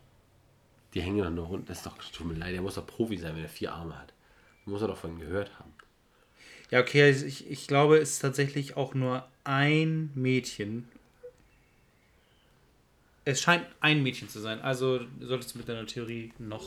Die 0.93 1.01
hängen 1.01 1.17
doch 1.23 1.29
nur 1.29 1.45
runter. 1.47 1.65
Das 1.69 1.77
ist 1.79 1.85
doch, 1.85 1.97
tut 2.11 2.27
mir 2.27 2.33
leid, 2.33 2.53
der 2.53 2.61
muss 2.61 2.75
doch 2.75 2.85
Profi 2.85 3.17
sein, 3.17 3.35
wenn 3.35 3.43
er 3.43 3.49
vier 3.49 3.73
Arme 3.73 3.97
hat. 3.97 4.13
Muss 4.65 4.81
er 4.81 4.87
doch 4.87 4.97
von 4.97 5.19
gehört 5.19 5.57
haben. 5.59 5.73
Ja, 6.71 6.81
okay, 6.81 7.01
also 7.03 7.25
ich, 7.25 7.49
ich 7.49 7.65
glaube, 7.67 7.97
es 7.97 8.11
ist 8.11 8.19
tatsächlich 8.19 8.77
auch 8.77 8.93
nur 8.93 9.27
ein 9.43 10.11
Mädchen. 10.13 10.87
Es 13.25 13.41
scheint 13.41 13.65
ein 13.79 14.01
Mädchen 14.03 14.29
zu 14.29 14.39
sein, 14.39 14.59
also 14.61 15.01
solltest 15.19 15.53
du 15.53 15.59
mit 15.59 15.69
deiner 15.69 15.85
Theorie 15.85 16.33
noch. 16.39 16.63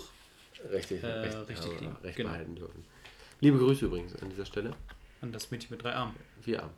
Richtig, 0.72 1.02
Äh, 1.02 1.06
recht, 1.06 1.48
richtig 1.48 1.80
liegen. 1.80 1.96
recht 2.02 2.16
Genau. 2.16 2.30
behalten 2.30 2.54
dürfen. 2.54 2.84
Liebe 3.40 3.58
Grüße 3.58 3.86
übrigens 3.86 4.14
an 4.22 4.30
dieser 4.30 4.46
Stelle. 4.46 4.74
an 5.20 5.30
das 5.32 5.50
Mädchen 5.52 5.70
mit 5.70 5.82
drei 5.84 5.94
Armen. 5.94 6.14
Vier 6.42 6.62
Arme. 6.62 6.72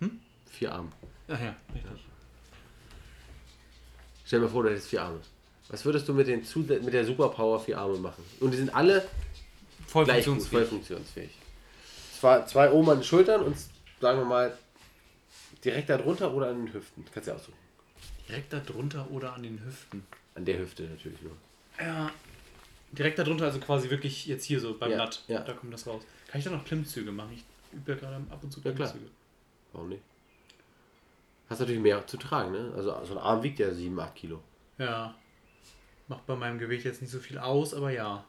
Hm? 0.00 0.20
Vier 0.50 0.72
Arme. 0.72 0.90
Ach 1.28 1.40
ja, 1.40 1.54
richtig. 1.74 1.90
Stell 4.24 4.40
dir 4.40 4.46
mal 4.46 4.52
vor, 4.52 4.62
du 4.64 4.70
hättest 4.70 4.88
vier 4.88 5.02
Arme. 5.02 5.20
Was 5.68 5.84
würdest 5.84 6.08
du 6.08 6.14
mit, 6.14 6.26
den, 6.28 6.42
mit 6.84 6.94
der 6.94 7.04
Superpower 7.04 7.60
vier 7.60 7.78
Arme 7.78 7.98
machen? 7.98 8.24
Und 8.40 8.50
die 8.52 8.56
sind 8.56 8.74
alle 8.74 9.06
Voll 9.86 10.04
gleich 10.04 10.24
gut, 10.24 10.42
voll 10.42 10.64
funktionsfähig. 10.64 10.68
funktionsfähig. 10.68 11.30
Zwar 12.18 12.46
zwei 12.46 12.70
oben 12.72 12.90
an 12.90 12.98
den 12.98 13.04
Schultern 13.04 13.42
und 13.42 13.56
sagen 14.00 14.18
wir 14.18 14.24
mal 14.24 14.56
direkt 15.64 15.88
da 15.88 15.96
drunter 15.98 16.32
oder 16.32 16.48
an 16.48 16.64
den 16.64 16.72
Hüften. 16.74 17.04
Kannst 17.12 17.26
du 17.26 17.32
ja 17.32 17.36
aussuchen. 17.36 17.54
Direkt 18.28 18.52
da 18.52 18.60
drunter 18.60 19.10
oder 19.10 19.32
an 19.34 19.42
den 19.42 19.62
Hüften. 19.64 20.06
An 20.34 20.44
der 20.44 20.58
Hüfte 20.58 20.82
natürlich 20.84 21.20
nur. 21.22 21.32
Ja. 21.80 22.10
Direkt 22.92 23.18
da 23.18 23.24
drunter, 23.24 23.44
also 23.44 23.60
quasi 23.60 23.90
wirklich 23.90 24.26
jetzt 24.26 24.44
hier 24.44 24.60
so 24.60 24.76
beim 24.78 24.90
Ja, 24.90 24.98
Latt. 24.98 25.22
ja. 25.28 25.40
Da 25.40 25.52
kommt 25.52 25.72
das 25.72 25.86
raus. 25.86 26.02
Kann 26.28 26.38
ich 26.38 26.44
da 26.44 26.50
noch 26.50 26.64
Klimmzüge 26.64 27.12
machen? 27.12 27.32
Ich 27.34 27.44
übe 27.76 27.92
ja 27.92 27.98
gerade 27.98 28.16
ab 28.30 28.38
und 28.42 28.50
zu 28.52 28.60
Ja, 28.64 28.72
klar. 28.72 28.94
Warum 29.72 29.90
nicht? 29.90 30.02
Hast 31.48 31.60
natürlich 31.60 31.80
mehr 31.80 32.06
zu 32.06 32.16
tragen, 32.16 32.52
ne? 32.52 32.72
Also 32.76 33.04
so 33.04 33.12
ein 33.14 33.18
Arm 33.18 33.42
wiegt 33.42 33.58
ja 33.58 33.72
7, 33.72 33.98
8 33.98 34.14
Kilo. 34.14 34.42
Ja. 34.76 35.14
Macht 36.08 36.26
bei 36.26 36.36
meinem 36.36 36.58
Gewicht 36.58 36.84
jetzt 36.84 37.00
nicht 37.00 37.10
so 37.10 37.18
viel 37.18 37.38
aus, 37.38 37.74
aber 37.74 37.90
ja. 37.90 38.24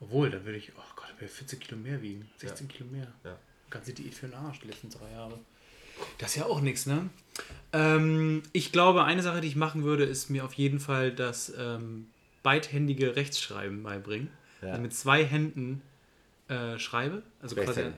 Obwohl, 0.00 0.30
dann 0.30 0.44
würde 0.44 0.58
ich, 0.58 0.72
oh 0.76 0.94
Gott, 0.96 1.08
dann 1.08 1.16
würde 1.16 1.26
ich 1.26 1.32
40 1.32 1.60
Kilo 1.60 1.80
mehr 1.80 2.02
wiegen. 2.02 2.28
16 2.36 2.68
Kilo 2.68 2.88
mehr. 2.90 3.12
Ja. 3.24 3.38
Ganze 3.70 3.92
Diät 3.92 4.14
für 4.14 4.26
den 4.26 4.34
Arsch 4.34 4.60
die 4.60 4.68
letzten 4.68 4.90
drei 4.90 5.10
Jahre. 5.12 5.38
Das 6.18 6.30
ist 6.30 6.36
ja 6.36 6.46
auch 6.46 6.60
nichts, 6.60 6.86
ne? 6.86 7.08
Ähm, 7.72 8.42
ich 8.52 8.72
glaube, 8.72 9.04
eine 9.04 9.22
Sache, 9.22 9.40
die 9.40 9.48
ich 9.48 9.56
machen 9.56 9.84
würde, 9.84 10.04
ist 10.04 10.30
mir 10.30 10.44
auf 10.44 10.54
jeden 10.54 10.80
Fall 10.80 11.12
das 11.12 11.52
ähm, 11.56 12.08
beidhändige 12.42 13.16
Rechtschreiben 13.16 13.82
beibringen. 13.82 14.30
Ja. 14.60 14.70
Also 14.70 14.82
mit 14.82 14.94
zwei 14.94 15.24
Händen 15.24 15.82
äh, 16.48 16.78
schreibe. 16.78 17.22
Also 17.40 17.56
quasi 17.56 17.92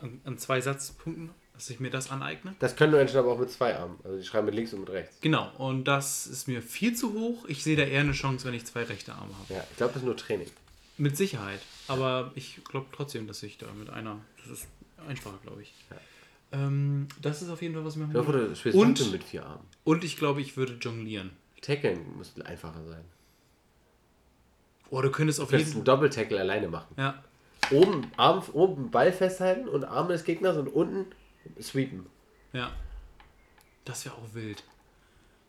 an, 0.00 0.20
an 0.24 0.38
zwei 0.38 0.60
Satzpunkten, 0.60 1.30
dass 1.58 1.68
ich 1.70 1.80
mir 1.80 1.90
das 1.90 2.08
aneigne. 2.12 2.54
Das 2.60 2.76
können 2.76 2.92
Menschen 2.92 3.18
aber 3.18 3.32
auch 3.32 3.38
mit 3.38 3.50
zwei 3.50 3.76
Armen. 3.76 3.98
Also 4.04 4.16
die 4.16 4.24
schreiben 4.24 4.46
mit 4.46 4.54
links 4.54 4.72
und 4.72 4.80
mit 4.80 4.90
rechts. 4.90 5.16
Genau, 5.20 5.50
und 5.58 5.84
das 5.84 6.28
ist 6.28 6.46
mir 6.46 6.62
viel 6.62 6.94
zu 6.94 7.12
hoch. 7.14 7.46
Ich 7.48 7.64
sehe 7.64 7.76
da 7.76 7.82
eher 7.82 8.00
eine 8.02 8.12
Chance, 8.12 8.46
wenn 8.46 8.54
ich 8.54 8.64
zwei 8.64 8.84
rechte 8.84 9.12
Arme 9.12 9.36
habe. 9.36 9.54
Ja, 9.54 9.64
ich 9.68 9.76
glaube, 9.76 9.92
das 9.92 10.02
ist 10.02 10.06
nur 10.06 10.16
Training. 10.16 10.46
Mit 10.98 11.16
Sicherheit. 11.16 11.58
Aber 11.88 12.30
ich 12.36 12.62
glaube 12.62 12.86
trotzdem, 12.94 13.26
dass 13.26 13.42
ich 13.42 13.58
da 13.58 13.66
mit 13.72 13.90
einer. 13.90 14.20
Das 14.40 14.60
ist 14.60 14.68
einfacher, 15.08 15.38
glaube 15.42 15.62
ich. 15.62 15.74
Ähm, 16.52 17.08
das 17.20 17.42
ist 17.42 17.50
auf 17.50 17.60
jeden 17.60 17.74
Fall, 17.74 17.84
was 17.84 17.94
ich 17.94 18.00
machen 18.02 18.52
Ich 18.52 18.62
du 18.62 18.78
Und- 18.78 19.10
mit 19.12 19.24
vier 19.24 19.44
Armen. 19.44 19.64
Und 19.82 20.04
ich 20.04 20.16
glaube, 20.16 20.40
ich 20.40 20.56
würde 20.56 20.74
jonglieren. 20.74 21.30
Tackeln 21.60 22.16
muss 22.16 22.32
einfacher 22.44 22.84
sein. 22.86 23.04
Oh, 24.90 25.02
du 25.02 25.10
könntest 25.10 25.40
auf 25.40 25.48
Du 25.48 25.56
könntest 25.56 25.72
einen 25.72 25.80
jeden 25.80 25.84
Doppeltackle 25.86 26.38
alleine 26.38 26.68
machen. 26.68 26.94
Ja, 26.96 27.22
Oben, 27.70 28.10
Arm, 28.16 28.42
oben 28.52 28.90
Ball 28.90 29.12
festhalten 29.12 29.68
und 29.68 29.84
Arme 29.84 30.12
des 30.12 30.24
Gegners 30.24 30.56
und 30.56 30.68
unten 30.68 31.06
sweepen. 31.60 32.06
ja. 32.52 32.70
Das 33.84 34.04
wäre 34.04 34.14
auch 34.16 34.34
wild. 34.34 34.64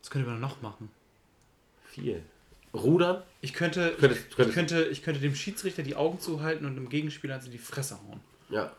Was 0.00 0.08
könnte 0.08 0.26
man 0.26 0.40
noch 0.40 0.62
machen? 0.62 0.90
Viel. 1.84 2.22
Rudern? 2.72 3.22
Ich 3.42 3.52
könnte, 3.52 3.94
Könntest- 3.98 4.28
ich, 4.30 4.36
könntest- 4.36 4.48
ich 4.48 4.54
könnte, 4.54 4.82
ich 4.84 5.02
könnte 5.02 5.20
dem 5.20 5.34
Schiedsrichter 5.34 5.82
die 5.82 5.94
Augen 5.94 6.20
zuhalten 6.20 6.64
und 6.64 6.74
dem 6.76 6.88
Gegenspieler 6.88 7.34
also 7.34 7.50
die 7.50 7.58
Fresse 7.58 7.96
hauen. 7.96 8.20
Ja. 8.48 8.72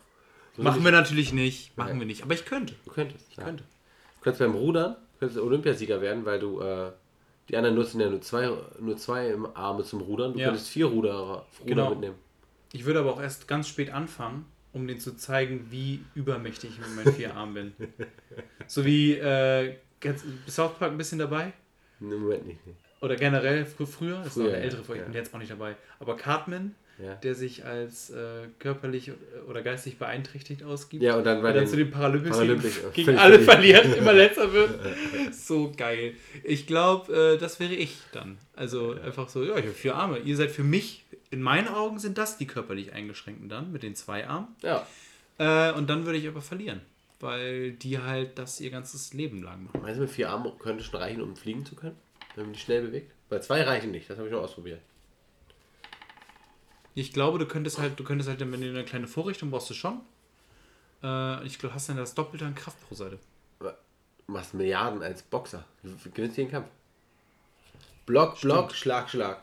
So 0.56 0.62
Machen 0.64 0.84
wir 0.84 0.90
natürlich 0.90 1.32
nicht. 1.32 1.76
Machen 1.76 1.90
Okay. 1.90 2.00
wir 2.00 2.06
nicht. 2.06 2.22
Aber 2.24 2.34
ich 2.34 2.44
könnte. 2.44 2.74
Du 2.84 2.90
könntest. 2.90 3.24
Ich 3.30 3.36
könnte. 3.36 3.62
Du 3.62 4.22
könntest 4.22 4.40
beim 4.40 4.54
Rudern 4.54 4.96
könntest 5.20 5.38
Olympiasieger 5.40 6.00
werden, 6.00 6.24
weil 6.24 6.40
du 6.40 6.60
äh, 6.60 6.90
die 7.48 7.56
anderen 7.56 7.76
nutzen 7.76 8.00
ja 8.00 8.10
nur 8.10 8.20
zwei, 8.20 8.50
nur 8.80 8.96
zwei 8.96 9.36
Arme 9.54 9.84
zum 9.84 10.00
Rudern. 10.00 10.32
Du 10.32 10.40
Ja. 10.40 10.46
könntest 10.46 10.68
vier 10.70 10.86
Ruderer, 10.86 11.46
Ruder 11.60 11.66
Genau. 11.66 11.90
mitnehmen. 11.90 12.16
Ich 12.72 12.84
würde 12.84 12.98
aber 12.98 13.12
auch 13.14 13.20
erst 13.22 13.46
ganz 13.46 13.68
spät 13.68 13.90
anfangen, 13.90 14.44
um 14.72 14.86
den 14.86 14.98
zu 14.98 15.16
zeigen, 15.16 15.66
wie 15.70 16.04
übermächtig 16.14 16.70
ich 16.70 16.78
mit 16.78 16.96
meinen 16.96 17.14
vier 17.14 17.34
Armen 17.34 17.74
bin. 17.76 17.88
So 18.66 18.84
wie 18.84 19.14
äh, 19.14 19.76
South 20.48 20.78
Park 20.78 20.92
ein 20.92 20.98
bisschen 20.98 21.18
dabei. 21.18 21.52
Im 22.00 22.08
Moment 22.08 22.46
nicht. 22.46 22.60
Oder 23.00 23.16
generell 23.16 23.64
fr 23.66 23.86
früher, 23.86 24.22
das 24.22 24.34
Früher, 24.34 24.44
war 24.44 24.50
eine 24.50 24.58
ja, 24.58 24.64
ältere 24.64 24.84
Folge, 24.84 25.02
ich 25.02 25.06
ja. 25.06 25.12
bin 25.12 25.20
jetzt 25.20 25.34
auch 25.34 25.38
nicht 25.38 25.50
dabei. 25.50 25.76
Aber 25.98 26.16
Cartman, 26.16 26.74
Ja. 26.98 27.14
der 27.14 27.34
sich 27.34 27.64
als 27.64 28.10
äh, 28.10 28.46
körperlich 28.58 29.12
oder 29.48 29.62
geistig 29.62 29.98
beeinträchtigt 29.98 30.62
ausgibt. 30.62 31.02
Ja, 31.02 31.16
und 31.16 31.24
dann 31.24 31.42
bei 31.42 31.52
dann 31.52 31.66
zu 31.66 31.76
den 31.76 31.90
Paralympics, 31.90 32.36
Paralympics, 32.36 32.76
gegen, 32.92 33.08
ja, 33.08 33.12
gegen 33.12 33.18
alle 33.18 33.40
verliert. 33.40 33.96
immer 33.96 34.12
letzter 34.12 34.52
wird. 34.52 34.78
So 35.32 35.72
geil. 35.76 36.14
Ich 36.44 36.66
glaube, 36.66 37.34
äh, 37.34 37.38
das 37.38 37.58
wäre 37.58 37.74
ich 37.74 37.96
dann. 38.12 38.38
Also 38.54 38.92
einfach 38.92 39.28
so, 39.28 39.42
ja, 39.42 39.56
ich 39.56 39.64
habe 39.64 39.72
vier 39.72 39.96
Arme. 39.96 40.18
Ihr 40.18 40.36
seid 40.36 40.50
für 40.50 40.62
mich, 40.62 41.04
in 41.30 41.42
meinen 41.42 41.68
Augen 41.68 41.98
sind 41.98 42.18
das 42.18 42.36
die 42.36 42.46
körperlich 42.46 42.92
Eingeschränkten 42.92 43.48
dann, 43.48 43.72
mit 43.72 43.82
den 43.82 43.94
zwei 43.94 44.26
Armen. 44.28 44.48
Ja. 44.62 44.86
Äh, 45.38 45.72
und 45.72 45.88
dann 45.88 46.04
würde 46.04 46.18
ich 46.18 46.28
aber 46.28 46.42
verlieren. 46.42 46.82
Weil 47.20 47.72
die 47.72 47.98
halt 47.98 48.38
das 48.38 48.60
ihr 48.60 48.70
ganzes 48.70 49.14
Leben 49.14 49.42
lang 49.42 49.64
machen. 49.64 49.80
Meinst 49.80 49.98
du, 49.98 50.02
mit 50.02 50.10
vier 50.10 50.30
Armen 50.30 50.52
könnte 50.58 50.84
schon 50.84 51.00
reichen, 51.00 51.22
um 51.22 51.36
fliegen 51.36 51.64
zu 51.64 51.74
können? 51.74 51.96
Wenn 52.34 52.46
man 52.46 52.52
die 52.52 52.58
schnell 52.58 52.82
bewegt? 52.82 53.12
Weil 53.28 53.42
zwei 53.42 53.62
reichen 53.62 53.92
nicht, 53.92 54.10
das 54.10 54.18
habe 54.18 54.28
ich 54.28 54.32
noch 54.32 54.42
ausprobiert. 54.42 54.80
Ich 56.94 57.12
glaube, 57.12 57.38
du 57.38 57.46
könntest 57.46 57.78
halt, 57.78 57.98
du 57.98 58.04
könntest 58.04 58.28
halt, 58.28 58.40
wenn 58.40 58.52
du 58.52 58.68
eine 58.68 58.84
kleine 58.84 59.06
Vorrichtung 59.06 59.50
brauchst 59.50 59.70
du 59.70 59.74
schon. 59.74 60.00
Äh, 61.02 61.44
ich 61.46 61.58
glaube, 61.58 61.74
hast 61.74 61.88
dann 61.88 61.96
das 61.96 62.14
Doppelte 62.14 62.44
an 62.44 62.54
Kraft 62.54 62.76
pro 62.86 62.94
Seite. 62.94 63.18
Machst 64.26 64.54
Milliarden 64.54 65.02
als 65.02 65.22
Boxer. 65.22 65.64
Du 65.82 65.90
gewinnst 66.10 66.36
jeden 66.36 66.50
Kampf. 66.50 66.68
Block, 68.06 68.40
Block, 68.40 68.72
Schlag, 68.72 69.10
Schlag. 69.10 69.42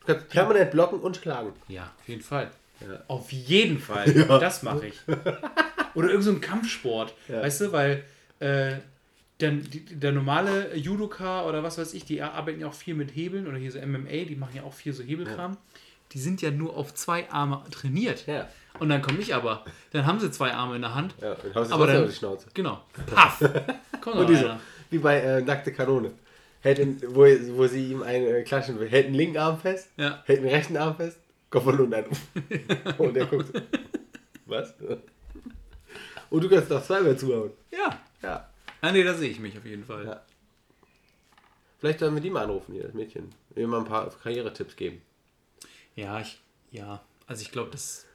Du 0.00 0.06
kannst 0.06 0.28
permanent 0.28 0.70
blocken 0.70 1.00
und 1.00 1.16
schlagen. 1.16 1.52
Ja, 1.68 1.92
auf 1.98 2.08
jeden 2.08 2.22
Fall. 2.22 2.50
Ja. 2.80 3.02
Auf 3.08 3.32
jeden 3.32 3.78
Fall. 3.78 4.12
Das 4.40 4.62
mache 4.62 4.88
ich. 4.88 4.94
Oder 5.94 6.08
irgend 6.08 6.24
so 6.24 6.30
ein 6.30 6.40
Kampfsport. 6.40 7.14
Weißt 7.28 7.62
du, 7.62 7.72
weil 7.72 8.04
äh, 8.38 8.76
der, 9.40 9.52
der 9.52 10.12
normale 10.12 10.76
Judoka 10.76 11.46
oder 11.46 11.62
was 11.62 11.78
weiß 11.78 11.94
ich, 11.94 12.04
die 12.04 12.22
arbeiten 12.22 12.60
ja 12.60 12.68
auch 12.68 12.74
viel 12.74 12.94
mit 12.94 13.14
Hebeln 13.14 13.46
oder 13.46 13.56
hier 13.56 13.72
so 13.72 13.80
MMA, 13.80 14.24
die 14.28 14.36
machen 14.36 14.54
ja 14.54 14.62
auch 14.62 14.72
viel 14.72 14.92
so 14.92 15.02
Hebelkram. 15.02 15.56
Die 16.12 16.18
sind 16.18 16.42
ja 16.42 16.50
nur 16.50 16.76
auf 16.76 16.92
zwei 16.94 17.30
Arme 17.30 17.62
trainiert. 17.70 18.26
Ja. 18.26 18.48
Und 18.78 18.88
dann 18.88 19.02
komme 19.02 19.18
ich 19.18 19.34
aber. 19.34 19.64
Dann 19.92 20.06
haben 20.06 20.18
sie 20.20 20.30
zwei 20.30 20.52
Arme 20.52 20.76
in 20.76 20.82
der 20.82 20.94
Hand. 20.94 21.14
Ja, 21.20 21.32
und 21.32 21.54
haust 21.54 21.72
Aber 21.72 21.84
aber 21.84 21.92
dann- 21.92 22.04
auf 22.04 22.10
die 22.10 22.16
Schnauze. 22.16 22.48
Genau. 22.54 22.80
Paff. 23.06 23.38
Kommt 24.00 24.16
Und 24.16 24.28
die 24.30 24.36
so, 24.36 24.46
einer. 24.46 24.60
wie 24.90 24.98
bei 24.98 25.20
äh, 25.20 25.42
Nackte 25.42 25.72
Kanone. 25.72 26.12
Hält 26.62 26.78
den, 26.78 27.00
wo, 27.14 27.20
wo 27.56 27.66
sie 27.66 27.90
ihm 27.92 28.02
einen 28.02 28.26
äh, 28.26 28.42
klatschen 28.42 28.78
will. 28.80 28.88
Hält 28.88 29.06
den 29.08 29.14
linken 29.14 29.38
Arm 29.38 29.58
fest, 29.58 29.90
Ja. 29.96 30.22
hält 30.26 30.42
den 30.42 30.48
rechten 30.48 30.76
Arm 30.76 30.94
fest, 30.96 31.18
Kopf 31.48 31.64
von 31.64 31.78
unten 31.80 31.94
an. 31.94 32.04
Und 32.98 33.14
der 33.14 33.26
guckt 33.26 33.46
so. 33.54 33.60
Was? 34.46 34.74
Und 36.28 36.44
du 36.44 36.48
kannst 36.48 36.70
noch 36.70 36.82
zweimal 36.82 37.16
zuhauen. 37.16 37.50
Ja. 37.70 37.98
Ja. 38.22 38.48
Ah, 38.80 38.92
nee, 38.92 39.02
da 39.04 39.14
sehe 39.14 39.30
ich 39.30 39.38
mich 39.40 39.56
auf 39.56 39.64
jeden 39.64 39.84
Fall. 39.84 40.04
Ja. 40.06 40.20
Vielleicht 41.78 41.98
sollen 42.00 42.14
wir 42.14 42.20
die 42.22 42.30
mal 42.30 42.44
anrufen, 42.44 42.72
hier, 42.74 42.84
das 42.84 42.94
Mädchen. 42.94 43.30
Wir 43.54 43.66
mal 43.66 43.78
ein 43.78 43.84
paar 43.86 44.10
Karrieretipps 44.10 44.76
geben. 44.76 45.00
Ja, 45.96 46.20
ich, 46.20 46.40
ja. 46.70 47.02
Also 47.26 47.42
ich 47.42 47.52
glaube, 47.52 47.70
das, 47.70 48.06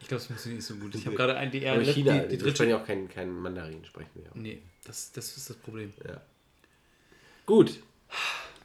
ich 0.00 0.08
glaube, 0.08 0.20
es 0.20 0.26
funktioniert 0.26 0.58
nicht 0.58 0.66
so 0.66 0.74
gut. 0.76 0.94
Ich 0.94 1.06
habe 1.06 1.16
gerade 1.16 1.36
ein, 1.36 1.52
ja, 1.52 1.72
Aber 1.72 1.82
die, 1.82 1.92
China, 1.92 2.14
die, 2.14 2.20
die 2.22 2.28
die 2.28 2.38
dritte. 2.38 2.56
sprechen 2.56 2.70
ja 2.70 2.80
auch 2.80 2.86
kein, 2.86 3.08
kein 3.08 3.30
Mandarin, 3.30 3.84
sprechen 3.84 4.10
wir 4.14 4.30
auch. 4.30 4.34
Nee, 4.34 4.62
das, 4.84 5.12
das 5.12 5.36
ist 5.36 5.50
das 5.50 5.56
Problem. 5.56 5.92
Ja. 6.06 6.20
Gut, 7.46 7.78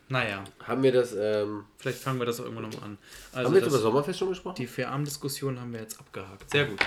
Naja, 0.10 0.44
haben 0.66 0.82
wir 0.82 0.92
das, 0.92 1.14
ähm, 1.16 1.66
vielleicht 1.78 2.00
fangen 2.00 2.20
wir 2.20 2.26
das 2.26 2.40
auch 2.40 2.46
irgendwann 2.46 2.70
noch 2.70 2.82
an. 2.82 2.98
Also 3.32 3.46
haben 3.46 3.54
wir 3.54 3.62
jetzt 3.62 3.68
das, 3.68 3.74
über 3.74 3.84
Sommerfest 3.84 4.20
schon 4.20 4.30
gesprochen? 4.30 4.56
die 4.56 4.66
Fairarm-Diskussion 4.66 5.60
haben 5.60 5.72
wir 5.72 5.82
jetzt 5.82 6.00
abgehakt. 6.00 6.50
Sehr 6.50 6.66
gut. 6.66 6.80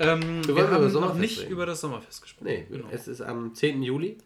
Ähm, 0.00 0.44
wir, 0.44 0.54
über 0.54 0.70
haben 0.70 0.92
noch 0.92 1.14
nicht 1.14 1.40
reden. 1.40 1.52
über 1.52 1.66
das 1.66 1.80
Sommerfest 1.80 2.20
gesprochen. 2.20 2.46
nee, 2.46 2.66
genau. 2.68 2.88
es 2.90 3.06
ist 3.06 3.20
am 3.20 3.54
10. 3.54 3.82
Juli. 3.82 4.18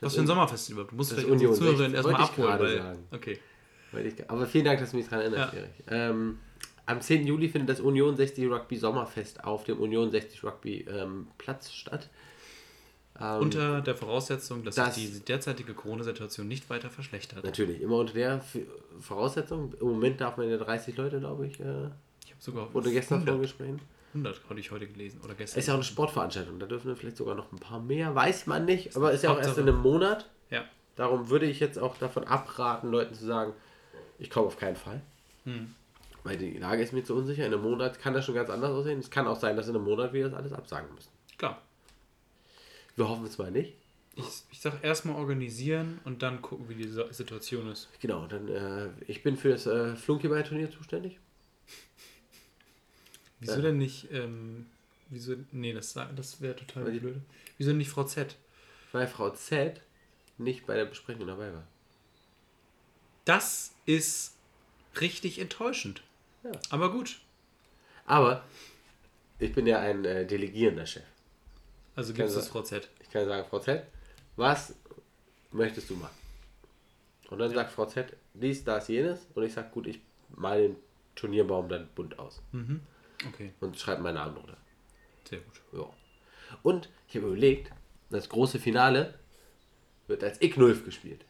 Was 0.00 0.14
für 0.14 0.20
ein 0.20 0.26
Sommerfest 0.26 0.70
überhaupt? 0.70 0.92
Du 0.92 0.96
musst 0.96 1.12
das 1.12 1.18
vielleicht 1.18 1.32
unsere 1.32 1.54
Zuhörerinnen 1.54 1.92
16, 1.92 2.12
erstmal 2.12 2.22
abholen. 2.22 2.58
Weil, 2.60 2.98
okay. 3.12 3.38
Ich, 3.92 4.30
aber 4.30 4.46
vielen 4.46 4.64
Dank, 4.64 4.80
dass 4.80 4.90
du 4.92 4.96
mich 4.96 5.06
daran 5.08 5.20
erinnerst, 5.26 5.52
Ja. 5.54 5.58
Erich. 5.60 5.70
Ähm, 5.88 6.38
am 6.86 7.00
10. 7.00 7.26
Juli 7.26 7.48
findet 7.48 7.68
das 7.70 7.80
Union 7.80 8.16
60 8.16 8.50
Rugby 8.50 8.76
Sommerfest 8.76 9.44
auf 9.44 9.64
dem 9.64 9.78
Union 9.78 10.10
60 10.10 10.42
Rugby 10.44 10.86
ähm, 10.90 11.28
Platz 11.38 11.70
statt. 11.72 12.08
Ähm, 13.20 13.40
Unter 13.40 13.80
der 13.82 13.94
Voraussetzung, 13.94 14.64
dass 14.64 14.74
das- 14.74 14.94
sich 14.96 15.12
die 15.12 15.20
derzeitige 15.20 15.74
Corona-Situation 15.74 16.48
nicht 16.48 16.68
weiter 16.70 16.90
verschlechtert. 16.90 17.44
Natürlich, 17.44 17.80
immer 17.82 17.96
unter 17.98 18.14
der 18.14 18.40
Voraussetzung. 19.00 19.74
Im 19.80 19.86
Moment 19.88 20.20
darf 20.20 20.36
man 20.36 20.48
ja 20.48 20.56
30 20.56 20.96
Leute, 20.96 21.20
glaube 21.20 21.46
ich, 21.46 21.60
äh, 21.60 21.64
Ich 22.24 22.30
habe 22.32 22.40
sogar 22.40 22.72
wurde 22.74 22.90
gestern 22.90 23.18
100, 23.18 23.34
vorgesprochen. 23.34 23.80
100 24.14 24.40
hatte 24.48 24.60
ich 24.60 24.70
heute 24.70 24.86
gelesen. 24.86 25.20
Oder 25.24 25.34
gestern. 25.34 25.58
Ist 25.60 25.66
ja 25.66 25.74
auch 25.74 25.78
eine 25.78 25.84
Sportveranstaltung, 25.84 26.58
da 26.58 26.66
dürfen 26.66 26.88
wir 26.88 26.96
vielleicht 26.96 27.16
sogar 27.18 27.34
noch 27.34 27.52
ein 27.52 27.58
paar 27.58 27.80
mehr, 27.80 28.14
weiß 28.14 28.46
man 28.46 28.64
nicht, 28.64 28.96
aber 28.96 29.12
ist 29.12 29.22
ja 29.22 29.30
auch 29.30 29.36
erst 29.38 29.50
Hauptsache- 29.50 29.60
in 29.62 29.68
einem 29.68 29.82
Monat. 29.82 30.28
Ja. 30.50 30.64
Darum 30.96 31.28
würde 31.30 31.46
ich 31.46 31.60
jetzt 31.60 31.78
auch 31.78 31.96
davon 31.98 32.24
abraten, 32.24 32.90
Leuten 32.90 33.14
zu 33.14 33.24
sagen, 33.24 33.52
ich 34.22 34.30
komme 34.30 34.46
auf 34.46 34.56
keinen 34.56 34.76
Fall. 34.76 35.02
Hm. 35.44 35.74
Weil 36.22 36.38
die 36.38 36.56
Lage 36.56 36.82
ist 36.82 36.92
mir 36.92 37.02
zu 37.02 37.16
unsicher. 37.16 37.44
In 37.44 37.52
einem 37.52 37.62
Monat 37.62 37.98
kann 37.98 38.14
das 38.14 38.24
schon 38.24 38.36
ganz 38.36 38.48
anders 38.48 38.70
aussehen. 38.70 39.00
Es 39.00 39.10
kann 39.10 39.26
auch 39.26 39.38
sein, 39.38 39.56
dass 39.56 39.66
in 39.66 39.74
einem 39.74 39.84
Monat 39.84 40.12
wir 40.12 40.24
das 40.24 40.34
alles 40.34 40.52
absagen 40.52 40.94
müssen. 40.94 41.10
Klar. 41.36 41.60
Wir 42.94 43.08
hoffen 43.08 43.26
es 43.26 43.36
mal 43.38 43.50
nicht. 43.50 43.74
Ich, 44.14 44.24
ich 44.52 44.60
sag 44.60 44.84
erstmal 44.84 45.16
organisieren 45.16 45.98
und 46.04 46.22
dann 46.22 46.40
gucken, 46.40 46.68
wie 46.68 46.74
die 46.74 46.88
Situation 47.10 47.72
ist. 47.72 47.88
Genau, 48.00 48.26
dann 48.26 48.46
äh, 48.46 48.90
ich 49.08 49.22
bin 49.24 49.36
für 49.36 49.48
das 49.48 49.66
äh, 49.66 49.96
Flunkyball-Turnier 49.96 50.70
zuständig. 50.70 51.18
Wieso 53.40 53.60
denn 53.60 53.78
nicht, 53.78 54.08
ähm, 54.12 54.66
wieso, 55.08 55.34
nee, 55.50 55.72
das, 55.72 55.94
das 55.94 56.40
wäre 56.40 56.54
total 56.54 56.84
blöd. 56.84 57.16
Wieso 57.58 57.72
nicht 57.72 57.88
Frau 57.88 58.04
Z? 58.04 58.36
Weil 58.92 59.08
Frau 59.08 59.30
Z 59.30 59.80
nicht 60.38 60.66
bei 60.66 60.76
der 60.76 60.84
Besprechung 60.84 61.26
dabei 61.26 61.52
war. 61.52 61.66
Das 63.24 63.72
ist 63.86 64.34
richtig 65.00 65.38
enttäuschend. 65.38 66.02
Ja. 66.44 66.52
Aber 66.70 66.90
gut. 66.90 67.20
Aber 68.06 68.44
ich 69.38 69.52
bin 69.54 69.66
ja 69.66 69.78
ein 69.80 70.04
äh, 70.04 70.26
delegierender 70.26 70.86
Chef. 70.86 71.04
Also 71.94 72.12
gibt 72.14 72.28
es 72.28 72.48
Frau 72.48 72.62
Z. 72.62 72.88
Ich 73.00 73.10
kann 73.10 73.26
sagen, 73.26 73.46
Frau 73.48 73.58
Z, 73.58 73.86
was 74.36 74.74
möchtest 75.50 75.90
du 75.90 75.94
machen? 75.96 76.16
Und 77.30 77.38
dann 77.38 77.52
sagt 77.52 77.72
Frau 77.72 77.86
Z, 77.86 78.16
dies, 78.34 78.64
das, 78.64 78.88
jenes. 78.88 79.26
Und 79.34 79.44
ich 79.44 79.52
sage, 79.52 79.70
gut, 79.70 79.86
ich 79.86 80.00
mal 80.30 80.60
den 80.60 80.76
Turnierbaum 81.14 81.68
dann 81.68 81.88
bunt 81.94 82.18
aus. 82.18 82.40
Okay, 83.28 83.52
Und 83.60 83.78
schreibe 83.78 84.02
meinen 84.02 84.14
Namen 84.14 84.34
drunter. 84.34 84.56
sehr 85.28 85.40
gut. 85.40 85.60
Ja. 85.72 85.90
Und 86.62 86.88
ich 87.08 87.16
habe 87.16 87.28
überlegt, 87.28 87.70
das 88.10 88.28
große 88.28 88.58
Finale 88.58 89.18
wird 90.06 90.24
als 90.24 90.40
Ignulf 90.42 90.84
gespielt. 90.84 91.24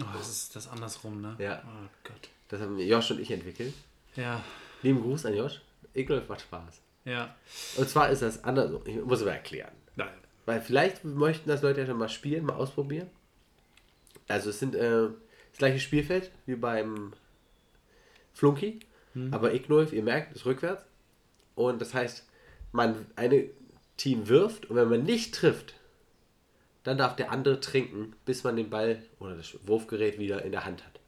Oh, 0.00 0.04
das 0.16 0.28
ist 0.28 0.56
das 0.56 0.68
andersrum, 0.68 1.20
ne? 1.20 1.36
Ja. 1.38 1.62
Oh 1.66 1.88
Gott. 2.04 2.28
Das 2.48 2.60
haben 2.60 2.78
Josh 2.78 3.10
und 3.10 3.20
ich 3.20 3.30
entwickelt. 3.30 3.74
Ja, 4.16 4.42
Lieben 4.82 5.00
Gruß 5.02 5.26
an 5.26 5.34
Josh. 5.36 5.60
Ignulf 5.94 6.28
macht 6.28 6.40
Spaß. 6.42 6.80
ja. 7.04 7.34
Und 7.76 7.88
zwar 7.88 8.10
ist 8.10 8.22
das 8.22 8.42
andersrum. 8.44 8.82
Ich 8.86 8.96
muss 8.96 9.22
aber 9.22 9.32
erklären. 9.32 9.72
Nein. 9.96 10.12
Weil 10.46 10.60
vielleicht 10.60 11.04
möchten 11.04 11.48
das 11.48 11.62
Leute 11.62 11.80
ja 11.80 11.86
schon 11.86 11.98
mal 11.98 12.08
spielen, 12.08 12.44
mal 12.46 12.54
ausprobieren. 12.54 13.08
Also 14.28 14.50
es 14.50 14.58
sind 14.58 14.74
äh, 14.74 15.08
das 15.50 15.58
gleiche 15.58 15.78
Spielfeld 15.80 16.30
wie 16.46 16.56
beim 16.56 17.12
Flunky, 18.34 18.80
aber 19.30 19.52
Ignolf, 19.52 19.92
ihr 19.92 20.02
merkt, 20.02 20.34
ist 20.34 20.46
rückwärts. 20.46 20.84
Und 21.54 21.80
das 21.82 21.92
heißt, 21.92 22.26
man 22.72 23.06
eine 23.14 23.44
Team 23.98 24.26
wirft 24.28 24.70
und 24.70 24.76
wenn 24.76 24.88
man 24.88 25.02
nicht 25.04 25.34
trifft, 25.34 25.74
dann 26.84 26.98
darf 26.98 27.16
der 27.16 27.30
andere 27.30 27.60
trinken, 27.60 28.14
bis 28.24 28.44
man 28.44 28.56
den 28.56 28.70
Ball 28.70 29.02
oder 29.18 29.36
das 29.36 29.56
Wurfgerät 29.66 30.18
wieder 30.18 30.44
in 30.44 30.52
der 30.52 30.64
Hand 30.64 30.84
hat. 30.84 31.00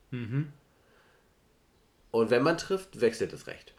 Und 2.11 2.31
wenn 2.31 2.43
man 2.43 2.59
trifft, 2.59 3.01
wechselt 3.01 3.33
es 3.33 3.47
recht. 3.47 3.75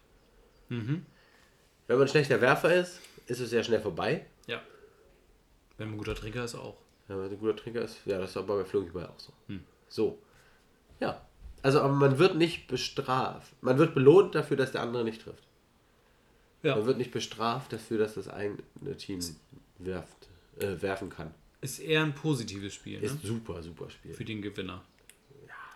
Wenn 1.86 1.96
man 1.96 2.02
ein 2.02 2.08
schlechter 2.08 2.40
Werfer 2.40 2.74
ist, 2.74 3.00
ist 3.26 3.40
es 3.40 3.50
sehr 3.50 3.64
schnell 3.64 3.80
vorbei. 3.80 4.26
Ja. 4.46 4.60
Wenn 5.78 5.88
man 5.88 5.94
ein 5.94 5.98
guter 5.98 6.14
Trinker 6.14 6.44
ist, 6.44 6.54
auch. 6.54 6.76
Wenn 7.08 7.20
ein 7.20 7.38
guter 7.38 7.56
Trinker 7.56 7.82
ist, 7.82 7.98
ja, 8.04 8.18
das 8.18 8.30
ist 8.30 8.36
aber 8.36 8.58
bei 8.58 8.64
Flunkyball 8.64 9.06
auch 9.06 9.18
so. 9.18 9.32
So. 9.88 10.18
Ja. 11.00 11.26
Also, 11.62 11.80
aber 11.80 11.94
man 11.94 12.18
wird 12.18 12.36
nicht 12.36 12.66
bestraft. 12.68 13.54
Man 13.62 13.78
wird 13.78 13.94
belohnt 13.94 14.34
dafür, 14.34 14.56
dass 14.56 14.72
der 14.72 14.82
andere 14.82 15.04
nicht 15.04 15.22
trifft. 15.22 15.46
Ja. 16.62 16.76
Man 16.76 16.86
wird 16.86 16.98
nicht 16.98 17.12
bestraft 17.12 17.72
dafür, 17.72 17.98
dass 17.98 18.14
das 18.14 18.28
eine 18.28 18.56
Team 18.98 19.20
werft, 19.78 20.28
äh, 20.58 20.80
werfen 20.82 21.10
kann. 21.10 21.32
Ist 21.60 21.78
eher 21.78 22.02
ein 22.02 22.14
positives 22.14 22.74
Spiel, 22.74 23.00
ne? 23.00 23.06
Ist 23.06 23.22
super, 23.22 23.62
super 23.62 23.90
Spiel. 23.90 24.12
Für 24.14 24.24
den 24.24 24.42
Gewinner. 24.42 24.82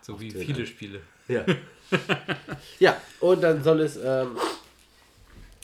so 0.03 0.15
auf 0.15 0.21
wie 0.21 0.31
viele 0.31 0.55
einen. 0.55 0.67
Spiele. 0.67 1.01
Ja. 1.29 1.45
ja, 2.79 3.01
und 3.21 3.41
dann 3.43 3.63
soll 3.63 3.81
es, 3.81 3.97
ähm, 3.97 4.37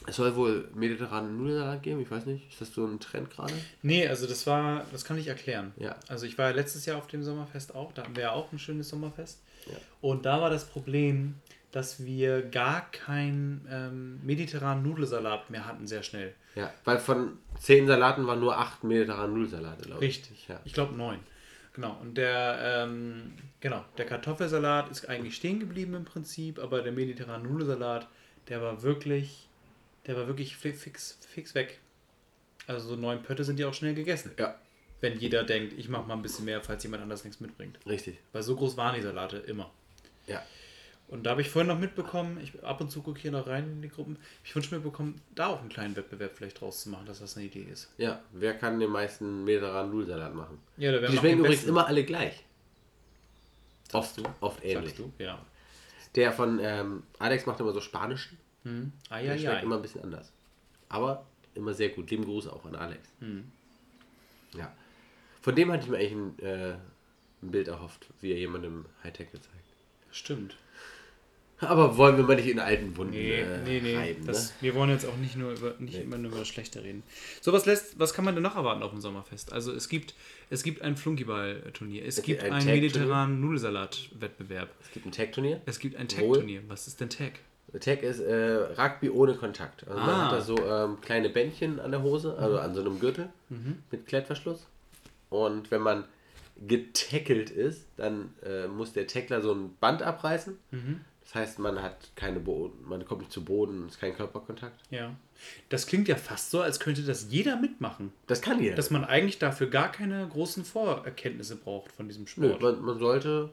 es 0.06 0.16
soll 0.16 0.34
wohl 0.36 0.68
mediterranen 0.74 1.36
Nudelsalat 1.36 1.82
geben, 1.82 2.00
ich 2.00 2.10
weiß 2.10 2.26
nicht, 2.26 2.48
ist 2.50 2.60
das 2.60 2.72
so 2.72 2.86
ein 2.86 3.00
Trend 3.00 3.30
gerade? 3.30 3.52
Nee, 3.82 4.06
also 4.06 4.26
das 4.26 4.46
war, 4.46 4.86
das 4.92 5.04
kann 5.04 5.18
ich 5.18 5.26
erklären. 5.26 5.72
Ja. 5.76 5.96
Also 6.08 6.26
ich 6.26 6.38
war 6.38 6.50
ja 6.50 6.54
letztes 6.54 6.86
Jahr 6.86 6.98
auf 6.98 7.06
dem 7.08 7.22
Sommerfest 7.22 7.74
auch, 7.74 7.92
da 7.92 8.02
hatten 8.02 8.16
wir 8.16 8.24
ja 8.24 8.32
auch 8.32 8.52
ein 8.52 8.58
schönes 8.58 8.88
Sommerfest. 8.88 9.40
Ja. 9.66 9.76
Und 10.00 10.24
da 10.24 10.40
war 10.40 10.50
das 10.50 10.64
Problem, 10.66 11.34
dass 11.72 12.04
wir 12.04 12.42
gar 12.42 12.90
keinen 12.90 13.66
ähm, 13.70 14.24
mediterranen 14.24 14.82
Nudelsalat 14.82 15.50
mehr 15.50 15.66
hatten, 15.66 15.86
sehr 15.86 16.02
schnell. 16.02 16.34
Ja, 16.56 16.72
weil 16.84 16.98
von 16.98 17.38
zehn 17.60 17.86
Salaten 17.86 18.26
waren 18.26 18.40
nur 18.40 18.56
acht 18.58 18.82
mediterranen 18.82 19.34
Nudelsalate, 19.34 19.84
glaube 19.84 20.04
ich. 20.04 20.16
Richtig. 20.16 20.48
Ja. 20.48 20.60
Ich 20.64 20.72
glaube 20.72 20.94
neun. 20.96 21.20
Genau. 21.74 21.96
Und 22.00 22.16
der, 22.16 22.58
ähm, 22.88 23.34
genau, 23.60 23.84
der 23.98 24.06
Kartoffelsalat 24.06 24.90
ist 24.90 25.08
eigentlich 25.08 25.36
stehen 25.36 25.60
geblieben 25.60 25.94
im 25.94 26.04
Prinzip, 26.06 26.58
aber 26.58 26.80
der 26.82 26.92
mediterrane 26.92 27.44
Nudelsalat, 27.46 28.08
der 28.48 28.62
war 28.62 28.82
wirklich, 28.82 29.48
der 30.06 30.16
war 30.16 30.26
wirklich 30.26 30.56
fi- 30.56 30.72
fix, 30.72 31.18
fix 31.28 31.54
weg. 31.54 31.78
Also 32.66 32.88
so 32.88 32.96
neun 32.96 33.22
Pötte 33.22 33.44
sind 33.44 33.60
ja 33.60 33.68
auch 33.68 33.74
schnell 33.74 33.94
gegessen. 33.94 34.32
Ja, 34.38 34.58
Wenn 35.02 35.18
jeder 35.18 35.44
denkt, 35.44 35.74
ich 35.78 35.88
mache 35.90 36.08
mal 36.08 36.14
ein 36.14 36.22
bisschen 36.22 36.46
mehr, 36.46 36.62
falls 36.62 36.82
jemand 36.82 37.02
anders 37.02 37.22
nichts 37.24 37.38
mitbringt. 37.40 37.78
richtig. 37.86 38.18
Weil 38.32 38.42
so 38.42 38.56
groß 38.56 38.76
waren 38.78 38.94
die 38.96 39.02
Salate 39.02 39.36
immer. 39.36 39.70
Ja. 40.26 40.42
Und 41.08 41.24
da 41.24 41.30
habe 41.30 41.40
ich 41.40 41.50
vorhin 41.50 41.68
noch 41.68 41.78
mitbekommen, 41.78 42.40
ich 42.42 42.64
ab 42.64 42.80
und 42.80 42.90
zu 42.90 43.00
gucke 43.00 43.20
hier 43.20 43.30
noch 43.30 43.46
rein 43.46 43.64
in 43.70 43.82
die 43.82 43.88
Gruppen, 43.88 44.18
ich 44.44 44.54
wünsche 44.56 44.74
mir 44.74 44.80
bekommen, 44.80 45.20
da 45.36 45.46
auch 45.46 45.60
einen 45.60 45.68
kleinen 45.68 45.94
Wettbewerb 45.94 46.32
vielleicht 46.36 46.60
draus 46.60 46.82
zu 46.82 46.90
machen, 46.90 47.06
dass 47.06 47.20
das 47.20 47.36
eine 47.36 47.46
Idee 47.46 47.62
ist. 47.70 47.92
Ja, 47.96 48.20
wer 48.32 48.54
kann 48.54 48.80
den 48.80 48.90
meisten 48.90 49.44
mediterranen 49.44 49.92
Nudelsalat 49.92 50.34
machen? 50.34 50.58
Ja, 50.76 50.90
da 50.90 51.06
Die 51.06 51.16
schmecken 51.16 51.40
übrigens 51.40 51.64
immer 51.64 51.86
alle 51.86 52.04
gleich. 52.04 52.44
Oft, 53.92 54.20
oft 54.40 54.64
ähnlich. 54.64 54.96
Sagst 54.96 54.98
du? 54.98 55.12
Ja. 55.22 55.38
Der 56.16 56.32
von 56.32 56.58
ähm, 56.60 57.04
Alex 57.20 57.46
macht 57.46 57.60
immer 57.60 57.72
so 57.72 57.80
spanischen. 57.80 58.38
Ah, 59.10 59.18
Der 59.20 59.36
ja, 59.36 59.38
schmeckt 59.38 59.42
ja. 59.42 59.58
immer 59.60 59.76
ein 59.76 59.82
bisschen 59.82 60.02
anders. 60.02 60.32
Aber 60.88 61.24
immer 61.54 61.72
sehr 61.72 61.90
gut. 61.90 62.10
Lieben 62.10 62.24
Gruß 62.24 62.48
auch 62.48 62.64
an 62.64 62.74
Alex. 62.74 63.08
Hm. 63.20 63.44
Ja. 64.56 64.72
Von 65.40 65.54
dem 65.54 65.70
hatte 65.70 65.84
ich 65.84 65.90
mir 65.90 65.98
eigentlich 65.98 66.12
ein, 66.12 66.38
äh, 66.40 66.74
ein 67.42 67.50
Bild 67.52 67.68
erhofft, 67.68 68.08
wie 68.20 68.32
er 68.32 68.38
jemandem 68.38 68.86
Hightech 69.04 69.30
gezeigt. 69.30 69.54
Stimmt. 70.10 70.56
Aber 71.58 71.96
wollen 71.96 72.16
wir 72.18 72.24
mal 72.24 72.36
nicht 72.36 72.48
in 72.48 72.58
alten 72.60 72.94
Wunden 72.96 73.12
Nee, 73.14 73.40
äh, 73.40 73.58
nee, 73.64 73.80
nee. 73.80 73.96
reiben, 73.96 74.26
das, 74.26 74.50
ne? 74.50 74.54
Wir 74.60 74.74
wollen 74.74 74.90
jetzt 74.90 75.06
auch 75.06 75.16
nicht 75.16 75.36
nur 75.36 75.52
über, 75.52 75.74
nicht 75.78 75.98
immer 75.98 76.18
nur 76.18 76.30
über 76.30 76.40
das 76.40 76.48
Schlechte 76.48 76.82
reden. 76.84 77.02
So, 77.40 77.52
was 77.52 77.64
lässt, 77.64 77.98
was 77.98 78.12
kann 78.12 78.24
man 78.26 78.34
denn 78.34 78.42
noch 78.42 78.56
erwarten 78.56 78.82
auf 78.82 78.90
dem 78.90 79.00
Sommerfest? 79.00 79.52
Also 79.52 79.72
es 79.72 79.88
gibt, 79.88 80.14
es 80.50 80.62
gibt 80.62 80.82
ein 80.82 80.96
Flunkyball-Turnier, 80.96 82.04
es, 82.04 82.16
gibt 82.16 82.26
gibt 82.26 82.42
ein 82.42 82.52
einen 82.52 82.66
mediterranen 82.66 83.40
Nudelsalat-Wettbewerb, 83.40 84.68
Es 84.82 84.90
gibt 84.92 85.06
ein 85.06 85.12
Tag-Turnier. 85.12 85.60
es 85.64 85.78
gibt 85.78 85.96
ein. 85.96 86.08
Tag-Turnier. 86.08 86.60
Was 86.68 86.86
ist 86.88 87.00
denn 87.00 87.08
Tag? 87.08 87.32
Tag 87.80 88.02
ist 88.02 88.20
äh, 88.20 88.54
Rugby 88.78 89.10
ohne 89.10 89.34
Kontakt. 89.34 89.86
Also 89.88 89.98
man 90.00 90.08
Ah. 90.10 90.24
hat 90.26 90.32
da 90.32 90.40
so 90.40 90.56
ähm, 90.58 91.00
kleine 91.00 91.30
Bändchen 91.30 91.80
an 91.80 91.90
der 91.90 92.02
Hose, 92.02 92.36
also 92.38 92.58
an 92.58 92.74
so 92.74 92.80
einem 92.82 93.00
Gürtel 93.00 93.28
Mhm. 93.48 93.78
mit 93.90 94.06
Klettverschluss. 94.06 94.66
Und 95.30 95.70
wenn 95.70 95.82
man 95.82 96.04
getackelt 96.66 97.50
ist, 97.50 97.86
dann 97.96 98.32
äh, 98.44 98.66
muss 98.66 98.92
der 98.92 99.06
Tackler 99.06 99.40
so 99.42 99.52
ein 99.52 99.74
Band 99.80 100.02
abreißen. 100.02 100.56
Mhm. 100.70 101.00
Das 101.26 101.34
heißt, 101.34 101.58
man 101.58 101.82
hat 101.82 102.12
keine 102.14 102.38
Boden, 102.38 102.88
man 102.88 103.04
kommt 103.04 103.22
nicht 103.22 103.32
zu 103.32 103.44
Boden, 103.44 103.86
es 103.86 103.94
ist 103.96 104.00
kein 104.00 104.14
Körperkontakt. 104.14 104.80
Ja. 104.90 105.12
Das 105.70 105.88
klingt 105.88 106.06
ja 106.06 106.14
fast 106.14 106.52
so, 106.52 106.60
als 106.60 106.78
könnte 106.78 107.02
das 107.02 107.32
jeder 107.32 107.56
mitmachen. 107.56 108.12
Das 108.28 108.40
kann 108.40 108.62
jeder. 108.62 108.76
Dass 108.76 108.90
man 108.90 109.04
eigentlich 109.04 109.40
dafür 109.40 109.66
gar 109.68 109.90
keine 109.90 110.26
großen 110.28 110.64
Vorerkenntnisse 110.64 111.56
braucht 111.56 111.90
von 111.90 112.06
diesem 112.06 112.26
Nö, 112.36 112.50
Sport. 112.54 112.62
man, 112.62 112.80
man 112.80 112.98
sollte. 113.00 113.50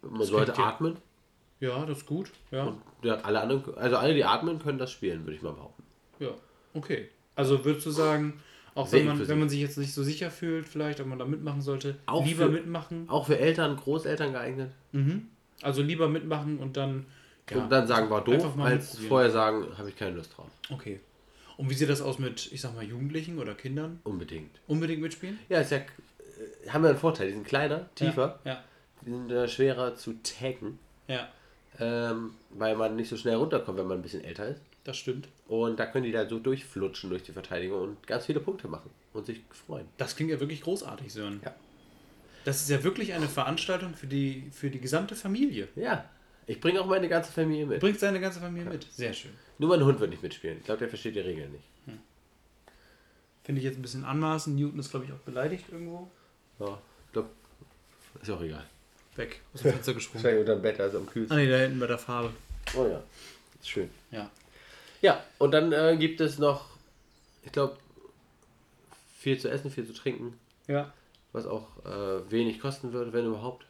Man 0.00 0.22
sollte 0.22 0.52
klingt 0.52 0.58
ja- 0.66 0.72
atmen. 0.74 0.96
Ja, 1.60 1.86
das 1.86 1.98
ist 1.98 2.06
gut. 2.06 2.30
Ja. 2.50 2.64
Und 2.64 2.80
ja, 3.02 3.16
alle 3.16 3.40
anderen, 3.40 3.76
also 3.76 3.96
alle, 3.98 4.14
die 4.14 4.24
atmen, 4.24 4.58
können 4.58 4.78
das 4.78 4.92
spielen, 4.92 5.24
würde 5.24 5.36
ich 5.36 5.42
mal 5.42 5.52
behaupten. 5.52 5.82
Ja, 6.20 6.30
okay. 6.74 7.08
Also 7.34 7.64
würdest 7.66 7.84
du 7.86 7.90
sagen, 7.90 8.40
auch 8.76 8.92
wenn 8.92 9.06
man, 9.06 9.26
wenn 9.26 9.38
man 9.40 9.48
sich 9.48 9.60
jetzt 9.60 9.76
nicht 9.78 9.92
so 9.92 10.02
sicher 10.04 10.30
fühlt, 10.30 10.68
vielleicht, 10.68 11.00
ob 11.00 11.06
man 11.08 11.18
da 11.18 11.24
mitmachen 11.24 11.60
sollte, 11.62 11.96
Auch 12.06 12.24
lieber 12.24 12.44
für- 12.46 12.50
mitmachen. 12.52 13.08
Auch 13.08 13.26
für 13.26 13.38
Eltern, 13.38 13.76
Großeltern 13.76 14.32
geeignet. 14.32 14.70
Mhm. 14.92 15.26
Also 15.62 15.82
lieber 15.82 16.08
mitmachen 16.08 16.58
und 16.58 16.76
dann. 16.76 17.06
Ja, 17.50 17.58
Und 17.62 17.70
dann 17.70 17.86
sagen, 17.86 18.10
war 18.10 18.22
doof, 18.24 18.58
als 18.58 18.98
vorher 18.98 19.30
sagen, 19.30 19.66
habe 19.78 19.88
ich 19.88 19.96
keine 19.96 20.16
Lust 20.16 20.36
drauf. 20.36 20.48
Okay. 20.70 21.00
Und 21.56 21.70
wie 21.70 21.74
sieht 21.74 21.88
das 21.88 22.02
aus 22.02 22.18
mit, 22.18 22.52
ich 22.52 22.60
sag 22.60 22.74
mal, 22.74 22.84
Jugendlichen 22.84 23.38
oder 23.38 23.54
Kindern? 23.54 24.00
Unbedingt. 24.04 24.50
Unbedingt 24.66 25.00
mitspielen? 25.00 25.38
Ja, 25.48 25.60
ist 25.60 25.70
ja, 25.70 25.78
äh, 25.78 26.68
haben 26.68 26.82
wir 26.82 26.90
einen 26.90 26.98
Vorteil. 26.98 27.28
Die 27.28 27.32
sind 27.34 27.46
kleiner, 27.46 27.88
tiefer, 27.94 28.40
Ja. 28.44 28.62
die 29.00 29.10
sind 29.10 29.30
äh, 29.30 29.48
schwerer 29.48 29.94
zu 29.94 30.14
taggen, 30.22 30.78
Ja, 31.08 31.28
ähm, 31.78 32.32
weil 32.50 32.76
man 32.76 32.96
nicht 32.96 33.08
so 33.08 33.16
schnell 33.16 33.36
runterkommt, 33.36 33.78
wenn 33.78 33.86
man 33.86 33.98
ein 33.98 34.02
bisschen 34.02 34.24
älter 34.24 34.48
ist. 34.48 34.60
Das 34.86 34.96
stimmt. 34.96 35.28
Und 35.48 35.78
da 35.78 35.86
können 35.86 36.04
die 36.04 36.12
da 36.12 36.28
so 36.28 36.38
durchflutschen 36.38 37.10
durch 37.10 37.22
die 37.22 37.32
Verteidigung 37.32 37.80
und 37.82 38.06
ganz 38.06 38.26
viele 38.26 38.40
Punkte 38.40 38.68
machen 38.68 38.90
und 39.12 39.26
sich 39.26 39.40
freuen. 39.50 39.86
Das 39.96 40.16
klingt 40.16 40.30
ja 40.30 40.40
wirklich 40.40 40.60
großartig, 40.62 41.12
Sören. 41.12 41.40
Ja. 41.44 41.54
Das 42.44 42.60
ist 42.62 42.70
ja 42.70 42.82
wirklich 42.84 43.12
eine 43.12 43.28
Veranstaltung 43.28 43.94
für 43.94 44.06
die, 44.06 44.48
für 44.52 44.70
die 44.70 44.80
gesamte 44.80 45.16
Familie. 45.16 45.68
Ja, 45.74 46.08
ich 46.46 46.60
bringe 46.60 46.80
auch 46.80 46.86
meine 46.86 47.08
ganze 47.08 47.32
Familie 47.32 47.66
mit. 47.66 47.80
Bringt 47.80 47.98
seine 47.98 48.20
ganze 48.20 48.38
Familie 48.40 48.70
mit. 48.70 48.86
Sehr 48.92 49.12
schön. 49.12 49.32
Nur 49.58 49.70
mein 49.70 49.84
Hund 49.84 49.98
wird 49.98 50.10
nicht 50.10 50.22
mitspielen. 50.22 50.58
Ich 50.58 50.64
glaube, 50.64 50.78
der 50.78 50.88
versteht 50.88 51.16
die 51.16 51.20
Regeln 51.20 51.50
nicht. 51.52 51.64
Finde 53.42 53.60
ich 53.60 53.64
jetzt 53.64 53.78
ein 53.78 53.82
bisschen 53.82 54.04
anmaßend. 54.04 54.56
Newton 54.56 54.80
ist, 54.80 54.90
glaube 54.90 55.06
ich, 55.06 55.12
auch 55.12 55.18
beleidigt 55.18 55.66
irgendwo. 55.70 56.10
Ja, 56.58 56.78
ich 57.06 57.12
glaube, 57.12 57.28
ist 58.20 58.30
auch 58.30 58.42
egal. 58.42 58.64
Weg. 59.14 59.40
Aus 59.54 59.62
dem 59.62 59.72
Fenster 59.72 59.94
gesprungen. 59.94 60.24
Wahrscheinlich 60.24 60.40
unter 60.48 60.56
dem 60.56 60.62
Bett, 60.62 60.80
also 60.80 60.98
am 60.98 61.06
Ah, 61.06 61.10
kühlsten. 61.12 61.36
nee, 61.38 61.48
da 61.48 61.56
hinten 61.58 61.78
bei 61.78 61.86
der 61.86 61.98
Farbe. 61.98 62.30
Oh 62.76 62.86
ja, 62.88 63.00
ist 63.60 63.68
schön. 63.68 63.88
Ja. 64.10 64.28
Ja, 65.06 65.22
und 65.38 65.52
dann 65.52 65.72
äh, 65.72 65.96
gibt 65.98 66.20
es 66.20 66.38
noch, 66.38 66.64
ich 67.44 67.52
glaube, 67.52 67.76
viel 69.18 69.38
zu 69.38 69.48
essen, 69.48 69.70
viel 69.70 69.86
zu 69.86 69.92
trinken, 69.94 70.36
Ja. 70.66 70.92
was 71.32 71.46
auch 71.46 71.84
äh, 71.84 72.30
wenig 72.30 72.58
kosten 72.60 72.92
würde, 72.92 73.12
wenn 73.12 73.24
überhaupt. 73.26 73.64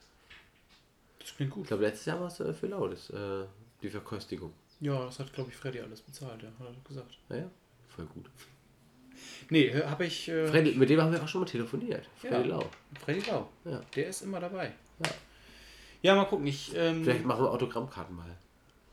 Das 1.20 1.34
klingt 1.36 1.50
Ich 1.50 1.54
gut. 1.54 1.66
glaube, 1.66 1.82
letztes 1.82 2.06
Jahr 2.06 2.20
war 2.20 2.28
es 2.28 2.40
äh, 2.40 2.54
für 2.54 2.68
laut, 2.68 2.92
das, 2.92 3.10
äh, 3.10 3.44
die 3.82 3.90
Verköstigung. 3.90 4.52
Ja, 4.80 5.04
das 5.04 5.18
hat, 5.18 5.30
glaube 5.34 5.50
ich, 5.50 5.56
Freddy 5.56 5.80
alles 5.80 6.00
bezahlt, 6.00 6.42
ja, 6.42 6.48
hat 6.58 6.68
er 6.74 6.88
gesagt. 6.88 7.18
Naja, 7.28 7.50
voll 7.94 8.06
gut. 8.06 8.26
Nee, 9.50 9.72
habe 9.82 10.04
ich. 10.06 10.28
Äh, 10.28 10.46
Freddy, 10.48 10.74
mit 10.74 10.88
dem 10.90 11.00
haben 11.00 11.12
wir 11.12 11.22
auch 11.22 11.28
schon 11.28 11.40
mal 11.42 11.46
telefoniert. 11.46 12.06
Freddy 12.20 12.48
Ja. 12.48 12.56
Lau. 12.56 12.64
Freddy 13.04 13.20
Lau. 13.30 13.48
Ja. 13.64 13.80
Der 13.94 14.08
ist 14.08 14.22
immer 14.22 14.40
dabei. 14.40 14.72
Ja. 15.04 15.10
Ja, 16.02 16.14
mal 16.16 16.24
gucken. 16.26 16.46
Ich, 16.46 16.72
ähm, 16.74 17.02
Vielleicht 17.04 17.24
machen 17.24 17.42
wir 17.44 17.50
Autogrammkarten 17.50 18.14
mal. 18.14 18.36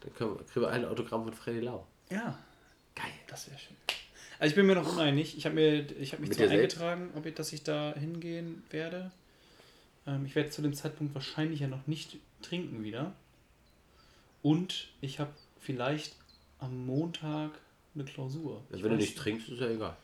Dann 0.01 0.13
können 0.15 0.35
wir, 0.37 0.45
kriegen 0.45 0.61
wir 0.65 0.69
ein 0.69 0.85
Autogramm 0.85 1.23
von 1.25 1.33
Freddy 1.33 1.59
Lau. 1.61 1.85
Ja, 2.09 2.37
Geil. 2.95 3.11
das 3.27 3.47
wäre 3.47 3.59
schön. 3.59 3.75
Also 4.39 4.51
ich 4.51 4.55
bin 4.55 4.65
mir 4.65 4.75
noch 4.75 4.91
uneinig. 4.91 5.37
Ich 5.37 5.45
habe 5.45 5.55
mir, 5.55 5.89
ich 5.99 6.11
habe 6.11 6.21
mich 6.21 6.29
Mit 6.29 6.37
zwar 6.37 6.49
eingetragen, 6.49 7.11
ob 7.15 7.25
ich, 7.25 7.33
dass 7.33 7.53
ich 7.53 7.63
da 7.63 7.93
hingehen 7.97 8.63
werde. 8.71 9.11
Ähm, 10.05 10.25
ich 10.25 10.35
werde 10.35 10.49
zu 10.49 10.61
dem 10.61 10.73
Zeitpunkt 10.73 11.15
wahrscheinlich 11.15 11.61
ja 11.61 11.67
noch 11.67 11.87
nicht 11.87 12.17
trinken 12.41 12.83
wieder. 12.83 13.13
Und 14.41 14.89
ich 15.01 15.19
habe 15.19 15.31
vielleicht 15.59 16.15
am 16.59 16.85
Montag 16.85 17.51
eine 17.95 18.03
Klausur. 18.03 18.63
Ja, 18.71 18.83
wenn 18.83 18.91
du 18.91 18.97
nicht 18.97 19.17
trinkst, 19.17 19.49
ist 19.49 19.59
ja 19.61 19.69
egal. 19.69 19.95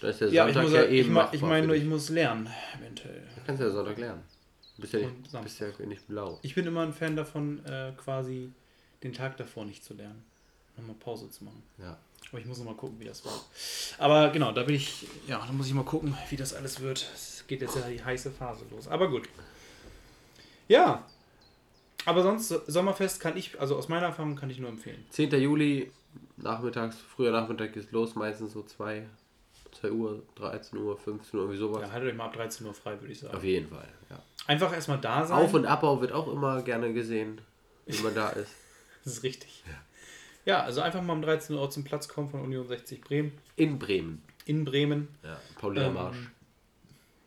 Da 0.00 0.08
ist 0.08 0.20
der 0.20 0.28
Ja, 0.28 0.44
Sonntag 0.44 0.72
ja, 0.72 0.82
ja, 0.82 0.88
ich, 0.88 0.92
eben 0.92 1.08
mein, 1.08 1.14
machbar 1.14 1.34
ich 1.34 1.40
meine 1.42 1.66
nur, 1.66 1.76
ich 1.76 1.84
muss 1.84 2.08
lernen, 2.08 2.48
eventuell. 2.78 3.22
Du 3.34 3.40
kannst 3.46 3.62
ja 3.62 3.70
Sonntag 3.70 3.98
lernen. 3.98 4.22
Du 4.76 4.82
bist 4.82 4.92
ja 4.92 4.98
nicht, 5.00 5.42
bist 5.42 5.60
ja 5.60 5.68
nicht 5.86 6.06
blau. 6.06 6.38
Ich 6.42 6.54
bin 6.54 6.66
immer 6.66 6.82
ein 6.82 6.92
Fan 6.92 7.16
davon, 7.16 7.64
äh, 7.64 7.92
quasi 7.96 8.52
den 9.02 9.12
Tag 9.12 9.36
davor 9.38 9.64
nicht 9.64 9.84
zu 9.84 9.94
lernen. 9.94 10.22
Nochmal 10.76 10.96
Pause 10.96 11.30
zu 11.30 11.44
machen. 11.44 11.62
Ja. 11.78 11.96
Aber 12.30 12.40
ich 12.40 12.46
muss 12.46 12.58
noch 12.58 12.64
mal 12.66 12.74
gucken, 12.74 12.98
wie 13.00 13.04
das 13.04 13.24
war. 13.24 13.32
Aber 13.98 14.30
genau, 14.30 14.52
da 14.52 14.62
bin 14.64 14.74
ich, 14.74 15.06
ja, 15.26 15.38
da 15.44 15.52
muss 15.52 15.66
ich 15.68 15.74
mal 15.74 15.84
gucken, 15.84 16.16
wie 16.28 16.36
das 16.36 16.52
alles 16.54 16.80
wird. 16.80 17.06
Es 17.14 17.44
geht 17.46 17.60
jetzt 17.62 17.76
ja 17.76 17.82
die 17.88 18.02
heiße 18.02 18.30
Phase 18.32 18.64
los. 18.70 18.88
Aber 18.88 19.08
gut. 19.08 19.28
Ja. 20.68 21.04
Aber 22.04 22.22
sonst, 22.22 22.48
So- 22.48 22.60
Sommerfest 22.66 23.20
kann 23.20 23.36
ich, 23.36 23.58
also 23.60 23.76
aus 23.76 23.88
meiner 23.88 24.06
Erfahrung 24.06 24.36
kann 24.36 24.50
ich 24.50 24.58
nur 24.58 24.68
empfehlen. 24.68 25.04
10. 25.10 25.30
Juli, 25.40 25.90
nachmittags, 26.36 26.96
früher 26.96 27.32
Nachmittag 27.32 27.72
geht's 27.72 27.90
los, 27.92 28.14
meistens 28.14 28.52
so 28.52 28.62
2, 28.62 29.06
2 29.80 29.90
Uhr, 29.92 30.22
13 30.36 30.78
Uhr, 30.78 30.96
15 30.98 31.38
Uhr, 31.38 31.44
irgendwie 31.46 31.58
sowas. 31.58 31.82
Ja, 31.82 31.90
haltet 31.90 32.10
euch 32.10 32.16
mal 32.16 32.26
ab 32.26 32.32
13 32.34 32.66
Uhr 32.66 32.74
frei, 32.74 33.00
würde 33.00 33.12
ich 33.12 33.20
sagen. 33.20 33.34
Auf 33.36 33.44
jeden 33.44 33.68
Fall, 33.68 33.88
ja. 34.10 34.18
Einfach 34.46 34.72
erstmal 34.72 34.98
da 35.00 35.24
sein. 35.24 35.36
Auf- 35.38 35.54
und 35.54 35.66
Abbau 35.66 36.00
wird 36.00 36.12
auch 36.12 36.28
immer 36.28 36.62
gerne 36.62 36.92
gesehen, 36.92 37.40
wenn 37.86 38.02
man 38.02 38.14
da 38.14 38.28
ist. 38.30 38.50
das 39.04 39.14
ist 39.14 39.22
richtig. 39.22 39.62
Ja. 39.66 39.74
Also 40.54 40.80
einfach 40.80 41.02
mal 41.02 41.12
um 41.12 41.22
13 41.22 41.56
Uhr 41.56 41.70
zum 41.70 41.84
Platz 41.84 42.08
kommen 42.08 42.30
von 42.30 42.40
Union 42.40 42.66
60 42.66 43.00
Bremen. 43.00 43.32
In 43.56 43.78
Bremen. 43.78 44.22
In 44.44 44.64
Bremen. 44.64 45.08
Ja. 45.22 45.40
Paulina 45.58 45.88
Ähm, 45.88 45.94
Marsch. 45.94 46.16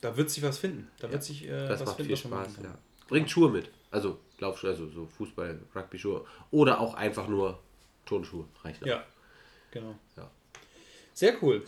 Da 0.02 0.16
wird 0.16 0.30
sich 0.30 0.42
was 0.42 0.58
finden. 0.58 0.90
Da 1.00 1.12
wird 1.12 1.24
sich 1.24 1.46
äh, 1.46 1.68
Das 1.68 1.82
was 1.82 1.88
macht 1.88 1.98
finden, 1.98 2.16
viel 2.16 2.18
Spaß, 2.18 2.60
ja. 2.64 2.78
Bringt 3.10 3.30
Schuhe 3.30 3.50
mit. 3.50 3.70
Also 3.92 4.20
Laufschuhe, 4.40 4.70
also 4.70 4.88
so 4.88 5.06
Fußball, 5.06 5.60
Rugby-Schuhe. 5.76 6.26
Oder 6.52 6.80
auch 6.80 6.94
einfach 6.94 7.28
nur 7.28 7.60
Turnschuhe. 8.06 8.46
Reicht 8.64 8.82
auch. 8.84 8.88
Ja, 8.88 9.04
genau. 9.72 9.96
Ja. 10.16 10.32
Sehr 11.14 11.36
cool. 11.44 11.64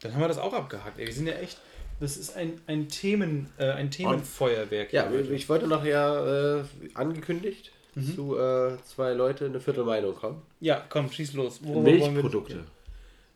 Dann 0.00 0.12
haben 0.12 0.20
wir 0.20 0.28
das 0.28 0.36
auch 0.36 0.52
abgehakt. 0.52 0.98
Ey, 0.98 1.06
wir 1.06 1.14
sind 1.14 1.26
ja 1.26 1.34
echt. 1.34 1.58
Das 2.00 2.18
ist 2.18 2.36
ein, 2.36 2.60
ein 2.66 2.88
Themen, 2.88 3.50
äh, 3.56 3.70
ein 3.70 3.90
Themenfeuerwerk. 3.90 4.92
Ja, 4.92 5.08
heute. 5.08 5.32
ich 5.32 5.48
wollte 5.48 5.66
noch 5.66 5.84
ja 5.84 6.58
äh, 6.58 6.64
angekündigt 6.92 7.72
Mhm. 7.94 8.14
zu 8.14 8.38
äh, 8.38 8.76
zwei 8.84 9.12
Leute 9.12 9.46
eine 9.46 9.60
Viertelmeinung 9.60 10.14
kommen. 10.14 10.42
ja, 10.60 10.84
komm, 10.88 11.10
schieß 11.10 11.34
los. 11.34 11.62
Worüber 11.62 11.82
Milchprodukte. 11.82 12.64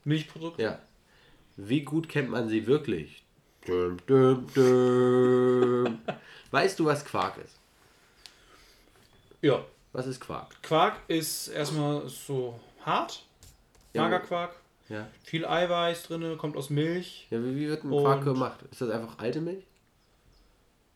Milchprodukte? 0.04 0.62
Ja. 0.62 0.78
Wie 1.56 1.82
gut 1.82 2.08
kennt 2.08 2.30
man 2.30 2.48
sie 2.48 2.66
wirklich? 2.66 3.22
Düm, 3.66 3.98
düm, 4.06 4.46
düm. 4.54 5.98
weißt 6.50 6.78
du, 6.78 6.84
was 6.86 7.04
Quark 7.04 7.38
ist? 7.38 7.56
Ja. 9.42 9.64
Was 9.92 10.06
ist 10.06 10.20
Quark? 10.20 10.62
Quark 10.62 10.96
ist 11.08 11.48
erstmal 11.48 12.08
so 12.08 12.58
hart. 12.84 13.22
Magerquark. 13.94 14.54
Ja. 14.88 15.06
Viel 15.24 15.44
Eiweiß 15.44 16.04
drin, 16.04 16.38
kommt 16.38 16.56
aus 16.56 16.70
Milch. 16.70 17.26
ja 17.30 17.42
wie, 17.42 17.56
wie 17.56 17.68
wird 17.68 17.84
ein 17.84 17.90
Quark 17.90 18.24
gemacht? 18.24 18.60
Ist 18.70 18.80
das 18.80 18.90
einfach 18.90 19.18
alte 19.18 19.40
Milch? 19.40 19.64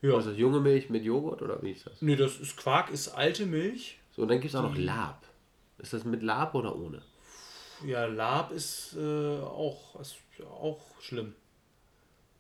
Ja. 0.03 0.17
Das 0.17 0.37
junge 0.37 0.61
Milch 0.61 0.91
mit 0.91 1.05
Joghurt 1.05 1.43
oder 1.43 1.63
wie 1.63 1.71
ist 1.73 1.87
das? 1.87 2.03
Nee, 2.03 2.17
das 2.17 2.39
ist 2.39 2.57
Quark, 2.57 2.91
ist 2.91 3.09
alte 3.09 3.47
Milch. 3.47 3.99
So, 4.15 4.23
und 4.23 4.29
dann 4.29 4.41
gibt 4.41 4.53
es 4.53 4.59
auch 4.59 4.65
noch 4.65 4.77
Lab. 4.77 5.25
Ist 5.79 5.93
das 5.93 6.05
mit 6.05 6.23
Lab 6.23 6.55
oder 6.55 6.77
ohne? 6.77 7.03
Ja, 7.87 8.07
Lab 8.07 8.53
ist, 8.53 8.97
äh, 8.97 9.01
auch, 9.41 9.99
ist 10.01 10.17
auch 10.45 10.81
schlimm. 11.01 11.35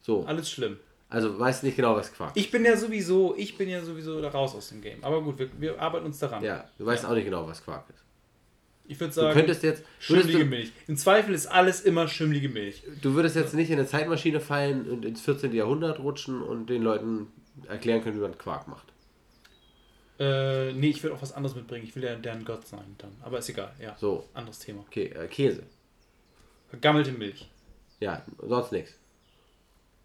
So, 0.00 0.24
Alles 0.24 0.50
schlimm. 0.50 0.78
also 1.08 1.38
weißt 1.38 1.62
nicht 1.64 1.76
genau, 1.76 1.94
was 1.96 2.12
Quark 2.12 2.36
ist. 2.36 2.42
Ich 2.44 2.50
bin 2.50 2.64
ja 2.64 2.76
sowieso, 2.76 3.34
ich 3.36 3.56
bin 3.56 3.68
ja 3.68 3.82
sowieso 3.84 4.20
raus 4.20 4.54
aus 4.54 4.68
dem 4.70 4.80
Game. 4.82 5.02
Aber 5.02 5.22
gut, 5.22 5.38
wir, 5.38 5.48
wir 5.60 5.80
arbeiten 5.80 6.06
uns 6.06 6.18
daran. 6.18 6.42
Ja, 6.44 6.68
du 6.78 6.86
weißt 6.86 7.04
auch 7.06 7.14
nicht 7.14 7.24
genau, 7.24 7.46
was 7.46 7.62
Quark 7.64 7.88
ist. 7.90 8.02
Ich 8.84 8.98
würde 8.98 9.14
Du 9.14 9.20
sagen, 9.20 9.34
könntest 9.34 9.62
jetzt, 9.62 9.84
würdest 10.08 10.28
schimmlige 10.28 10.38
du, 10.40 10.50
Milch. 10.50 10.72
Im 10.88 10.96
Zweifel 10.96 11.32
ist 11.34 11.46
alles 11.46 11.80
immer 11.82 12.08
schimmlige 12.08 12.48
Milch. 12.48 12.82
du 13.00 13.14
würdest 13.14 13.36
jetzt 13.36 13.54
nicht 13.54 13.70
in 13.70 13.78
eine 13.78 13.86
Zeitmaschine 13.86 14.40
fallen 14.40 14.90
und 14.90 15.04
ins 15.04 15.20
14. 15.20 15.52
Jahrhundert 15.52 16.00
rutschen 16.00 16.42
und 16.42 16.66
den 16.68 16.82
Leuten 16.82 17.28
erklären 17.68 18.02
können, 18.02 18.16
wie 18.16 18.20
man 18.22 18.36
Quark 18.38 18.68
macht. 18.68 18.86
Äh, 20.18 20.72
nee, 20.74 20.90
ich 20.90 21.02
will 21.02 21.12
auch 21.12 21.22
was 21.22 21.32
anderes 21.32 21.56
mitbringen. 21.56 21.84
Ich 21.84 21.94
will 21.96 22.04
ja 22.04 22.14
deren 22.14 22.44
Gott 22.44 22.66
sein 22.66 22.94
dann. 22.98 23.12
Aber 23.22 23.38
ist 23.38 23.48
egal, 23.48 23.72
ja. 23.80 23.96
So, 23.98 24.28
Anderes 24.34 24.58
Thema. 24.60 24.80
okay, 24.82 25.06
äh, 25.06 25.26
Käse. 25.26 25.64
Vergammelte 26.68 27.12
Milch. 27.12 27.48
Ja, 28.00 28.22
sonst 28.38 28.72
nichts. 28.72 28.92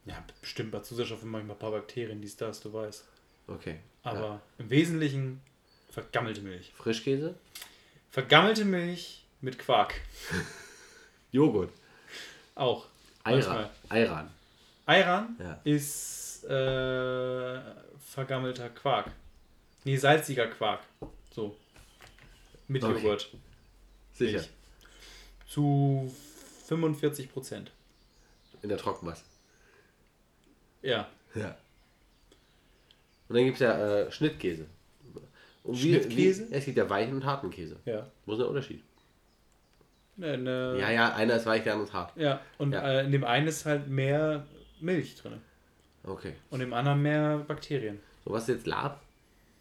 Ja, 0.06 0.24
bestimmt 0.42 0.72
bei 0.72 0.80
Zusatzstoffen 0.80 1.30
manchmal 1.30 1.56
ein 1.56 1.60
paar 1.60 1.72
Bakterien, 1.72 2.22
dies, 2.22 2.38
das, 2.38 2.62
du 2.62 2.72
weißt. 2.74 3.06
Okay. 3.48 3.80
Aber 4.04 4.20
Ja. 4.20 4.42
im 4.58 4.70
Wesentlichen 4.70 5.42
vergammelte 5.90 6.42
Milch. 6.42 6.72
Frischkäse? 6.78 7.36
Vergammelte 8.10 8.64
Milch 8.66 9.26
mit 9.42 9.60
Quark. 9.60 9.94
Joghurt. 11.32 11.72
Auch. 12.56 12.86
Manchmal. 13.26 13.70
Ayran. 13.90 14.32
Ayran 14.86 15.36
Ja. 15.40 15.60
ist 15.66 16.27
äh, 16.48 17.62
vergammelter 18.00 18.70
Quark. 18.70 19.12
Nee, 19.84 19.98
salziger 19.98 20.48
Quark. 20.48 20.82
So. 21.32 21.56
Mit 22.68 22.84
Okay. 22.84 22.94
Joghurt. 23.02 23.30
Sicher. 24.14 24.38
Milch. 24.40 24.50
Zu 25.48 26.14
45 26.68 27.32
Prozent. 27.32 27.72
In 28.62 28.70
der 28.70 28.78
Trockenmasse. 28.78 29.24
Ja. 30.82 31.08
Ja. 31.36 31.56
Und 33.30 33.36
dann 33.36 33.46
gibt 33.46 33.56
es 33.56 33.62
ja 33.62 33.78
äh, 34.02 34.12
Schnittkäse. 34.12 34.66
Und 35.64 35.76
wie, 35.78 35.84
wie, 35.84 36.00
Schnittkäse? 36.00 36.48
es 36.52 36.66
gibt 36.66 36.78
ja 36.78 36.90
weichen 36.90 37.14
und 37.14 37.26
harten 37.26 37.50
Käse. 37.50 37.78
Ja. 37.86 38.08
Wo 38.26 38.34
ist 38.34 38.40
der 38.40 38.48
Unterschied? 38.48 38.84
Ne, 40.16 40.38
ne, 40.38 40.78
Ja, 40.80 40.90
ja, 40.90 41.14
einer 41.14 41.36
ist 41.36 41.46
weich, 41.46 41.64
der 41.64 41.74
andere 41.74 41.88
ist 41.88 41.94
hart. 41.94 42.16
ja. 42.18 42.42
Und 42.58 42.72
Ja. 42.74 42.82
Äh, 42.82 43.06
in 43.06 43.12
dem 43.12 43.24
einen 43.24 43.48
ist 43.48 43.66
halt 43.66 43.88
mehr 43.88 44.46
Milch 44.80 45.16
drin. 45.16 45.42
Okay. 46.08 46.34
Und 46.50 46.62
im 46.62 46.74
anderen 46.74 47.02
mehr 47.02 47.38
Bakterien. 47.40 48.00
So, 48.26 48.32
was 48.32 48.44
ist 48.44 48.50
jetzt 48.50 48.68
Lab? 48.68 49.02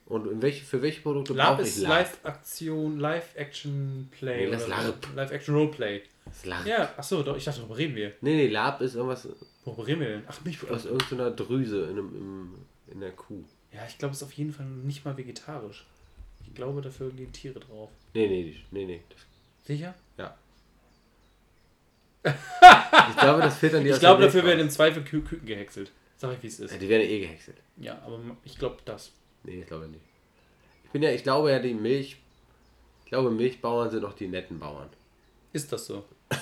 Und 0.07 0.31
in 0.31 0.41
welche, 0.41 0.65
für 0.65 0.81
welche 0.83 1.01
Produkte 1.01 1.35
Lab 1.35 1.57
brauche 1.57 1.63
ich 1.63 1.69
ist 1.69 1.79
Lab? 1.79 1.91
Live-Aktion, 1.91 2.99
Live-Action-Play. 3.01 4.45
Nee, 4.47 4.51
das 4.53 4.67
oder 4.67 4.85
Lab. 4.85 5.09
Live-Action-Roleplay. 5.17 6.03
Das 6.25 6.37
ist 6.37 6.47
Lab. 6.47 6.65
Ja, 6.65 6.95
achso, 6.97 7.23
doch, 7.23 7.37
ich 7.37 7.45
dachte, 7.45 7.61
worüber 7.63 7.77
reden 7.77 7.97
wir? 7.97 8.13
Nee, 8.21 8.37
nee, 8.37 8.47
Lab 8.47 8.81
ist 8.81 8.95
irgendwas 8.95 9.29
Worüber 9.65 9.87
reden 9.89 10.01
wir 10.01 10.09
denn? 10.09 10.23
Ach, 10.27 10.31
aus 10.31 10.45
Milchprodukte. 10.45 10.89
irgendeiner 10.89 11.31
Drüse 11.33 11.83
in, 11.85 11.91
einem, 11.91 12.15
im, 12.15 12.55
in 12.93 13.01
der 13.01 13.11
Kuh. 13.11 13.43
Ja, 13.73 13.81
ich 13.89 13.99
glaube, 13.99 14.13
es 14.13 14.19
ist 14.19 14.23
auf 14.23 14.33
jeden 14.33 14.53
Fall 14.53 14.65
nicht 14.65 15.05
mal 15.05 15.17
vegetarisch. 15.17 15.85
Ich 16.47 16.55
glaube, 16.55 16.81
dafür 16.81 17.11
gehen 17.11 17.33
Tiere 17.33 17.59
drauf. 17.59 17.91
Nee, 18.15 18.29
nee, 18.29 18.55
nee, 18.71 18.87
nee. 18.87 19.01
Sicher? 19.65 19.95
ja. 20.17 20.37
ich 23.11 23.17
glaube, 23.19 23.43
das 23.43 23.59
filtern 23.59 23.83
die 23.83 23.89
Ich 23.89 23.95
aus 23.95 24.01
glaube, 24.01 24.23
dafür 24.23 24.45
werden 24.45 24.61
im. 24.61 24.71
Zweifel 24.71 25.03
Kü 25.03 25.21
Küken 25.23 25.47
gehäckselt. 25.47 25.93
Sag 26.17 26.33
ich, 26.35 26.43
wie 26.43 26.47
es 26.47 26.61
ist. 26.61 26.73
ja, 26.73 26.79
Die 26.79 26.89
werden 26.89 27.03
eh 27.09 27.21
gehäckselt. 27.21 27.57
Ja, 27.77 28.01
aber 28.05 28.19
ich 28.45 28.59
glaube 28.59 28.79
das. 28.85 29.13
Nee, 29.45 29.61
ich 29.61 29.67
glaube 29.67 29.89
nicht. 29.89 30.03
Ich 30.85 30.91
bin 30.91 31.03
ja, 31.03 31.11
ich 31.11 31.23
glaube 31.23 31.51
ja, 31.51 31.59
die 31.59 31.75
Milch. 31.75 32.17
Ich 33.05 33.11
glaube, 33.11 33.31
Milchbauern 33.31 33.91
sind 33.91 34.05
auch 34.05 34.15
die 34.15 34.27
netten 34.27 34.59
Bauern. 34.59 34.89
Ist 35.53 35.73
das 35.73 35.87
so? 35.87 36.05